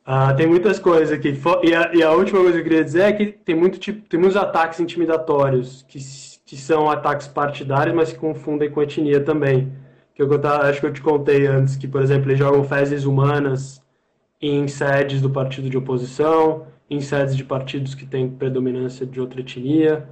Ah, 0.05 0.33
tem 0.33 0.45
muitas 0.45 0.77
coisas 0.77 1.11
aqui. 1.11 1.33
E 1.63 1.73
a, 1.73 1.91
e 1.93 2.03
a, 2.03 2.11
última 2.11 2.39
coisa 2.39 2.53
que 2.53 2.59
eu 2.59 2.63
queria 2.63 2.83
dizer 2.83 3.01
é 3.01 3.13
que 3.13 3.25
tem, 3.25 3.55
muito 3.55 3.79
tipo, 3.79 4.07
tem 4.07 4.19
muitos 4.19 4.37
ataques 4.37 4.79
intimidatórios, 4.79 5.83
que, 5.87 5.97
que 6.45 6.55
são 6.55 6.89
ataques 6.91 7.27
partidários, 7.27 7.95
mas 7.95 8.13
que 8.13 8.19
confundem 8.19 8.69
com 8.69 8.81
etnia 8.83 9.19
também. 9.21 9.73
Que 10.13 10.21
eu, 10.21 10.29
acho 10.47 10.79
que 10.79 10.85
eu 10.85 10.93
te 10.93 11.01
contei 11.01 11.47
antes, 11.47 11.75
que, 11.75 11.87
por 11.87 12.01
exemplo, 12.01 12.29
eles 12.29 12.39
jogam 12.39 12.63
fezes 12.63 13.05
humanas 13.05 13.81
em 14.41 14.67
sedes 14.67 15.21
do 15.21 15.29
partido 15.29 15.69
de 15.69 15.77
oposição, 15.77 16.67
em 16.89 17.01
sedes 17.01 17.35
de 17.35 17.43
partidos 17.43 17.95
que 17.95 18.05
têm 18.05 18.29
predominância 18.29 19.05
de 19.05 19.19
outra 19.19 19.41
etnia. 19.41 20.07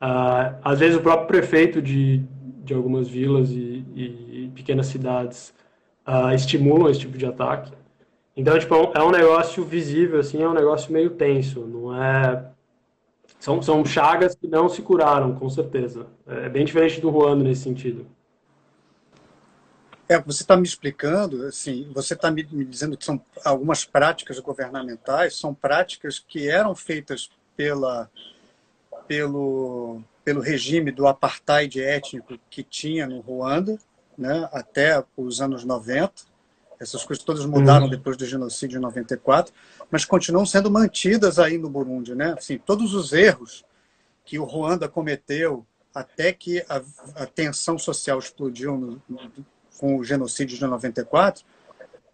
Uh, 0.00 0.58
às 0.62 0.78
vezes 0.78 0.96
o 0.96 1.00
próprio 1.00 1.26
prefeito 1.26 1.80
de, 1.80 2.18
de 2.62 2.74
algumas 2.74 3.08
vilas 3.08 3.50
e, 3.50 3.84
e 3.94 4.52
pequenas 4.54 4.86
cidades 4.86 5.54
uh, 6.06 6.34
estimulam 6.34 6.90
esse 6.90 7.00
tipo 7.00 7.16
de 7.16 7.26
ataque. 7.26 7.72
Então, 8.36 8.58
tipo, 8.58 8.74
é 8.94 9.02
um 9.02 9.10
negócio 9.10 9.64
visível, 9.64 10.18
assim, 10.18 10.42
é 10.42 10.48
um 10.48 10.54
negócio 10.54 10.92
meio 10.92 11.10
tenso, 11.10 11.60
não 11.66 12.02
é... 12.02 12.50
São, 13.38 13.60
são 13.60 13.84
chagas 13.84 14.34
que 14.34 14.46
não 14.46 14.68
se 14.68 14.80
curaram, 14.82 15.34
com 15.34 15.48
certeza. 15.50 16.06
É 16.26 16.48
bem 16.48 16.64
diferente 16.64 17.00
do 17.00 17.10
Ruando 17.10 17.44
nesse 17.44 17.62
sentido. 17.62 18.06
É, 20.08 20.18
você 20.18 20.42
está 20.42 20.56
me 20.56 20.64
explicando, 20.64 21.44
assim, 21.46 21.90
você 21.94 22.14
está 22.14 22.30
me, 22.30 22.46
me, 22.50 22.64
dizendo 22.64 22.96
que 22.96 23.04
são 23.04 23.20
algumas 23.44 23.84
práticas 23.84 24.38
governamentais, 24.38 25.38
são 25.38 25.54
práticas 25.54 26.18
que 26.18 26.48
eram 26.48 26.74
feitas 26.74 27.30
pela, 27.56 28.10
pelo, 29.06 30.00
pelo 30.24 30.40
regime 30.40 30.90
do 30.90 31.06
apartheid 31.06 31.80
étnico 31.80 32.38
que 32.50 32.62
tinha 32.62 33.06
no 33.06 33.20
Ruanda, 33.20 33.78
né, 34.16 34.48
até 34.52 35.04
os 35.16 35.40
anos 35.40 35.64
90, 35.64 36.12
essas 36.80 37.04
coisas 37.04 37.24
todas 37.24 37.44
mudaram 37.46 37.84
uhum. 37.84 37.90
depois 37.90 38.16
do 38.16 38.26
genocídio 38.26 38.78
em 38.78 38.82
94, 38.82 39.52
mas 39.90 40.04
continuam 40.04 40.44
sendo 40.44 40.70
mantidas 40.70 41.38
aí 41.38 41.56
no 41.56 41.70
Burundi, 41.70 42.14
né? 42.14 42.34
Assim, 42.36 42.58
todos 42.58 42.94
os 42.94 43.12
erros 43.12 43.64
que 44.24 44.38
o 44.38 44.44
Ruanda 44.44 44.88
cometeu 44.88 45.64
até 45.94 46.32
que 46.32 46.64
a, 46.68 46.82
a 47.22 47.26
tensão 47.26 47.78
social 47.78 48.18
explodiu 48.18 48.76
no, 48.76 49.02
no, 49.08 49.30
com 49.78 49.96
o 49.96 50.04
genocídio 50.04 50.58
de 50.58 50.66
94, 50.66 51.44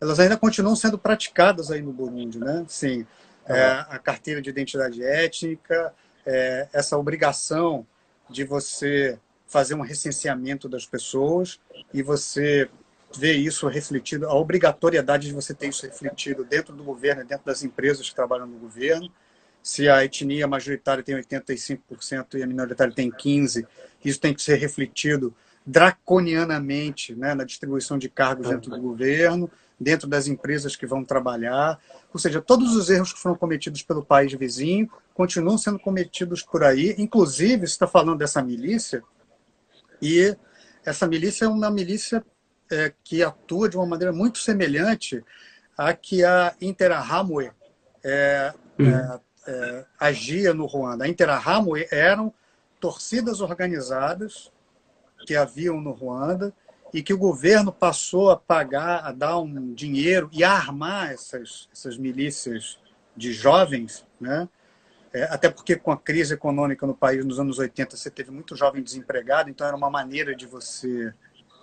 elas 0.00 0.20
ainda 0.20 0.36
continuam 0.36 0.76
sendo 0.76 0.98
praticadas 0.98 1.70
aí 1.70 1.80
no 1.80 1.92
Burundi, 1.92 2.38
né? 2.38 2.64
Sim, 2.68 3.06
é, 3.46 3.84
a 3.88 3.98
carteira 3.98 4.40
de 4.40 4.50
identidade 4.50 5.02
étnica, 5.02 5.92
é, 6.26 6.68
essa 6.72 6.96
obrigação 6.96 7.86
de 8.28 8.44
você 8.44 9.18
fazer 9.46 9.74
um 9.74 9.80
recenseamento 9.80 10.68
das 10.68 10.86
pessoas 10.86 11.58
e 11.92 12.02
você 12.02 12.68
ver 13.16 13.34
isso 13.34 13.66
refletido, 13.66 14.26
a 14.26 14.34
obrigatoriedade 14.34 15.26
de 15.26 15.34
você 15.34 15.52
ter 15.52 15.68
isso 15.68 15.84
refletido 15.84 16.44
dentro 16.44 16.74
do 16.74 16.84
governo, 16.84 17.24
dentro 17.24 17.44
das 17.44 17.64
empresas 17.64 18.08
que 18.08 18.14
trabalham 18.14 18.46
no 18.46 18.58
governo. 18.58 19.10
Se 19.62 19.88
a 19.88 20.04
etnia 20.04 20.46
majoritária 20.46 21.02
tem 21.02 21.16
85% 21.16 22.34
e 22.34 22.42
a 22.42 22.46
minoritária 22.46 22.94
tem 22.94 23.10
15%, 23.10 23.66
isso 24.04 24.20
tem 24.20 24.32
que 24.32 24.42
ser 24.42 24.54
refletido 24.54 25.34
draconianamente 25.66 27.14
né, 27.14 27.34
na 27.34 27.44
distribuição 27.44 27.98
de 27.98 28.08
cargos 28.08 28.48
dentro 28.48 28.70
do 28.70 28.80
governo, 28.80 29.50
dentro 29.78 30.08
das 30.08 30.26
empresas 30.26 30.76
que 30.76 30.86
vão 30.86 31.04
trabalhar. 31.04 31.78
Ou 32.12 32.18
seja, 32.18 32.40
todos 32.40 32.74
os 32.74 32.90
erros 32.90 33.12
que 33.12 33.20
foram 33.20 33.36
cometidos 33.36 33.82
pelo 33.82 34.04
país 34.04 34.32
vizinho 34.32 34.90
continuam 35.14 35.58
sendo 35.58 35.78
cometidos 35.78 36.42
por 36.42 36.64
aí. 36.64 36.94
Inclusive, 36.98 37.66
você 37.66 37.72
está 37.72 37.86
falando 37.86 38.18
dessa 38.18 38.42
milícia, 38.42 39.02
e 40.00 40.34
essa 40.84 41.06
milícia 41.06 41.44
é 41.44 41.48
uma 41.48 41.70
milícia 41.70 42.24
é, 42.70 42.92
que 43.04 43.22
atua 43.22 43.68
de 43.68 43.76
uma 43.76 43.86
maneira 43.86 44.12
muito 44.12 44.38
semelhante 44.38 45.22
à 45.76 45.92
que 45.92 46.24
a 46.24 46.54
Interahamwe 46.60 47.50
é, 48.02 48.54
é, 48.78 49.20
é, 49.46 49.84
agia 49.98 50.54
no 50.54 50.66
Ruanda. 50.66 51.04
A 51.04 51.08
Interahamwe 51.08 51.86
eram 51.90 52.32
torcidas 52.78 53.40
organizadas 53.40 54.50
que 55.26 55.36
haviam 55.36 55.80
no 55.80 55.92
Ruanda 55.92 56.52
e 56.92 57.02
que 57.02 57.14
o 57.14 57.18
governo 57.18 57.72
passou 57.72 58.30
a 58.30 58.36
pagar, 58.36 59.04
a 59.04 59.12
dar 59.12 59.38
um 59.38 59.72
dinheiro 59.72 60.28
e 60.32 60.42
a 60.42 60.52
armar 60.52 61.12
essas, 61.12 61.68
essas 61.72 61.96
milícias 61.96 62.78
de 63.16 63.32
jovens, 63.32 64.04
né? 64.20 64.48
É, 65.12 65.24
até 65.24 65.50
porque 65.50 65.74
com 65.74 65.90
a 65.90 65.96
crise 65.96 66.34
econômica 66.34 66.86
no 66.86 66.94
país 66.94 67.24
nos 67.24 67.40
anos 67.40 67.58
80 67.58 67.96
você 67.96 68.08
teve 68.10 68.30
muito 68.30 68.54
jovem 68.54 68.82
desempregado, 68.82 69.50
então 69.50 69.66
era 69.66 69.76
uma 69.76 69.90
maneira 69.90 70.36
de 70.36 70.46
você 70.46 71.12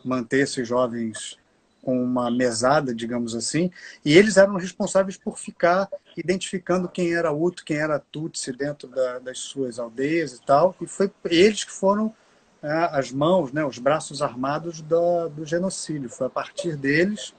manter 0.03 0.39
esses 0.39 0.67
jovens 0.67 1.37
com 1.81 2.03
uma 2.03 2.29
mesada, 2.29 2.93
digamos 2.93 3.33
assim, 3.33 3.71
e 4.03 4.17
eles 4.17 4.35
eram 4.35 4.55
responsáveis 4.55 5.15
por 5.15 5.37
ficar 5.37 5.87
identificando 6.17 6.89
quem 6.89 7.13
era 7.13 7.31
Hutu, 7.31 7.63
quem 7.63 7.77
era 7.77 7.97
Tutsi 7.97 8.51
dentro 8.51 8.89
da, 8.89 9.19
das 9.19 9.39
suas 9.39 9.79
aldeias 9.79 10.33
e 10.33 10.41
tal, 10.41 10.75
e 10.81 10.85
foi 10.85 11.09
eles 11.23 11.63
que 11.63 11.71
foram 11.71 12.13
as 12.61 13.11
mãos, 13.11 13.51
né, 13.51 13.65
os 13.65 13.77
braços 13.77 14.21
armados 14.21 14.81
do, 14.81 15.29
do 15.29 15.45
genocídio. 15.45 16.09
Foi 16.09 16.27
a 16.27 16.29
partir 16.29 16.75
deles 16.75 17.33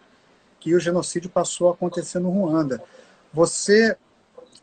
que 0.60 0.74
o 0.74 0.80
genocídio 0.80 1.30
passou 1.30 1.68
a 1.68 1.72
acontecer 1.72 2.18
no 2.18 2.30
Ruanda. 2.30 2.82
Você, 3.32 3.96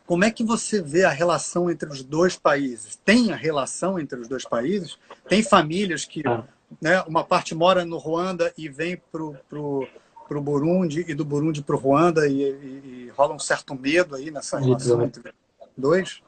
como 0.06 0.24
é 0.24 0.30
que 0.30 0.44
você 0.44 0.80
vê 0.80 1.04
a 1.04 1.10
relação 1.10 1.70
entre 1.70 1.88
os 1.88 2.02
dois 2.02 2.36
países? 2.36 2.98
Tem 3.04 3.32
a 3.32 3.36
relação 3.36 3.98
entre 3.98 4.18
os 4.18 4.28
dois 4.28 4.44
países? 4.44 4.98
Tem 5.28 5.42
famílias 5.42 6.04
que, 6.04 6.22
ah. 6.26 6.44
né, 6.80 7.00
uma 7.02 7.24
parte 7.24 7.54
mora 7.54 7.84
no 7.84 7.98
Ruanda 7.98 8.52
e 8.56 8.68
vem 8.68 9.00
para 9.10 9.22
o 9.22 9.86
pro 10.26 10.40
Burundi 10.40 11.04
e 11.06 11.14
do 11.14 11.24
Burundi 11.24 11.62
para 11.62 11.76
o 11.76 11.78
Ruanda 11.78 12.26
e, 12.26 12.42
e, 12.42 13.06
e, 13.06 13.12
rola 13.16 13.34
um 13.34 13.38
certo 13.38 13.74
medo 13.74 14.16
aí 14.16 14.30
nessa 14.30 14.58
relação 14.58 15.02
entre 15.02 15.32
dois? 15.76 16.20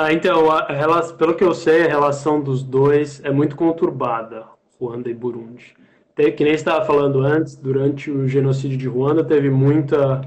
Ah, 0.00 0.12
então, 0.12 0.48
a, 0.48 0.60
a, 0.60 1.12
pelo 1.14 1.34
que 1.34 1.42
eu 1.42 1.52
sei, 1.52 1.84
a 1.84 1.88
relação 1.88 2.40
dos 2.40 2.62
dois 2.62 3.20
é 3.24 3.32
muito 3.32 3.56
conturbada, 3.56 4.46
Ruanda 4.80 5.10
e 5.10 5.14
Burundi. 5.14 5.74
Tem, 6.14 6.32
que 6.32 6.44
nem 6.44 6.52
estava 6.54 6.84
falando 6.84 7.20
antes, 7.20 7.56
durante 7.56 8.08
o 8.08 8.28
genocídio 8.28 8.78
de 8.78 8.86
Ruanda, 8.86 9.24
teve 9.24 9.50
muita, 9.50 10.20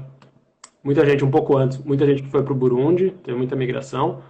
muita 0.84 1.06
gente, 1.06 1.24
um 1.24 1.30
pouco 1.30 1.56
antes, 1.56 1.78
muita 1.78 2.04
gente 2.04 2.22
que 2.22 2.30
foi 2.30 2.42
para 2.42 2.52
o 2.52 2.56
Burundi, 2.56 3.12
teve 3.24 3.38
muita 3.38 3.56
migração. 3.56 4.22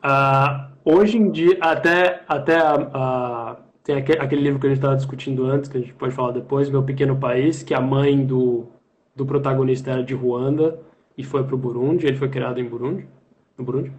Ah, 0.00 0.70
hoje 0.84 1.18
em 1.18 1.32
dia, 1.32 1.58
até, 1.60 2.22
até 2.28 2.56
a, 2.56 2.74
a, 2.94 3.56
tem 3.82 3.96
aquele, 3.96 4.42
livro 4.42 4.60
que 4.60 4.66
a 4.66 4.70
gente 4.70 4.78
estava 4.78 4.94
discutindo 4.94 5.44
antes, 5.44 5.68
que 5.68 5.76
a 5.76 5.80
gente 5.80 5.94
pode 5.94 6.14
falar 6.14 6.30
depois, 6.30 6.70
Meu 6.70 6.84
Pequeno 6.84 7.16
País, 7.16 7.64
que 7.64 7.74
a 7.74 7.80
mãe 7.80 8.24
do, 8.24 8.68
do 9.16 9.26
protagonista 9.26 9.90
era 9.90 10.04
de 10.04 10.14
Ruanda 10.14 10.78
e 11.18 11.24
foi 11.24 11.42
para 11.42 11.56
o 11.56 11.58
Burundi, 11.58 12.06
ele 12.06 12.16
foi 12.16 12.28
criado 12.28 12.60
em 12.60 12.68
Burundi, 12.68 13.08
no 13.58 13.64
Burundi. 13.64 13.92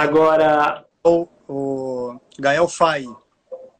Agora. 0.00 0.84
O, 1.04 1.28
o 1.48 2.20
Gael 2.36 2.66
Fai, 2.66 3.04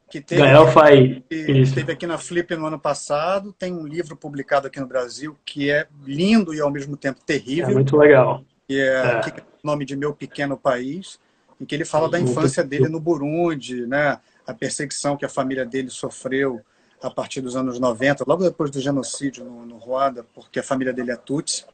que 0.09 0.21
teve, 0.21 0.41
Gael 0.41 0.67
Fai. 0.67 1.21
Que 1.29 1.35
esteve 1.35 1.91
aqui 1.91 2.07
na 2.07 2.17
Flip 2.17 2.55
no 2.55 2.67
ano 2.67 2.79
passado, 2.79 3.51
tem 3.51 3.73
um 3.73 3.85
livro 3.85 4.15
publicado 4.15 4.67
aqui 4.67 4.79
no 4.79 4.87
Brasil 4.87 5.37
que 5.45 5.69
é 5.69 5.87
lindo 6.05 6.53
e 6.53 6.61
ao 6.61 6.71
mesmo 6.71 6.95
tempo 6.95 7.19
terrível. 7.25 7.71
É 7.71 7.73
muito 7.73 7.97
legal. 7.97 8.43
Que 8.65 8.79
é, 8.79 9.17
é. 9.17 9.19
Que 9.19 9.29
é 9.41 9.43
o 9.63 9.67
nome 9.67 9.83
de 9.83 9.97
Meu 9.97 10.13
Pequeno 10.13 10.55
País, 10.55 11.19
em 11.59 11.65
que 11.65 11.75
ele 11.75 11.83
fala 11.83 12.09
da 12.09 12.17
infância 12.17 12.63
dele 12.63 12.87
no 12.87 12.99
Burundi, 13.01 13.85
né? 13.85 14.17
a 14.47 14.53
perseguição 14.53 15.17
que 15.17 15.25
a 15.25 15.29
família 15.29 15.65
dele 15.65 15.89
sofreu 15.89 16.61
a 17.03 17.11
partir 17.11 17.41
dos 17.41 17.55
anos 17.55 17.77
90, 17.77 18.23
logo 18.25 18.43
depois 18.43 18.71
do 18.71 18.79
genocídio 18.79 19.43
no, 19.43 19.65
no 19.65 19.77
Ruanda, 19.77 20.25
porque 20.33 20.59
a 20.59 20.63
família 20.63 20.93
dele 20.93 21.11
é 21.11 21.17
Tutsi. 21.17 21.65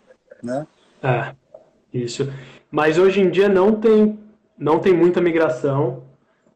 Né? 0.42 0.66
É, 1.02 1.34
isso. 1.94 2.34
Mas 2.70 2.98
hoje 2.98 3.22
em 3.22 3.30
dia 3.30 3.48
não 3.48 3.80
tem 3.80 4.20
não 4.58 4.80
tem 4.80 4.94
muita 4.94 5.22
migração 5.22 6.04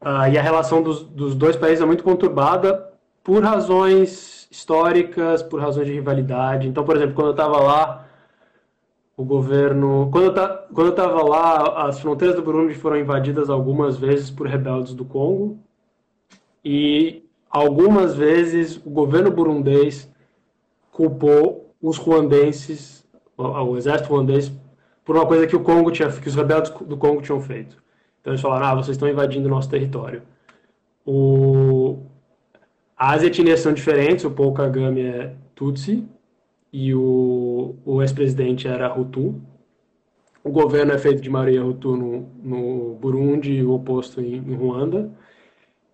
uh, 0.00 0.28
e 0.30 0.38
a 0.38 0.42
relação 0.42 0.82
dos, 0.82 1.02
dos 1.02 1.34
dois 1.34 1.56
países 1.56 1.82
é 1.82 1.86
muito 1.86 2.04
conturbada 2.04 2.88
por 3.22 3.42
razões 3.42 4.48
históricas, 4.50 5.42
por 5.42 5.60
razões 5.60 5.86
de 5.86 5.92
rivalidade. 5.92 6.68
Então, 6.68 6.84
por 6.84 6.96
exemplo, 6.96 7.14
quando 7.14 7.28
eu 7.28 7.32
estava 7.32 7.58
lá, 7.58 8.08
o 9.18 9.24
governo. 9.24 10.08
Quando 10.12 10.86
eu 10.86 10.90
estava 10.90 11.22
lá, 11.24 11.88
as 11.88 11.98
fronteiras 11.98 12.36
do 12.36 12.42
Burundi 12.42 12.74
foram 12.74 12.96
invadidas 12.96 13.50
algumas 13.50 13.98
vezes 13.98 14.30
por 14.30 14.46
rebeldes 14.46 14.94
do 14.94 15.04
Congo. 15.04 15.58
E 16.64 17.24
algumas 17.50 18.14
vezes 18.14 18.76
o 18.76 18.90
governo 18.90 19.32
burundês 19.32 20.08
culpou 20.92 21.74
os 21.82 21.96
ruandenses, 21.96 23.04
o, 23.36 23.42
o 23.42 23.76
exército 23.76 24.08
ruandês, 24.08 24.52
por 25.04 25.16
uma 25.16 25.26
coisa 25.26 25.48
que 25.48 25.56
o 25.56 25.64
Congo 25.64 25.90
tinha, 25.90 26.08
que 26.10 26.28
os 26.28 26.36
rebeldes 26.36 26.70
do 26.70 26.96
Congo 26.96 27.20
tinham 27.20 27.40
feito. 27.40 27.76
Então 28.20 28.32
eles 28.32 28.40
falaram, 28.40 28.66
ah, 28.66 28.74
vocês 28.74 28.96
estão 28.96 29.08
invadindo 29.08 29.48
nosso 29.48 29.70
território. 29.70 30.22
O... 31.04 31.98
As 32.96 33.22
etnias 33.22 33.60
são 33.60 33.72
diferentes, 33.72 34.24
o 34.24 34.30
Paul 34.30 34.52
Kagame 34.52 35.02
é 35.02 35.34
Tutsi 35.54 36.04
e 36.72 36.94
o, 36.94 37.76
o 37.84 38.02
ex-presidente 38.02 38.66
era 38.66 38.92
Hutu. 38.98 39.40
O 40.42 40.50
governo 40.50 40.92
é 40.92 40.98
feito 40.98 41.22
de 41.22 41.30
maioria 41.30 41.64
Hutu 41.64 41.96
no, 41.96 42.28
no 42.42 42.94
Burundi 42.94 43.62
o 43.62 43.72
oposto 43.72 44.20
em, 44.20 44.36
em 44.36 44.54
Ruanda. 44.54 45.10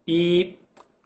E 0.06 0.56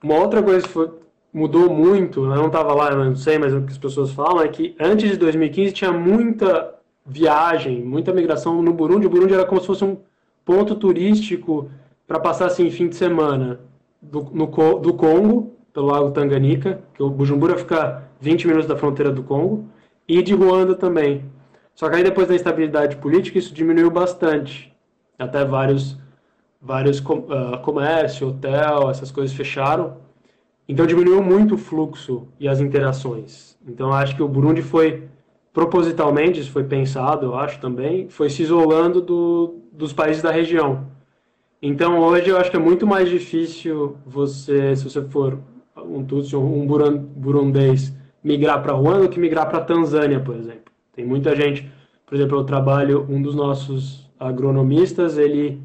uma 0.03 0.15
outra 0.17 0.43
coisa 0.43 0.67
que 0.67 0.73
foi, 0.73 0.91
mudou 1.33 1.73
muito, 1.73 2.25
eu 2.25 2.35
não 2.35 2.47
estava 2.47 2.75
lá, 2.75 2.91
eu 2.91 3.05
não 3.05 3.17
sei, 3.17 3.39
mas 3.39 3.53
o 3.53 3.63
que 3.63 3.73
as 3.73 3.79
pessoas 3.79 4.11
falam 4.13 4.43
é 4.43 4.49
que 4.49 4.75
antes 4.81 5.11
de 5.11 5.17
2015 5.17 5.73
tinha 5.73 5.93
muita 5.93 6.75
viagem, 7.05 7.83
muita 7.83 8.13
migração 8.13 8.63
no 8.63 8.73
Burundi. 8.73 9.07
O 9.07 9.11
Burundi 9.11 9.35
era 9.35 9.47
como 9.47 9.61
se 9.61 9.67
fosse 9.67 9.85
um 9.85 9.97
ponto 10.49 10.75
turístico 10.75 11.71
para 12.07 12.19
passar 12.19 12.47
assim 12.47 12.71
fim 12.71 12.89
de 12.89 12.97
semana 12.97 13.61
do, 14.01 14.23
no, 14.33 14.47
do 14.79 14.95
Congo, 14.95 15.53
pelo 15.75 15.89
Lago 15.89 16.11
Tanganica, 16.11 16.81
que 16.95 17.03
o 17.03 17.11
Bujumbura 17.11 17.59
fica 17.59 18.05
20 18.19 18.47
minutos 18.47 18.67
da 18.67 18.75
fronteira 18.75 19.13
do 19.13 19.23
Congo, 19.23 19.67
e 20.09 20.23
de 20.23 20.35
Ruanda 20.35 20.75
também. 20.75 21.27
Só 21.75 21.91
que 21.91 21.97
aí 21.97 22.03
depois 22.03 22.29
da 22.29 22.35
instabilidade 22.35 22.97
política 22.97 23.39
isso 23.39 23.53
diminuiu 23.53 23.91
bastante. 23.91 24.75
Até 25.19 25.45
vários 25.45 25.99
vários 26.63 26.99
uh, 26.99 27.59
comércio, 27.63 28.29
hotel, 28.29 28.89
essas 28.89 29.11
coisas 29.11 29.37
fecharam. 29.37 29.99
Então 30.67 30.87
diminuiu 30.87 31.23
muito 31.23 31.57
o 31.57 31.59
fluxo 31.59 32.27
e 32.41 32.49
as 32.49 32.59
interações. 32.59 33.55
Então 33.67 33.93
acho 33.93 34.17
que 34.17 34.23
o 34.23 34.29
Burundi 34.29 34.63
foi 34.63 35.09
propositalmente, 35.53 36.41
isso 36.41 36.51
foi 36.51 36.65
pensado, 36.65 37.27
eu 37.27 37.35
acho 37.35 37.61
também, 37.61 38.09
foi 38.09 38.31
se 38.31 38.43
isolando 38.43 39.01
do, 39.01 39.57
dos 39.73 39.93
países 39.93 40.23
da 40.23 40.31
região. 40.31 40.87
Então 41.61 41.99
hoje 41.99 42.29
eu 42.29 42.37
acho 42.37 42.51
que 42.51 42.57
é 42.57 42.61
muito 42.61 42.87
mais 42.87 43.09
difícil 43.09 43.97
você, 44.07 44.77
se 44.77 44.85
você 44.85 45.03
for 45.03 45.39
um 45.77 46.05
Tutsi 46.05 46.37
ou 46.37 46.45
um 46.45 46.67
burundês, 46.67 47.93
migrar 48.23 48.63
para 48.63 48.73
Ruanda 48.73 49.03
do 49.03 49.09
que 49.09 49.19
migrar 49.19 49.49
para 49.49 49.61
Tanzânia, 49.61 50.21
por 50.21 50.37
exemplo. 50.37 50.73
Tem 50.93 51.05
muita 51.05 51.35
gente, 51.35 51.71
por 52.07 52.15
exemplo, 52.15 52.39
eu 52.39 52.45
trabalho, 52.45 53.07
um 53.09 53.21
dos 53.23 53.35
nossos 53.35 54.09
agronomistas, 54.19 55.19
ele 55.19 55.63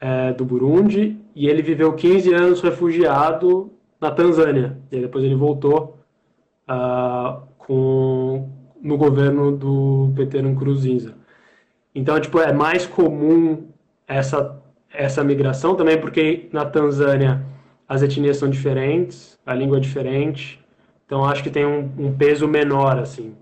é 0.00 0.32
do 0.32 0.44
Burundi 0.44 1.18
e 1.34 1.48
ele 1.48 1.62
viveu 1.62 1.92
15 1.92 2.32
anos 2.34 2.60
refugiado 2.60 3.70
na 4.00 4.10
Tanzânia. 4.10 4.78
E 4.90 5.00
depois 5.00 5.24
ele 5.24 5.34
voltou 5.34 5.98
uh, 6.68 7.42
com, 7.58 8.48
no 8.82 8.96
governo 8.96 9.56
do 9.56 10.12
PT 10.14 10.42
Nkurunziza. 10.42 11.14
Então, 11.94 12.20
tipo, 12.20 12.38
é 12.38 12.52
mais 12.52 12.86
comum 12.86 13.68
essa, 14.06 14.62
essa 14.92 15.24
migração 15.24 15.74
também, 15.74 15.98
porque 16.00 16.48
na 16.52 16.64
Tanzânia 16.64 17.44
as 17.88 18.02
etnias 18.02 18.36
são 18.36 18.50
diferentes, 18.50 19.38
a 19.46 19.54
língua 19.54 19.78
é 19.78 19.80
diferente, 19.80 20.60
então 21.04 21.24
acho 21.24 21.42
que 21.42 21.50
tem 21.50 21.64
um, 21.64 21.90
um 21.98 22.16
peso 22.16 22.46
menor, 22.48 22.98
assim. 22.98 23.34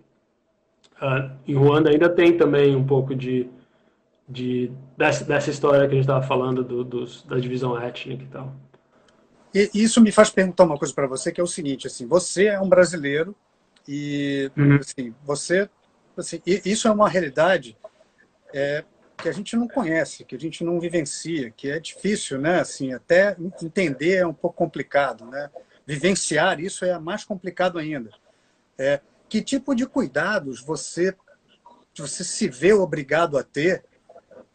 Uh, 1.01 1.30
em 1.47 1.55
Ruanda 1.55 1.91
ainda 1.91 2.09
tem 2.09 2.37
também 2.37 2.76
um 2.76 2.85
pouco 2.85 3.14
de, 3.14 3.49
de 4.28 4.70
dessa, 4.97 5.24
dessa 5.24 5.51
história 5.51 5.87
que 5.87 5.93
a 5.93 5.97
gente 5.97 6.05
estava 6.05 6.24
falando 6.24 6.62
do, 6.62 6.85
dos, 6.85 7.24
da 7.24 7.39
divisão 7.39 7.78
étnica 7.78 8.22
e 8.22 8.26
tal. 8.26 8.53
E 9.55 9.70
isso 9.74 10.01
me 10.01 10.12
faz 10.12 10.30
perguntar 10.30 10.64
uma 10.64 10.76
coisa 10.76 10.93
para 10.93 11.07
você, 11.07 11.32
que 11.32 11.41
é 11.41 11.45
o 11.45 11.49
seguinte, 11.49 11.87
assim, 11.87 12.07
você 12.07 12.47
é 12.47 12.61
um 12.61 12.68
brasileiro 12.68 13.35
e 13.87 14.51
uhum. 14.57 14.76
assim, 14.76 15.14
você, 15.22 15.68
assim, 16.16 16.41
isso 16.47 16.89
é 16.89 16.91
uma 16.91 17.09
realidade 17.09 17.76
é, 18.53 18.85
que 19.16 19.28
a 19.28 19.32
gente 19.32 19.57
não 19.57 19.68
conhece, 19.68 20.24
que 20.24 20.35
a 20.35 20.39
gente 20.39 20.64
não 20.64 20.80
vivencia, 20.80 21.51
que 21.51 21.70
é 21.70 21.78
difícil, 21.78 22.39
né? 22.39 22.61
Assim, 22.61 22.93
até 22.93 23.37
entender 23.62 24.16
é 24.16 24.26
um 24.26 24.35
pouco 24.35 24.57
complicado, 24.57 25.24
né? 25.26 25.51
Vivenciar 25.87 26.61
isso 26.61 26.85
é 26.85 26.99
mais 26.99 27.24
complicado 27.24 27.78
ainda. 27.78 28.11
É, 28.78 29.01
que 29.28 29.43
tipo 29.43 29.74
de 29.74 29.87
cuidados 29.87 30.61
você 30.61 31.14
você 31.97 32.24
se 32.24 32.49
vê 32.49 32.72
obrigado 32.72 33.39
a 33.39 33.45
ter 33.45 33.85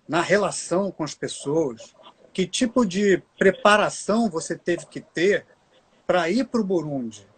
na 0.08 0.22
relação 0.22 0.92
com 0.92 1.04
as 1.04 1.16
pessoas? 1.16 1.96
Que 2.34 2.46
tipo 2.46 2.86
de 2.86 3.24
preparação 3.38 4.30
você 4.30 4.58
teve 4.58 4.86
que 4.88 5.00
ter 5.00 5.46
para 6.06 6.30
ir 6.30 6.46
para 6.48 6.60
o 6.60 6.66
Burundi? 6.66 7.29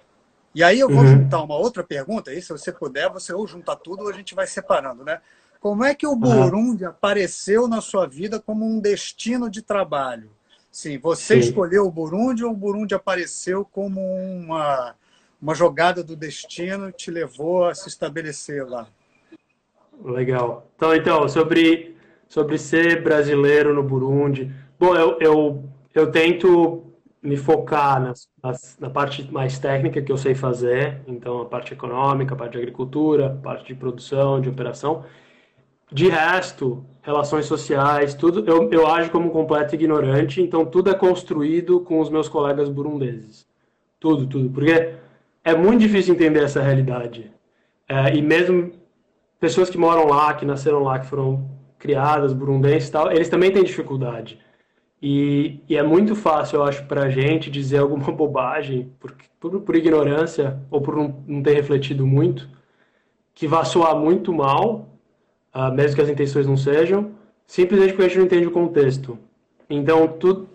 E 0.54 0.64
aí 0.64 0.80
eu 0.80 0.90
vou 0.90 1.00
uhum. 1.00 1.08
juntar 1.08 1.42
uma 1.42 1.56
outra 1.56 1.84
pergunta, 1.84 2.32
aí 2.32 2.42
se 2.42 2.50
você 2.50 2.72
puder, 2.72 3.10
você 3.10 3.34
ou 3.34 3.48
junta 3.48 3.76
tudo 3.76 4.04
ou 4.04 4.10
a 4.10 4.14
gente 4.14 4.36
vai 4.36 4.46
separando, 4.46 5.04
né? 5.04 5.22
Como 5.62 5.84
é 5.84 5.94
que 5.94 6.08
o 6.08 6.16
Burundi 6.16 6.84
uhum. 6.84 6.90
apareceu 6.90 7.68
na 7.68 7.80
sua 7.80 8.08
vida 8.08 8.40
como 8.40 8.66
um 8.66 8.80
destino 8.80 9.50
de 9.50 9.62
trabalho? 9.62 10.30
Sim, 10.72 10.98
você 10.98 11.36
Sim. 11.36 11.50
escolheu 11.50 11.86
o 11.86 11.92
Burundi 11.92 12.44
ou 12.44 12.52
o 12.52 12.56
Burundi 12.56 12.96
apareceu 12.96 13.64
como 13.64 14.02
uma, 14.02 14.96
uma 15.42 15.54
jogada 15.54 16.04
do 16.04 16.16
destino 16.16 16.90
e 16.90 16.94
te 16.94 17.12
levou 17.12 17.66
a 17.66 17.76
se 17.76 17.88
estabelecer 17.88 18.66
lá? 18.66 18.88
Legal. 20.04 20.68
Então, 20.76 20.96
então 20.96 21.30
sobre, 21.30 21.96
sobre 22.28 22.58
ser 22.58 23.04
brasileiro 23.04 23.74
no 23.74 23.84
Burundi. 23.84 24.52
Bom, 24.80 24.96
eu, 24.96 25.18
eu, 25.20 25.64
eu 25.94 26.12
tento 26.12 26.91
me 27.22 27.38
focar 27.38 28.02
nas, 28.02 28.28
nas, 28.44 28.78
na 28.80 28.90
parte 28.90 29.32
mais 29.32 29.60
técnica 29.60 30.02
que 30.02 30.12
eu 30.12 30.18
sei 30.18 30.34
fazer, 30.34 31.02
então 31.06 31.42
a 31.42 31.46
parte 31.46 31.74
econômica, 31.74 32.34
a 32.34 32.38
parte 32.38 32.54
de 32.54 32.58
agricultura, 32.58 33.28
a 33.28 33.30
parte 33.30 33.68
de 33.68 33.76
produção, 33.76 34.42
de 34.42 34.50
operação, 34.50 35.06
de 35.92 36.08
resto, 36.08 36.84
relações 37.02 37.46
sociais, 37.46 38.14
tudo, 38.14 38.44
eu, 38.50 38.72
eu 38.72 38.88
ajo 38.88 39.12
como 39.12 39.30
completo 39.30 39.76
ignorante, 39.76 40.42
então 40.42 40.66
tudo 40.66 40.90
é 40.90 40.94
construído 40.94 41.82
com 41.82 42.00
os 42.00 42.10
meus 42.10 42.30
colegas 42.30 42.70
burundeses. 42.70 43.46
Tudo, 44.00 44.26
tudo. 44.26 44.50
Porque 44.50 44.96
é 45.44 45.56
muito 45.56 45.82
difícil 45.82 46.16
entender 46.16 46.44
essa 46.44 46.62
realidade. 46.62 47.32
É, 47.88 48.16
e 48.16 48.22
mesmo 48.22 48.72
pessoas 49.40 49.70
que 49.70 49.78
moram 49.78 50.08
lá, 50.08 50.34
que 50.34 50.46
nasceram 50.46 50.82
lá, 50.82 50.98
que 50.98 51.06
foram 51.06 51.50
criadas, 51.78 52.32
burundenses 52.32 52.90
e 52.90 52.92
tal, 52.92 53.12
eles 53.12 53.30
também 53.30 53.52
têm 53.52 53.64
dificuldade. 53.64 54.40
E, 55.02 55.60
e 55.68 55.76
é 55.76 55.82
muito 55.82 56.16
fácil, 56.16 56.58
eu 56.58 56.64
acho, 56.64 56.86
para 56.86 57.04
a 57.04 57.10
gente 57.10 57.50
dizer 57.50 57.80
alguma 57.80 58.10
bobagem, 58.14 58.92
por, 59.00 59.16
por, 59.40 59.62
por 59.62 59.76
ignorância 59.76 60.60
ou 60.70 60.82
por 60.82 60.96
não, 60.96 61.24
não 61.28 61.42
ter 61.42 61.54
refletido 61.54 62.06
muito, 62.06 62.48
que 63.34 63.48
vai 63.48 63.66
soar 63.66 63.96
muito 63.96 64.32
mal 64.32 64.92
uh, 65.56 65.74
mesmo 65.74 65.96
que 65.96 66.02
as 66.02 66.10
intenções 66.10 66.48
não 66.48 66.58
sejam, 66.58 67.12
simplesmente 67.46 67.94
porque 67.94 68.04
a 68.04 68.08
gente 68.08 68.18
não 68.18 68.26
entende 68.26 68.48
o 68.48 68.52
contexto. 68.52 69.18
Então, 69.70 70.08
tudo, 70.08 70.50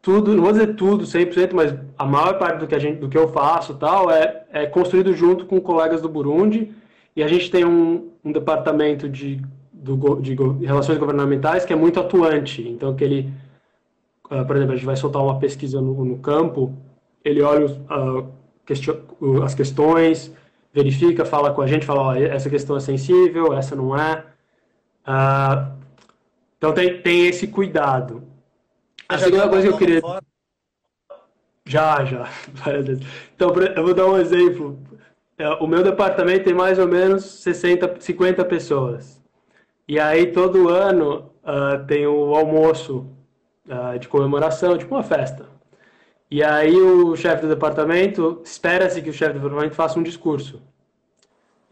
tudo 0.00 0.34
não 0.34 0.42
vou 0.42 0.52
dizer 0.52 0.74
tudo 0.74 1.04
100%, 1.04 1.52
mas 1.52 1.74
a 1.96 2.04
maior 2.04 2.38
parte 2.38 2.58
do 2.58 2.66
que, 2.66 2.74
a 2.74 2.78
gente, 2.78 2.98
do 2.98 3.08
que 3.08 3.18
eu 3.18 3.28
faço 3.28 3.74
tal 3.74 4.10
é, 4.10 4.44
é 4.52 4.66
construído 4.66 5.12
junto 5.12 5.46
com 5.46 5.60
colegas 5.60 6.00
do 6.00 6.08
Burundi, 6.08 6.72
e 7.14 7.22
a 7.22 7.28
gente 7.28 7.50
tem 7.50 7.64
um, 7.64 8.10
um 8.24 8.30
departamento 8.30 9.08
de, 9.08 9.40
do, 9.72 10.20
de 10.20 10.36
relações 10.64 10.98
governamentais 10.98 11.64
que 11.64 11.72
é 11.72 11.76
muito 11.76 11.98
atuante. 11.98 12.66
Então, 12.68 12.94
que 12.94 13.02
ele, 13.02 13.32
uh, 14.30 14.44
por 14.46 14.56
exemplo, 14.56 14.72
a 14.72 14.76
gente 14.76 14.86
vai 14.86 14.96
soltar 14.96 15.22
uma 15.22 15.38
pesquisa 15.38 15.80
no, 15.80 16.04
no 16.04 16.18
campo, 16.18 16.74
ele 17.24 17.42
olha 17.42 17.66
uh, 17.66 18.28
question, 18.66 18.96
as 19.44 19.54
questões, 19.54 20.34
verifica, 20.72 21.24
fala 21.24 21.52
com 21.52 21.62
a 21.62 21.66
gente, 21.66 21.86
fala, 21.86 22.02
ó, 22.02 22.14
essa 22.14 22.48
questão 22.48 22.76
é 22.76 22.80
sensível, 22.80 23.52
essa 23.54 23.74
não 23.74 23.96
é. 23.96 24.24
Uh, 25.06 25.72
então 26.56 26.72
tem, 26.72 27.00
tem 27.00 27.26
esse 27.26 27.46
cuidado. 27.46 28.22
A 29.08 29.18
segunda 29.18 29.48
coisa 29.48 29.68
que 29.68 29.74
eu 29.74 29.78
queria... 29.78 30.02
Já, 31.64 32.04
já, 32.04 32.28
várias 32.52 32.86
vezes. 32.86 33.06
Então, 33.34 33.52
eu 33.54 33.84
vou 33.84 33.94
dar 33.94 34.06
um 34.06 34.18
exemplo. 34.18 34.78
É, 35.36 35.48
o 35.50 35.66
meu 35.66 35.82
departamento 35.82 36.44
tem 36.44 36.54
mais 36.54 36.78
ou 36.78 36.88
menos 36.88 37.24
60, 37.24 38.00
50 38.00 38.44
pessoas. 38.44 39.22
E 39.86 40.00
aí, 40.00 40.32
todo 40.32 40.68
ano, 40.68 41.30
uh, 41.44 41.86
tem 41.86 42.06
o 42.06 42.34
almoço 42.34 43.06
uh, 43.68 43.98
de 43.98 44.08
comemoração, 44.08 44.76
tipo 44.76 44.94
uma 44.94 45.02
festa. 45.02 45.46
E 46.30 46.42
aí 46.42 46.74
o 46.76 47.16
chefe 47.16 47.42
do 47.42 47.48
departamento, 47.48 48.40
espera-se 48.44 49.00
que 49.00 49.10
o 49.10 49.12
chefe 49.12 49.34
do 49.34 49.40
departamento 49.40 49.74
faça 49.74 49.98
um 49.98 50.02
discurso. 50.02 50.62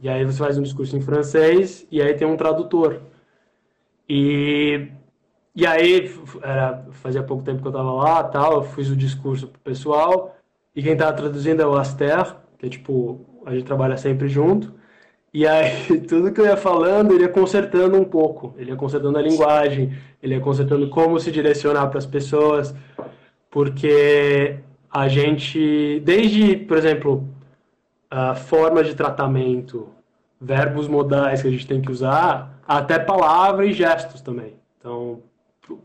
E 0.01 0.09
aí 0.09 0.25
você 0.25 0.39
faz 0.39 0.59
um 0.59 0.63
discurso 0.63 0.97
em 0.97 1.01
francês 1.01 1.87
e 1.91 2.01
aí 2.01 2.15
tem 2.15 2.27
um 2.27 2.37
tradutor. 2.37 3.01
E, 4.09 4.89
e 5.55 5.67
aí, 5.67 6.15
era, 6.43 6.87
fazia 6.93 7.23
pouco 7.23 7.43
tempo 7.43 7.61
que 7.61 7.67
eu 7.67 7.71
estava 7.71 7.93
lá, 7.93 8.25
tal, 8.25 8.55
eu 8.55 8.63
fiz 8.63 8.89
o 8.91 8.97
discurso 8.97 9.49
pro 9.49 9.61
pessoal 9.61 10.37
e 10.75 10.83
quem 10.83 10.93
estava 10.93 11.13
traduzindo 11.15 11.63
é 11.63 11.67
o 11.67 11.75
Aster, 11.75 12.37
que 12.59 12.67
é 12.67 12.69
tipo, 12.69 13.21
a 13.45 13.55
gente 13.55 13.65
trabalha 13.65 13.97
sempre 13.97 14.29
junto. 14.29 14.75
E 15.37 15.47
aí, 15.47 16.01
tudo 16.09 16.33
que 16.33 16.41
eu 16.41 16.47
ia 16.47 16.57
falando, 16.57 17.13
ele 17.13 17.25
ia 17.25 17.29
consertando 17.29 18.01
um 18.01 18.05
pouco. 18.05 18.55
Ele 18.57 18.71
ia 18.71 18.77
consertando 18.77 19.19
a 19.19 19.21
linguagem, 19.21 19.93
ele 20.23 20.35
ia 20.35 20.41
consertando 20.41 20.89
como 20.89 21.21
se 21.21 21.31
direcionar 21.31 21.89
para 21.89 21.99
as 21.99 22.07
pessoas 22.07 22.75
porque 23.51 24.59
a 24.91 25.09
gente, 25.09 26.01
desde, 26.05 26.57
por 26.57 26.79
exemplo, 26.79 27.29
a 28.11 28.35
forma 28.35 28.83
de 28.83 28.95
tratamento, 28.95 29.89
verbos 30.41 30.89
modais 30.89 31.43
que 31.43 31.49
a 31.49 31.51
gente 31.51 31.67
tem 31.67 31.83
que 31.83 31.91
usar, 31.91 32.59
até 32.67 32.99
palavras 32.99 33.69
e 33.69 33.73
gestos 33.75 34.23
também. 34.23 34.55
Então, 34.79 35.21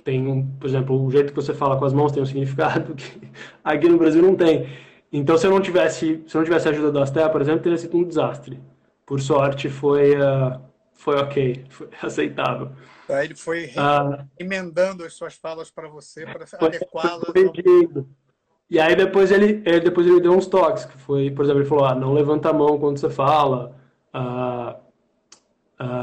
tem 0.06 0.28
um, 0.28 0.48
por 0.48 0.68
exemplo, 0.68 1.06
o 1.06 1.12
jeito 1.12 1.34
que 1.34 1.42
você 1.42 1.54
fala 1.54 1.78
com 1.78 1.84
as 1.84 1.94
mãos 1.94 2.14
tem 2.14 2.24
um 2.24 2.26
significado 2.26 2.96
que 2.96 3.22
aqui 3.62 3.90
no 3.90 3.98
Brasil 3.98 4.22
não 4.22 4.36
tem. 4.36 4.68
Então, 5.12 5.38
se 5.38 5.46
eu 5.46 5.52
não 5.52 5.60
tivesse, 5.60 6.24
se 6.26 6.36
eu 6.38 6.40
não 6.40 6.46
tivesse 6.46 6.70
a 6.70 6.72
ajuda 6.72 6.90
da 6.90 7.04
Astea, 7.04 7.30
por 7.30 7.42
exemplo, 7.42 7.62
teria 7.62 7.78
sido 7.78 7.98
um 7.98 8.04
desastre, 8.04 8.58
por 9.12 9.20
sorte, 9.20 9.68
foi, 9.68 10.16
uh, 10.16 10.58
foi 10.94 11.18
ok, 11.18 11.66
foi 11.68 11.90
aceitável. 12.02 12.72
Aí 13.10 13.26
ele 13.26 13.36
foi 13.36 13.66
uh, 13.66 14.26
emendando 14.40 15.04
as 15.04 15.16
suas 15.16 15.36
falas 15.36 15.70
para 15.70 15.90
você, 15.90 16.26
para 16.26 16.46
adequá-las. 16.66 17.30
E 18.70 18.80
aí 18.80 18.96
depois 18.96 19.30
ele, 19.30 19.62
ele, 19.66 19.82
depois 19.82 20.08
ele 20.08 20.22
deu 20.22 20.32
uns 20.32 20.48
toques, 20.48 20.86
que 20.86 20.98
foi, 20.98 21.30
por 21.30 21.44
exemplo, 21.44 21.62
ele 21.62 21.68
falou, 21.68 21.84
ah, 21.84 21.94
não 21.94 22.14
levanta 22.14 22.52
a 22.52 22.54
mão 22.54 22.80
quando 22.80 23.00
você 23.00 23.10
fala, 23.10 23.76
uh, 24.16 24.80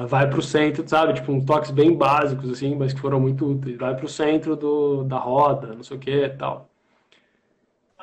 vai 0.07 0.29
para 0.29 0.39
o 0.39 0.43
centro, 0.43 0.87
sabe? 0.87 1.15
Tipo, 1.15 1.33
uns 1.33 1.47
toques 1.47 1.71
bem 1.71 1.97
básicos, 1.97 2.51
assim, 2.51 2.75
mas 2.75 2.93
que 2.93 3.01
foram 3.01 3.19
muito 3.19 3.47
úteis. 3.51 3.79
Vai 3.79 3.97
para 3.97 4.05
o 4.05 4.09
centro 4.09 4.55
do, 4.55 5.05
da 5.05 5.17
roda, 5.17 5.69
não 5.69 5.83
sei 5.83 5.97
o 5.97 6.01
que 6.01 6.29
tal. 6.29 6.69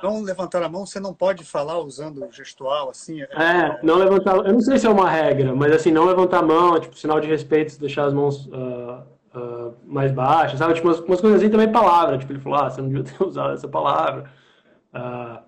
Não 0.06 0.22
levantar 0.22 0.62
a 0.62 0.70
mão, 0.70 0.86
você 0.86 1.00
não 1.00 1.14
pode 1.14 1.44
falar 1.44 1.80
usando 1.80 2.28
gestual, 2.32 2.90
assim? 2.90 3.22
É, 3.22 3.28
é 3.34 3.80
não 3.82 3.96
levantar... 3.96 4.38
Eu 4.38 4.54
não 4.54 4.62
sei 4.62 4.78
se 4.78 4.86
é 4.86 4.90
uma 4.90 5.10
regra, 5.10 5.56
mas 5.56 5.72
assim, 5.72 5.92
não 5.92 6.06
levantar 6.06 6.40
a 6.40 6.46
mão, 6.46 6.76
é, 6.76 6.80
tipo, 6.80 6.96
sinal 6.96 7.20
de 7.20 7.28
respeito, 7.28 7.80
deixar 7.80 8.06
as 8.06 8.14
mãos... 8.14 8.48
Uh, 8.48 9.16
Uh, 9.36 9.74
mais 9.86 10.14
baixas, 10.14 10.58
sabe? 10.58 10.76
Tipo, 10.76 10.88
umas, 10.88 11.02
umas 11.02 11.20
coisas 11.20 11.42
assim 11.42 11.52
também 11.52 11.70
palavra. 11.70 12.18
Tipo, 12.18 12.32
ele 12.32 12.40
falou, 12.40 12.58
ah, 12.58 12.70
você 12.70 12.82
não 12.82 12.88
devia 12.88 13.04
ter 13.04 13.20
usado 13.22 13.54
essa 13.54 13.68
palavra. 13.68 14.32
Uh, 14.94 15.44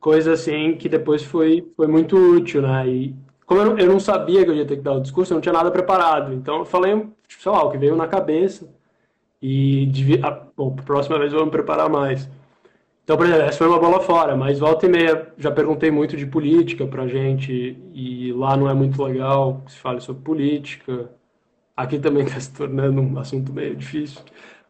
coisa 0.00 0.32
assim 0.32 0.74
que 0.74 0.88
depois 0.88 1.22
foi, 1.22 1.70
foi 1.76 1.86
muito 1.86 2.16
útil, 2.16 2.62
né? 2.62 2.88
E 2.88 3.14
como 3.44 3.60
eu 3.60 3.66
não, 3.66 3.78
eu 3.78 3.86
não 3.88 4.00
sabia 4.00 4.42
que 4.42 4.50
eu 4.50 4.54
ia 4.54 4.66
ter 4.66 4.76
que 4.76 4.82
dar 4.82 4.92
o 4.94 5.00
discurso, 5.00 5.32
eu 5.32 5.36
não 5.36 5.42
tinha 5.42 5.52
nada 5.52 5.70
preparado. 5.70 6.32
Então 6.32 6.58
eu 6.60 6.64
falei, 6.64 6.94
tipo, 7.28 7.42
sei 7.42 7.52
lá, 7.52 7.62
o 7.62 7.70
que 7.70 7.76
veio 7.76 7.94
na 7.94 8.08
cabeça. 8.08 8.68
E, 9.40 9.86
devia, 9.86 10.20
ah, 10.24 10.46
bom, 10.56 10.74
próxima 10.74 11.18
vez 11.18 11.32
eu 11.32 11.38
vou 11.38 11.46
me 11.46 11.52
preparar 11.52 11.88
mais. 11.90 12.28
Então, 13.06 13.16
por 13.16 13.24
exemplo, 13.24 13.42
essa 13.44 13.58
foi 13.58 13.68
uma 13.68 13.78
bola 13.78 14.00
fora, 14.00 14.36
mas 14.36 14.58
volta 14.58 14.84
e 14.84 14.88
meia 14.88 15.32
já 15.38 15.48
perguntei 15.48 15.92
muito 15.92 16.16
de 16.16 16.26
política 16.26 16.88
pra 16.88 17.06
gente, 17.06 17.80
e 17.94 18.32
lá 18.32 18.56
não 18.56 18.68
é 18.68 18.74
muito 18.74 19.00
legal 19.00 19.62
que 19.64 19.70
se 19.70 19.78
fale 19.78 20.00
sobre 20.00 20.24
política. 20.24 21.08
Aqui 21.76 22.00
também 22.00 22.24
está 22.24 22.40
se 22.40 22.52
tornando 22.52 23.00
um 23.00 23.16
assunto 23.16 23.52
meio 23.52 23.76
difícil. 23.76 24.20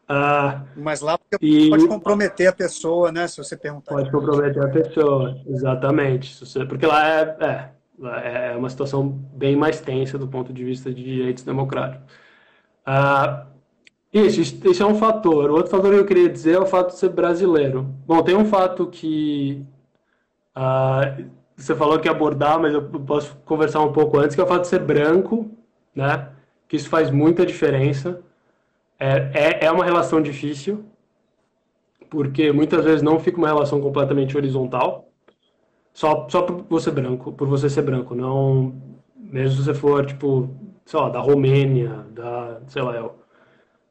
Ah, 0.07 0.61
Mas 0.75 1.01
lá 1.01 1.17
e... 1.41 1.67
pode 1.71 1.87
comprometer 1.87 2.45
a 2.45 2.53
pessoa, 2.53 3.11
né? 3.11 3.27
Se 3.27 3.39
você 3.39 3.57
perguntar. 3.57 3.95
Pode 3.95 4.11
comprometer 4.11 4.63
a 4.63 4.69
pessoa, 4.69 5.35
exatamente. 5.47 6.39
Porque 6.67 6.85
lá 6.85 7.07
é, 7.07 7.37
é, 7.41 8.51
é 8.51 8.55
uma 8.55 8.69
situação 8.69 9.09
bem 9.33 9.55
mais 9.55 9.81
tensa 9.81 10.15
do 10.15 10.27
ponto 10.27 10.53
de 10.53 10.63
vista 10.63 10.93
de 10.93 11.03
direitos 11.03 11.43
democráticos. 11.43 12.05
Ah, 12.85 13.47
isso, 14.13 14.41
isso 14.41 14.83
é 14.83 14.85
um 14.85 14.95
fator. 14.95 15.49
O 15.49 15.55
outro 15.55 15.71
fator 15.71 15.93
que 15.93 15.99
eu 15.99 16.05
queria 16.05 16.29
dizer 16.29 16.55
é 16.55 16.59
o 16.59 16.65
fato 16.65 16.89
de 16.89 16.99
ser 16.99 17.09
brasileiro. 17.09 17.83
Bom, 18.05 18.21
tem 18.23 18.35
um 18.35 18.45
fato 18.45 18.87
que 18.87 19.65
ah, 20.55 21.17
você 21.55 21.75
falou 21.75 21.99
que 21.99 22.07
ia 22.07 22.11
abordar, 22.11 22.59
mas 22.59 22.73
eu 22.73 22.83
posso 22.83 23.35
conversar 23.45 23.81
um 23.81 23.91
pouco 23.91 24.17
antes, 24.17 24.35
que 24.35 24.41
é 24.41 24.43
o 24.43 24.47
fato 24.47 24.61
de 24.61 24.67
ser 24.67 24.79
branco, 24.79 25.49
né? 25.95 26.29
Que 26.67 26.75
isso 26.75 26.89
faz 26.89 27.09
muita 27.11 27.45
diferença. 27.45 28.21
É, 28.99 29.61
é, 29.61 29.65
é 29.65 29.71
uma 29.71 29.85
relação 29.85 30.21
difícil, 30.21 30.85
porque 32.09 32.51
muitas 32.51 32.83
vezes 32.85 33.01
não 33.01 33.19
fica 33.19 33.37
uma 33.37 33.47
relação 33.47 33.81
completamente 33.81 34.35
horizontal, 34.37 35.09
só, 35.93 36.27
só 36.29 36.43
por 36.43 36.63
você 36.69 36.91
branco, 36.91 37.31
por 37.33 37.47
você 37.47 37.69
ser 37.69 37.81
branco, 37.81 38.15
não 38.15 38.73
mesmo 39.15 39.57
se 39.57 39.63
você 39.63 39.73
for, 39.73 40.05
tipo, 40.05 40.49
sei 40.85 40.99
lá, 40.99 41.09
da 41.09 41.19
Romênia, 41.19 42.05
da, 42.11 42.61
sei 42.67 42.81
lá, 42.81 43.11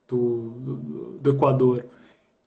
do, 0.09 0.51
do, 0.51 1.19
do 1.21 1.31
Equador. 1.31 1.85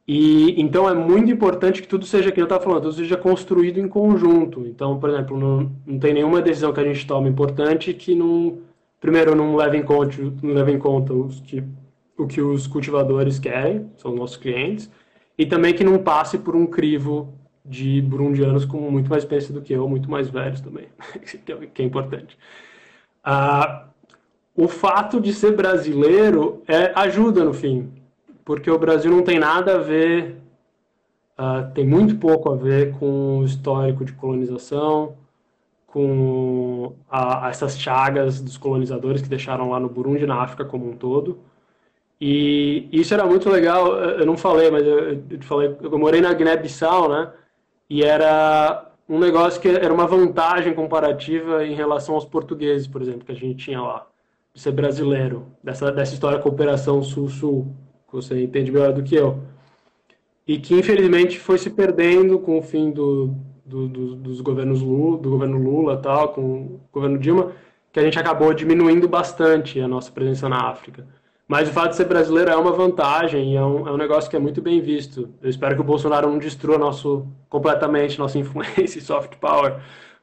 E 0.08 0.60
então 0.60 0.90
é 0.90 0.94
muito 0.96 1.32
importante 1.32 1.82
que 1.82 1.88
tudo 1.88 2.06
seja, 2.06 2.32
que 2.32 2.42
eu 2.42 2.46
estava 2.46 2.64
falando, 2.64 2.82
tudo 2.84 2.96
seja 2.96 3.16
construído 3.16 3.80
em 3.80 3.88
conjunto. 3.88 4.66
Então, 4.66 5.00
por 5.00 5.10
exemplo, 5.10 5.38
não, 5.38 5.72
não 5.86 6.00
tem 6.00 6.14
nenhuma 6.14 6.42
decisão 6.42 6.74
que 6.74 6.80
a 6.80 6.84
gente 6.84 7.06
tome 7.06 7.30
importante 7.30 7.94
que 7.94 8.16
não, 8.16 8.60
primeiro, 9.00 9.36
não 9.36 9.56
leve 9.56 9.78
em 9.78 9.84
conta, 9.84 10.18
não 10.42 10.54
leve 10.54 10.72
em 10.72 10.80
conta 10.80 11.14
os 11.14 11.40
que 11.42 11.64
o 12.18 12.28
que 12.28 12.42
os 12.42 12.68
cultivadores 12.68 13.40
querem, 13.40 13.90
são 13.98 14.14
nossos 14.14 14.36
clientes, 14.36 14.92
e 15.38 15.46
também 15.46 15.74
que 15.74 15.84
não 15.84 15.98
passe 16.00 16.38
por 16.38 16.56
um 16.56 16.66
crivo 16.68 17.34
de 17.66 18.02
burundianos 18.02 18.66
com 18.66 18.78
muito 18.92 19.10
mais 19.10 19.24
experiência 19.24 19.54
do 19.54 19.62
que 19.62 19.74
eu, 19.74 19.88
muito 19.88 20.10
mais 20.12 20.30
velhos 20.30 20.60
também, 20.60 20.88
que 21.74 21.82
é 21.82 21.86
importante. 21.86 22.38
Ah, 23.24 23.88
o 24.60 24.68
fato 24.68 25.22
de 25.22 25.32
ser 25.34 25.56
brasileiro 25.56 26.62
é, 26.68 26.92
ajuda 26.94 27.46
no 27.46 27.54
fim, 27.54 27.90
porque 28.44 28.70
o 28.70 28.78
Brasil 28.78 29.10
não 29.10 29.24
tem 29.24 29.40
nada 29.40 29.76
a 29.76 29.78
ver, 29.78 30.36
uh, 31.40 31.74
tem 31.74 31.88
muito 31.88 32.18
pouco 32.18 32.52
a 32.52 32.58
ver 32.58 32.92
com 33.00 33.40
o 33.40 33.46
histórico 33.46 34.04
de 34.04 34.12
colonização, 34.12 35.16
com 35.88 36.94
a, 37.10 37.48
essas 37.50 37.80
chagas 37.80 38.42
dos 38.42 38.58
colonizadores 38.58 39.22
que 39.22 39.30
deixaram 39.30 39.70
lá 39.70 39.80
no 39.80 39.88
Burundi, 39.88 40.26
na 40.26 40.42
África 40.42 40.66
como 40.66 40.90
um 40.90 40.98
todo. 40.98 41.40
E 42.20 42.90
isso 42.92 43.14
era 43.14 43.26
muito 43.26 43.50
legal, 43.50 43.96
eu 43.96 44.26
não 44.26 44.36
falei, 44.36 44.70
mas 44.70 44.86
eu, 44.86 45.24
eu 45.30 45.42
falei, 45.44 45.74
eu 45.82 45.98
morei 45.98 46.20
na 46.20 46.34
Guiné-Bissau, 46.34 47.08
né? 47.08 47.32
E 47.90 48.04
era 48.04 48.92
um 49.08 49.20
negócio 49.20 49.62
que 49.62 49.70
era 49.70 49.94
uma 49.94 50.06
vantagem 50.06 50.74
comparativa 50.74 51.66
em 51.66 51.76
relação 51.76 52.16
aos 52.16 52.26
portugueses, 52.26 52.88
por 52.88 53.02
exemplo, 53.02 53.24
que 53.26 53.32
a 53.32 53.36
gente 53.36 53.64
tinha 53.64 53.82
lá, 53.82 54.09
ser 54.56 54.72
brasileiro, 54.72 55.48
dessa, 55.64 55.92
dessa 55.92 56.14
história 56.14 56.40
cooperação 56.40 57.02
sul-sul, 57.02 57.74
que 58.08 58.16
você 58.16 58.44
entende 58.44 58.72
melhor 58.72 58.94
do 58.94 59.04
que 59.04 59.16
eu. 59.16 59.40
E 60.48 60.58
que 60.58 60.74
infelizmente 60.74 61.40
foi 61.40 61.58
se 61.58 61.70
perdendo 61.70 62.40
com 62.40 62.58
o 62.58 62.62
fim 62.62 62.92
do, 62.92 63.36
do, 63.66 63.88
do, 63.88 64.16
dos 64.16 64.42
governos 64.42 64.82
Lula, 64.82 65.18
do 65.18 65.30
governo 65.30 65.58
Lula 65.58 65.98
tal, 65.98 66.30
com 66.30 66.42
o 66.42 66.82
governo 66.92 67.20
Dilma, 67.20 67.52
que 67.92 68.00
a 68.00 68.04
gente 68.04 68.18
acabou 68.20 68.54
diminuindo 68.54 69.08
bastante 69.08 69.80
a 69.80 69.88
nossa 69.88 70.12
presença 70.12 70.50
na 70.50 70.70
África. 70.70 71.06
Mas 71.48 71.68
o 71.68 71.72
fato 71.72 71.90
de 71.90 71.96
ser 71.96 72.06
brasileiro 72.06 72.52
é 72.52 72.56
uma 72.56 72.72
vantagem 72.72 73.54
e 73.54 73.56
é 73.56 73.66
um, 73.66 73.88
é 73.88 73.92
um 73.92 73.98
negócio 73.98 74.30
que 74.30 74.36
é 74.36 74.40
muito 74.40 74.62
bem 74.62 74.80
visto. 74.82 75.30
Eu 75.42 75.50
espero 75.50 75.74
que 75.74 75.82
o 75.82 75.84
Bolsonaro 75.84 76.30
não 76.30 76.38
destrua 76.38 76.78
nosso, 76.78 77.28
completamente 77.50 78.20
nossa 78.20 78.38
influência 78.38 79.00
e 79.00 79.02
soft 79.02 79.36
power. 79.38 79.80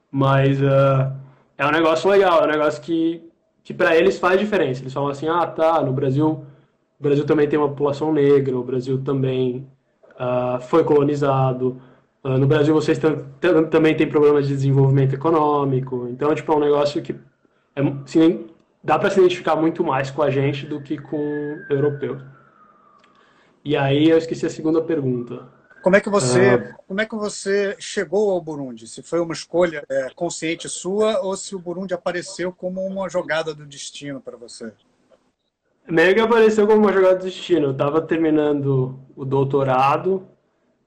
Mas 0.08 0.60
uh, 0.62 1.12
é 1.58 1.66
um 1.66 1.72
negócio 1.72 2.08
legal, 2.08 2.42
é 2.42 2.44
um 2.44 2.50
negócio 2.50 2.80
que, 2.80 3.25
que 3.66 3.74
para 3.74 3.96
eles 3.96 4.16
faz 4.16 4.38
diferença. 4.38 4.80
Eles 4.80 4.92
falam 4.92 5.08
assim, 5.08 5.26
ah, 5.26 5.44
tá, 5.44 5.82
no 5.82 5.92
Brasil, 5.92 6.44
o 7.00 7.02
Brasil 7.02 7.26
também 7.26 7.48
tem 7.48 7.58
uma 7.58 7.68
população 7.68 8.12
negra, 8.12 8.56
o 8.56 8.62
Brasil 8.62 9.02
também 9.02 9.66
uh, 10.12 10.60
foi 10.60 10.84
colonizado, 10.84 11.82
uh, 12.22 12.38
no 12.38 12.46
Brasil 12.46 12.72
vocês 12.72 12.96
também 13.68 13.96
têm 13.96 14.08
problemas 14.08 14.46
de 14.46 14.54
desenvolvimento 14.54 15.16
econômico. 15.16 16.06
Então, 16.08 16.32
tipo, 16.32 16.52
é 16.52 16.56
um 16.56 16.60
negócio 16.60 17.02
que 17.02 17.12
é, 17.74 17.80
assim, 18.04 18.46
dá 18.84 19.00
para 19.00 19.10
se 19.10 19.18
identificar 19.18 19.56
muito 19.56 19.82
mais 19.82 20.12
com 20.12 20.22
a 20.22 20.30
gente 20.30 20.64
do 20.64 20.80
que 20.80 20.96
com 20.96 21.58
europeus. 21.68 22.22
E 23.64 23.76
aí 23.76 24.08
eu 24.08 24.16
esqueci 24.16 24.46
a 24.46 24.50
segunda 24.50 24.80
pergunta. 24.80 25.48
Como 25.86 25.94
é 25.94 26.00
que 26.00 26.10
você, 26.10 26.56
uh, 26.56 26.74
como 26.88 27.00
é 27.00 27.06
que 27.06 27.14
você 27.14 27.76
chegou 27.78 28.32
ao 28.32 28.40
Burundi? 28.40 28.88
Se 28.88 29.04
foi 29.04 29.20
uma 29.20 29.32
escolha 29.32 29.84
é, 29.88 30.10
consciente 30.16 30.68
sua 30.68 31.20
ou 31.20 31.36
se 31.36 31.54
o 31.54 31.60
Burundi 31.60 31.94
apareceu 31.94 32.50
como 32.50 32.84
uma 32.84 33.08
jogada 33.08 33.54
do 33.54 33.64
destino 33.64 34.20
para 34.20 34.36
você? 34.36 34.72
Meio 35.88 36.12
que 36.12 36.20
apareceu 36.20 36.66
como 36.66 36.80
uma 36.80 36.92
jogada 36.92 37.18
do 37.18 37.24
destino. 37.26 37.66
Eu 37.66 37.70
estava 37.70 38.02
terminando 38.02 38.98
o 39.14 39.24
doutorado 39.24 40.26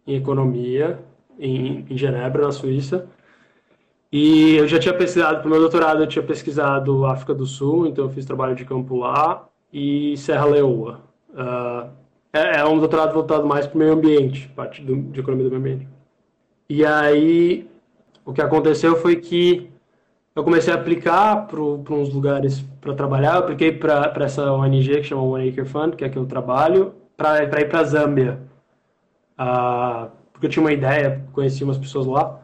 em 0.05 0.17
economia 0.17 0.99
em, 1.39 1.85
em 1.89 1.97
Genebra, 1.97 2.47
na 2.47 2.51
Suíça, 2.51 3.07
e 4.11 4.57
eu 4.57 4.67
já 4.67 4.79
tinha 4.79 4.93
pesquisado, 4.93 5.39
para 5.39 5.47
o 5.47 5.49
meu 5.49 5.61
doutorado, 5.61 6.03
eu 6.03 6.07
tinha 6.07 6.23
pesquisado 6.25 7.05
África 7.05 7.33
do 7.33 7.45
Sul, 7.45 7.87
então 7.87 8.03
eu 8.03 8.11
fiz 8.11 8.25
trabalho 8.25 8.53
de 8.53 8.65
campo 8.65 8.97
lá, 8.97 9.47
e 9.71 10.17
Serra 10.17 10.43
Leoa. 10.43 10.99
Uh, 11.29 11.98
é, 12.31 12.59
é, 12.59 12.65
um 12.65 12.77
doutorado 12.77 13.13
voltado 13.13 13.45
mais 13.45 13.65
para 13.65 13.75
o 13.75 13.79
meio 13.79 13.93
ambiente, 13.93 14.47
parte 14.49 14.81
do, 14.81 14.95
de 14.95 15.19
economia 15.19 15.49
do 15.49 15.51
meio 15.51 15.61
ambiente. 15.61 15.87
E 16.69 16.85
aí, 16.85 17.67
o 18.23 18.31
que 18.31 18.41
aconteceu 18.41 18.95
foi 18.95 19.15
que 19.15 19.69
eu 20.35 20.43
comecei 20.43 20.71
a 20.71 20.75
aplicar 20.75 21.47
para 21.47 21.59
uns 21.59 22.13
lugares 22.13 22.61
para 22.79 22.93
trabalhar. 22.93 23.33
Eu 23.33 23.39
apliquei 23.39 23.71
para 23.71 24.13
essa 24.19 24.51
ONG 24.51 24.97
que 24.97 25.03
chama 25.03 25.23
One 25.23 25.49
Acre 25.49 25.65
Fund, 25.65 25.95
que 25.95 26.05
é 26.05 26.09
que 26.09 26.17
eu 26.17 26.25
trabalho, 26.25 26.93
para 27.17 27.43
ir 27.43 27.67
para 27.67 27.79
a 27.79 27.83
Zâmbia. 27.83 28.39
Uh, 29.39 30.09
porque 30.31 30.45
eu 30.45 30.49
tinha 30.49 30.63
uma 30.63 30.71
ideia, 30.71 31.25
conheci 31.33 31.63
umas 31.63 31.77
pessoas 31.77 32.05
lá. 32.05 32.39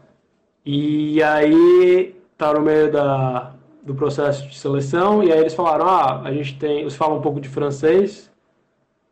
E 0.65 1.21
aí 1.21 2.15
tá 2.37 2.53
no 2.53 2.61
meio 2.61 2.91
da, 2.91 3.53
do 3.83 3.93
processo 3.93 4.47
de 4.47 4.57
seleção 4.57 5.23
e 5.23 5.31
aí 5.31 5.39
eles 5.39 5.53
falaram, 5.53 5.87
ah, 5.87 6.21
a 6.23 6.33
gente 6.33 6.57
tem, 6.57 6.81
eles 6.81 6.95
falam 6.95 7.17
um 7.17 7.21
pouco 7.21 7.39
de 7.39 7.47
francês, 7.47 8.31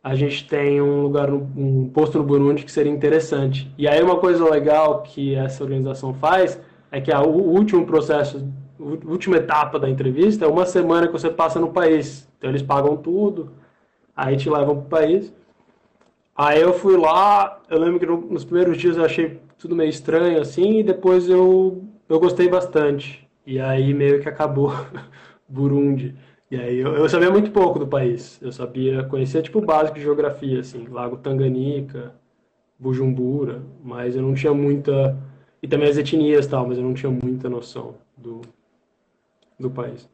a 0.04 0.14
gente 0.14 0.46
tem 0.46 0.82
um 0.82 1.00
lugar, 1.00 1.32
um 1.32 1.88
posto 1.88 2.18
no 2.18 2.24
Burundi 2.24 2.62
que 2.62 2.70
seria 2.70 2.92
interessante. 2.92 3.72
E 3.78 3.88
aí 3.88 4.02
uma 4.02 4.18
coisa 4.18 4.46
legal 4.48 5.02
que 5.02 5.34
essa 5.34 5.64
organização 5.64 6.12
faz 6.12 6.60
é 6.92 7.00
que 7.00 7.10
a, 7.10 7.22
o 7.22 7.30
último 7.30 7.86
processo, 7.86 8.46
a 8.78 9.10
última 9.10 9.38
etapa 9.38 9.78
da 9.78 9.88
entrevista 9.88 10.44
é 10.44 10.48
uma 10.48 10.66
semana 10.66 11.06
que 11.06 11.12
você 11.14 11.30
passa 11.30 11.58
no 11.58 11.72
país. 11.72 12.28
Então 12.36 12.50
eles 12.50 12.60
pagam 12.60 12.98
tudo, 12.98 13.52
aí 14.14 14.36
te 14.36 14.50
levam 14.50 14.76
para 14.76 14.84
o 14.84 14.88
país. 15.06 15.34
Aí 16.36 16.60
eu 16.60 16.74
fui 16.74 16.98
lá, 16.98 17.62
eu 17.70 17.80
lembro 17.80 17.98
que 17.98 18.06
nos 18.30 18.44
primeiros 18.44 18.76
dias 18.76 18.98
eu 18.98 19.04
achei 19.06 19.40
tudo 19.56 19.74
meio 19.74 19.88
estranho 19.88 20.38
assim, 20.38 20.80
e 20.80 20.82
depois 20.82 21.30
eu, 21.30 21.82
eu 22.10 22.20
gostei 22.20 22.46
bastante. 22.46 23.26
E 23.46 23.58
aí 23.58 23.94
meio 23.94 24.20
que 24.20 24.28
acabou 24.28 24.70
Burundi. 25.48 26.14
E 26.50 26.56
aí 26.56 26.78
eu, 26.78 26.94
eu, 26.94 27.08
sabia 27.08 27.30
muito 27.30 27.50
pouco 27.50 27.78
do 27.78 27.86
país. 27.86 28.38
Eu 28.40 28.52
sabia, 28.52 29.02
conhecia 29.04 29.42
tipo 29.42 29.58
o 29.58 29.64
básico 29.64 29.96
de 29.96 30.04
geografia, 30.04 30.60
assim, 30.60 30.86
Lago 30.86 31.16
Tanganica, 31.16 32.14
Bujumbura, 32.78 33.62
mas 33.82 34.14
eu 34.14 34.22
não 34.22 34.34
tinha 34.34 34.52
muita. 34.52 35.16
E 35.62 35.66
também 35.68 35.88
as 35.88 35.96
etnias 35.96 36.46
tal, 36.46 36.66
mas 36.66 36.76
eu 36.76 36.84
não 36.84 36.94
tinha 36.94 37.10
muita 37.10 37.48
noção 37.48 37.94
do, 38.16 38.42
do 39.58 39.70
país. 39.70 40.08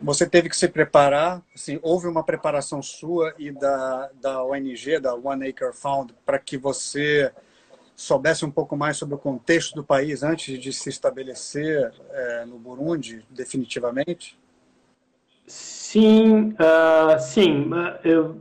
Você 0.00 0.28
teve 0.28 0.48
que 0.48 0.56
se 0.56 0.68
preparar, 0.68 1.42
assim, 1.54 1.78
houve 1.82 2.06
uma 2.06 2.22
preparação 2.22 2.82
sua 2.82 3.34
e 3.38 3.50
da, 3.50 4.10
da 4.20 4.44
ONG, 4.44 4.98
da 4.98 5.14
One 5.14 5.48
Acre 5.48 5.72
Found, 5.72 6.14
para 6.24 6.38
que 6.38 6.58
você 6.58 7.32
soubesse 7.94 8.44
um 8.44 8.50
pouco 8.50 8.76
mais 8.76 8.98
sobre 8.98 9.14
o 9.14 9.18
contexto 9.18 9.74
do 9.74 9.82
país 9.82 10.22
antes 10.22 10.58
de 10.58 10.70
se 10.70 10.90
estabelecer 10.90 11.92
é, 12.10 12.44
no 12.44 12.58
Burundi 12.58 13.24
definitivamente? 13.30 14.38
Sim, 15.46 16.50
uh, 16.54 17.18
sim. 17.20 17.70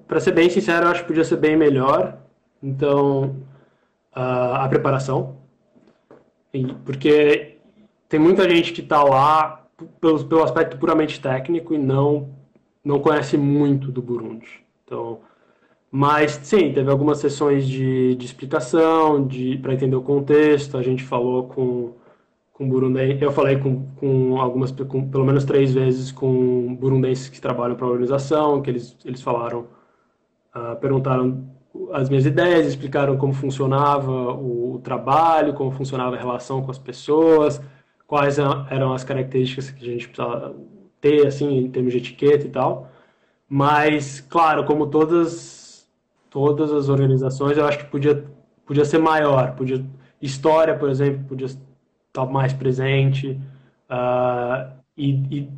Para 0.07 0.19
ser 0.19 0.31
bem 0.31 0.49
sincero, 0.49 0.87
eu 0.87 0.91
acho 0.91 1.01
que 1.01 1.07
podia 1.07 1.23
ser 1.23 1.37
bem 1.37 1.55
melhor. 1.55 2.17
Então, 2.61 3.35
uh, 4.15 4.55
a 4.55 4.67
preparação, 4.67 5.37
porque 6.85 7.57
tem 8.09 8.19
muita 8.19 8.49
gente 8.49 8.71
que 8.73 8.81
está 8.81 9.03
lá 9.03 9.67
pelo, 9.99 10.23
pelo 10.25 10.43
aspecto 10.43 10.77
puramente 10.77 11.19
técnico 11.21 11.73
e 11.73 11.77
não 11.77 12.33
não 12.83 12.99
conhece 12.99 13.35
muito 13.35 13.91
do 13.91 14.01
Burundi. 14.01 14.63
Então, 14.83 15.19
mas 15.91 16.39
sim, 16.43 16.71
teve 16.71 16.89
algumas 16.91 17.17
sessões 17.19 17.67
de, 17.67 18.15
de 18.15 18.25
explicação, 18.25 19.25
de 19.25 19.57
para 19.57 19.73
entender 19.73 19.95
o 19.95 20.03
contexto. 20.03 20.77
A 20.77 20.83
gente 20.83 21.03
falou 21.03 21.47
com 21.47 21.93
com 22.57 22.69
burundenses, 22.69 23.21
eu 23.21 23.33
falei 23.33 23.57
com, 23.57 23.85
com 23.97 24.39
algumas, 24.39 24.71
com, 24.71 25.09
pelo 25.09 25.25
menos 25.25 25.43
três 25.43 25.73
vezes 25.73 26.09
com 26.09 26.73
burundenses 26.75 27.27
que 27.27 27.41
trabalham 27.41 27.75
para 27.75 27.85
a 27.85 27.89
organização, 27.89 28.61
que 28.61 28.69
eles 28.69 28.97
eles 29.03 29.21
falaram, 29.21 29.67
uh, 30.55 30.75
perguntaram 30.79 31.49
as 31.91 32.07
minhas 32.07 32.25
ideias, 32.25 32.65
explicaram 32.65 33.17
como 33.17 33.33
funcionava 33.33 34.09
o, 34.09 34.75
o 34.75 34.79
trabalho, 34.79 35.53
como 35.53 35.69
funcionava 35.71 36.15
a 36.15 36.19
relação 36.19 36.61
com 36.61 36.71
as 36.71 36.79
pessoas, 36.79 37.61
quais 38.07 38.39
eram 38.39 38.93
as 38.93 39.03
características 39.03 39.69
que 39.71 39.83
a 39.85 39.91
gente 39.91 40.07
precisava 40.07 40.55
ter, 41.01 41.27
assim, 41.27 41.57
em 41.57 41.69
termos 41.69 41.91
de 41.91 41.97
etiqueta 41.99 42.45
e 42.47 42.49
tal. 42.49 42.89
Mas, 43.49 44.21
claro, 44.21 44.63
como 44.65 44.87
todas, 44.87 45.85
todas 46.29 46.71
as 46.71 46.87
organizações, 46.87 47.57
eu 47.57 47.65
acho 47.65 47.79
que 47.79 47.85
podia, 47.85 48.25
podia 48.65 48.85
ser 48.85 48.99
maior. 48.99 49.55
Podia, 49.55 49.85
história, 50.21 50.77
por 50.77 50.89
exemplo, 50.89 51.25
podia 51.27 51.49
estar 52.15 52.25
mais 52.25 52.53
presente. 52.53 53.39
Uh, 53.89 54.71
e, 54.97 55.11
e 55.29 55.49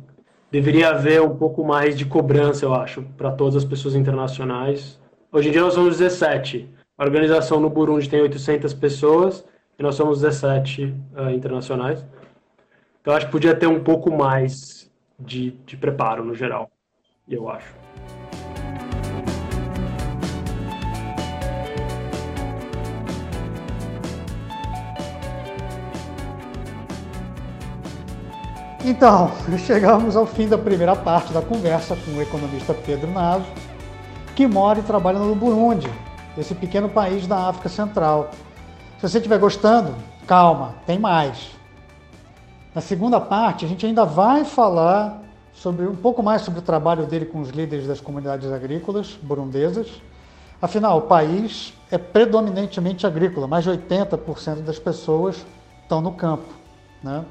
deveria 0.50 0.90
haver 0.90 1.22
um 1.22 1.36
pouco 1.36 1.64
mais 1.64 1.96
de 1.96 2.04
cobrança, 2.04 2.64
eu 2.64 2.74
acho, 2.74 3.02
para 3.16 3.30
todas 3.30 3.56
as 3.56 3.64
pessoas 3.64 3.94
internacionais. 3.94 5.00
Hoje 5.30 5.48
em 5.48 5.52
dia 5.52 5.60
nós 5.60 5.74
somos 5.74 5.98
17. 5.98 6.68
A 6.96 7.04
organização 7.04 7.60
no 7.60 7.70
Burundi 7.70 8.08
tem 8.08 8.20
800 8.20 8.74
pessoas 8.74 9.44
e 9.78 9.82
nós 9.82 9.94
somos 9.94 10.20
17 10.20 10.84
uh, 10.84 10.94
ah, 11.14 11.32
internacionais. 11.32 12.04
Então 13.00 13.14
acho 13.14 13.26
que 13.26 13.32
podia 13.32 13.54
ter 13.54 13.66
um 13.66 13.82
pouco 13.82 14.10
mais 14.10 14.90
de, 15.18 15.52
de 15.64 15.76
preparo 15.76 16.24
no 16.24 16.34
geral, 16.34 16.70
eu 17.28 17.48
acho. 17.48 17.77
Então, 28.84 29.32
chegamos 29.66 30.16
ao 30.16 30.26
fim 30.26 30.48
da 30.48 30.56
primeira 30.56 30.94
parte 30.94 31.32
da 31.32 31.42
conversa 31.42 31.96
com 31.96 32.12
o 32.12 32.22
economista 32.22 32.72
Pedro 32.72 33.10
Naso, 33.10 33.46
que 34.36 34.46
mora 34.46 34.78
e 34.78 34.82
trabalha 34.82 35.18
no 35.18 35.34
Burundi, 35.34 35.90
esse 36.36 36.54
pequeno 36.54 36.88
país 36.88 37.26
da 37.26 37.48
África 37.48 37.68
Central. 37.68 38.30
Se 38.98 39.08
você 39.08 39.18
estiver 39.18 39.38
gostando, 39.38 39.94
calma, 40.26 40.76
tem 40.86 40.98
mais. 40.98 41.50
Na 42.74 42.80
segunda 42.80 43.20
parte, 43.20 43.64
a 43.64 43.68
gente 43.68 43.84
ainda 43.84 44.04
vai 44.04 44.44
falar 44.44 45.22
sobre 45.52 45.86
um 45.86 45.96
pouco 45.96 46.22
mais 46.22 46.42
sobre 46.42 46.60
o 46.60 46.62
trabalho 46.62 47.04
dele 47.06 47.26
com 47.26 47.40
os 47.40 47.48
líderes 47.48 47.86
das 47.86 48.00
comunidades 48.00 48.50
agrícolas 48.52 49.18
burundesas. 49.20 50.00
Afinal, 50.62 50.98
o 50.98 51.02
país 51.02 51.74
é 51.90 51.98
predominantemente 51.98 53.04
agrícola, 53.06 53.48
mais 53.48 53.64
de 53.64 53.70
80% 53.70 54.62
das 54.62 54.78
pessoas 54.78 55.44
estão 55.82 56.00
no 56.00 56.12
campo. 56.12 56.46
Né? 57.02 57.24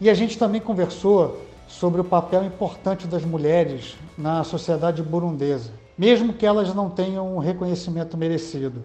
E 0.00 0.10
a 0.10 0.14
gente 0.14 0.36
também 0.36 0.60
conversou 0.60 1.40
sobre 1.68 2.00
o 2.00 2.04
papel 2.04 2.44
importante 2.44 3.06
das 3.06 3.24
mulheres 3.24 3.96
na 4.18 4.44
sociedade 4.44 5.02
burundesa, 5.02 5.70
mesmo 5.96 6.32
que 6.32 6.44
elas 6.44 6.74
não 6.74 6.90
tenham 6.90 7.36
um 7.36 7.38
reconhecimento 7.38 8.16
merecido. 8.16 8.84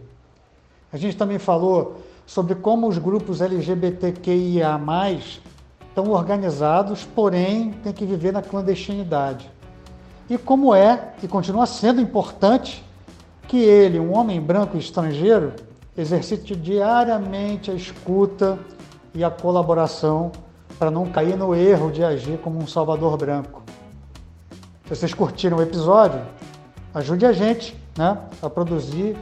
A 0.92 0.98
gente 0.98 1.18
também 1.18 1.40
falou 1.40 2.02
sobre 2.26 2.56
como 2.56 2.88
os 2.88 2.98
grupos 2.98 3.42
LGBTQIA 3.42 4.80
estão 5.88 6.12
organizados, 6.12 7.04
porém 7.04 7.72
têm 7.84 7.92
que 7.92 8.06
viver 8.06 8.32
na 8.32 8.42
clandestinidade. 8.42 9.50
E 10.30 10.38
como 10.38 10.74
é 10.76 11.14
e 11.24 11.28
continua 11.28 11.66
sendo 11.66 12.00
importante 12.00 12.84
que 13.48 13.58
ele, 13.58 14.00
um 14.00 14.16
homem 14.16 14.40
branco 14.40 14.78
estrangeiro, 14.78 15.54
exercite 15.98 16.56
diariamente 16.56 17.72
a 17.72 17.74
escuta 17.74 18.60
e 19.14 19.24
a 19.24 19.32
colaboração 19.32 20.32
para 20.80 20.90
não 20.90 21.06
cair 21.08 21.36
no 21.36 21.54
erro 21.54 21.92
de 21.92 22.02
agir 22.02 22.40
como 22.40 22.58
um 22.58 22.66
salvador 22.66 23.18
branco. 23.18 23.62
Se 24.86 24.96
vocês 24.96 25.14
curtiram 25.14 25.58
o 25.58 25.62
episódio, 25.62 26.22
ajude 26.96 27.26
a 27.26 27.34
gente 27.34 27.78
né, 27.98 28.18
a 28.42 28.50
produzir 28.50 29.18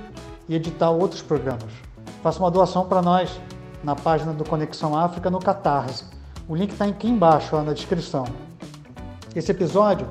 e 0.48 0.56
editar 0.56 0.92
outros 0.92 1.24
programas. 1.24 1.74
Faça 2.22 2.40
uma 2.40 2.52
doação 2.52 2.86
para 2.86 3.02
nós 3.02 3.42
na 3.84 3.96
página 3.96 4.32
do 4.34 4.48
Conexão 4.48 4.96
África 4.96 5.32
no 5.32 5.40
Catarse. 5.40 6.06
O 6.48 6.56
link 6.56 6.72
está 6.72 6.86
aqui 6.86 7.10
embaixo 7.10 7.56
ó, 7.56 7.64
na 7.64 7.74
descrição. 7.74 8.26
Esse 9.36 9.52
episódio 9.52 10.08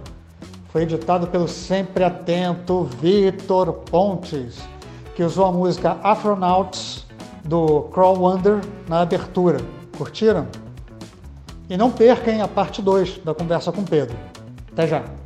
foi 0.70 0.82
editado 0.82 1.28
pelo 1.28 1.46
sempre 1.46 2.02
atento 2.02 2.84
Vitor 3.00 3.72
Pontes, 3.72 4.58
que 5.14 5.22
usou 5.22 5.46
a 5.46 5.52
música 5.52 5.96
Afronauts 6.02 7.06
do 7.44 7.82
Crawl 7.92 8.18
Wonder 8.18 8.60
na 8.88 9.00
abertura. 9.00 9.58
Curtiram? 9.96 10.65
E 11.68 11.76
não 11.76 11.90
percam 11.90 12.42
a 12.42 12.48
parte 12.48 12.80
2 12.80 13.18
da 13.24 13.34
conversa 13.34 13.72
com 13.72 13.84
Pedro. 13.84 14.16
Até 14.72 14.86
já! 14.86 15.25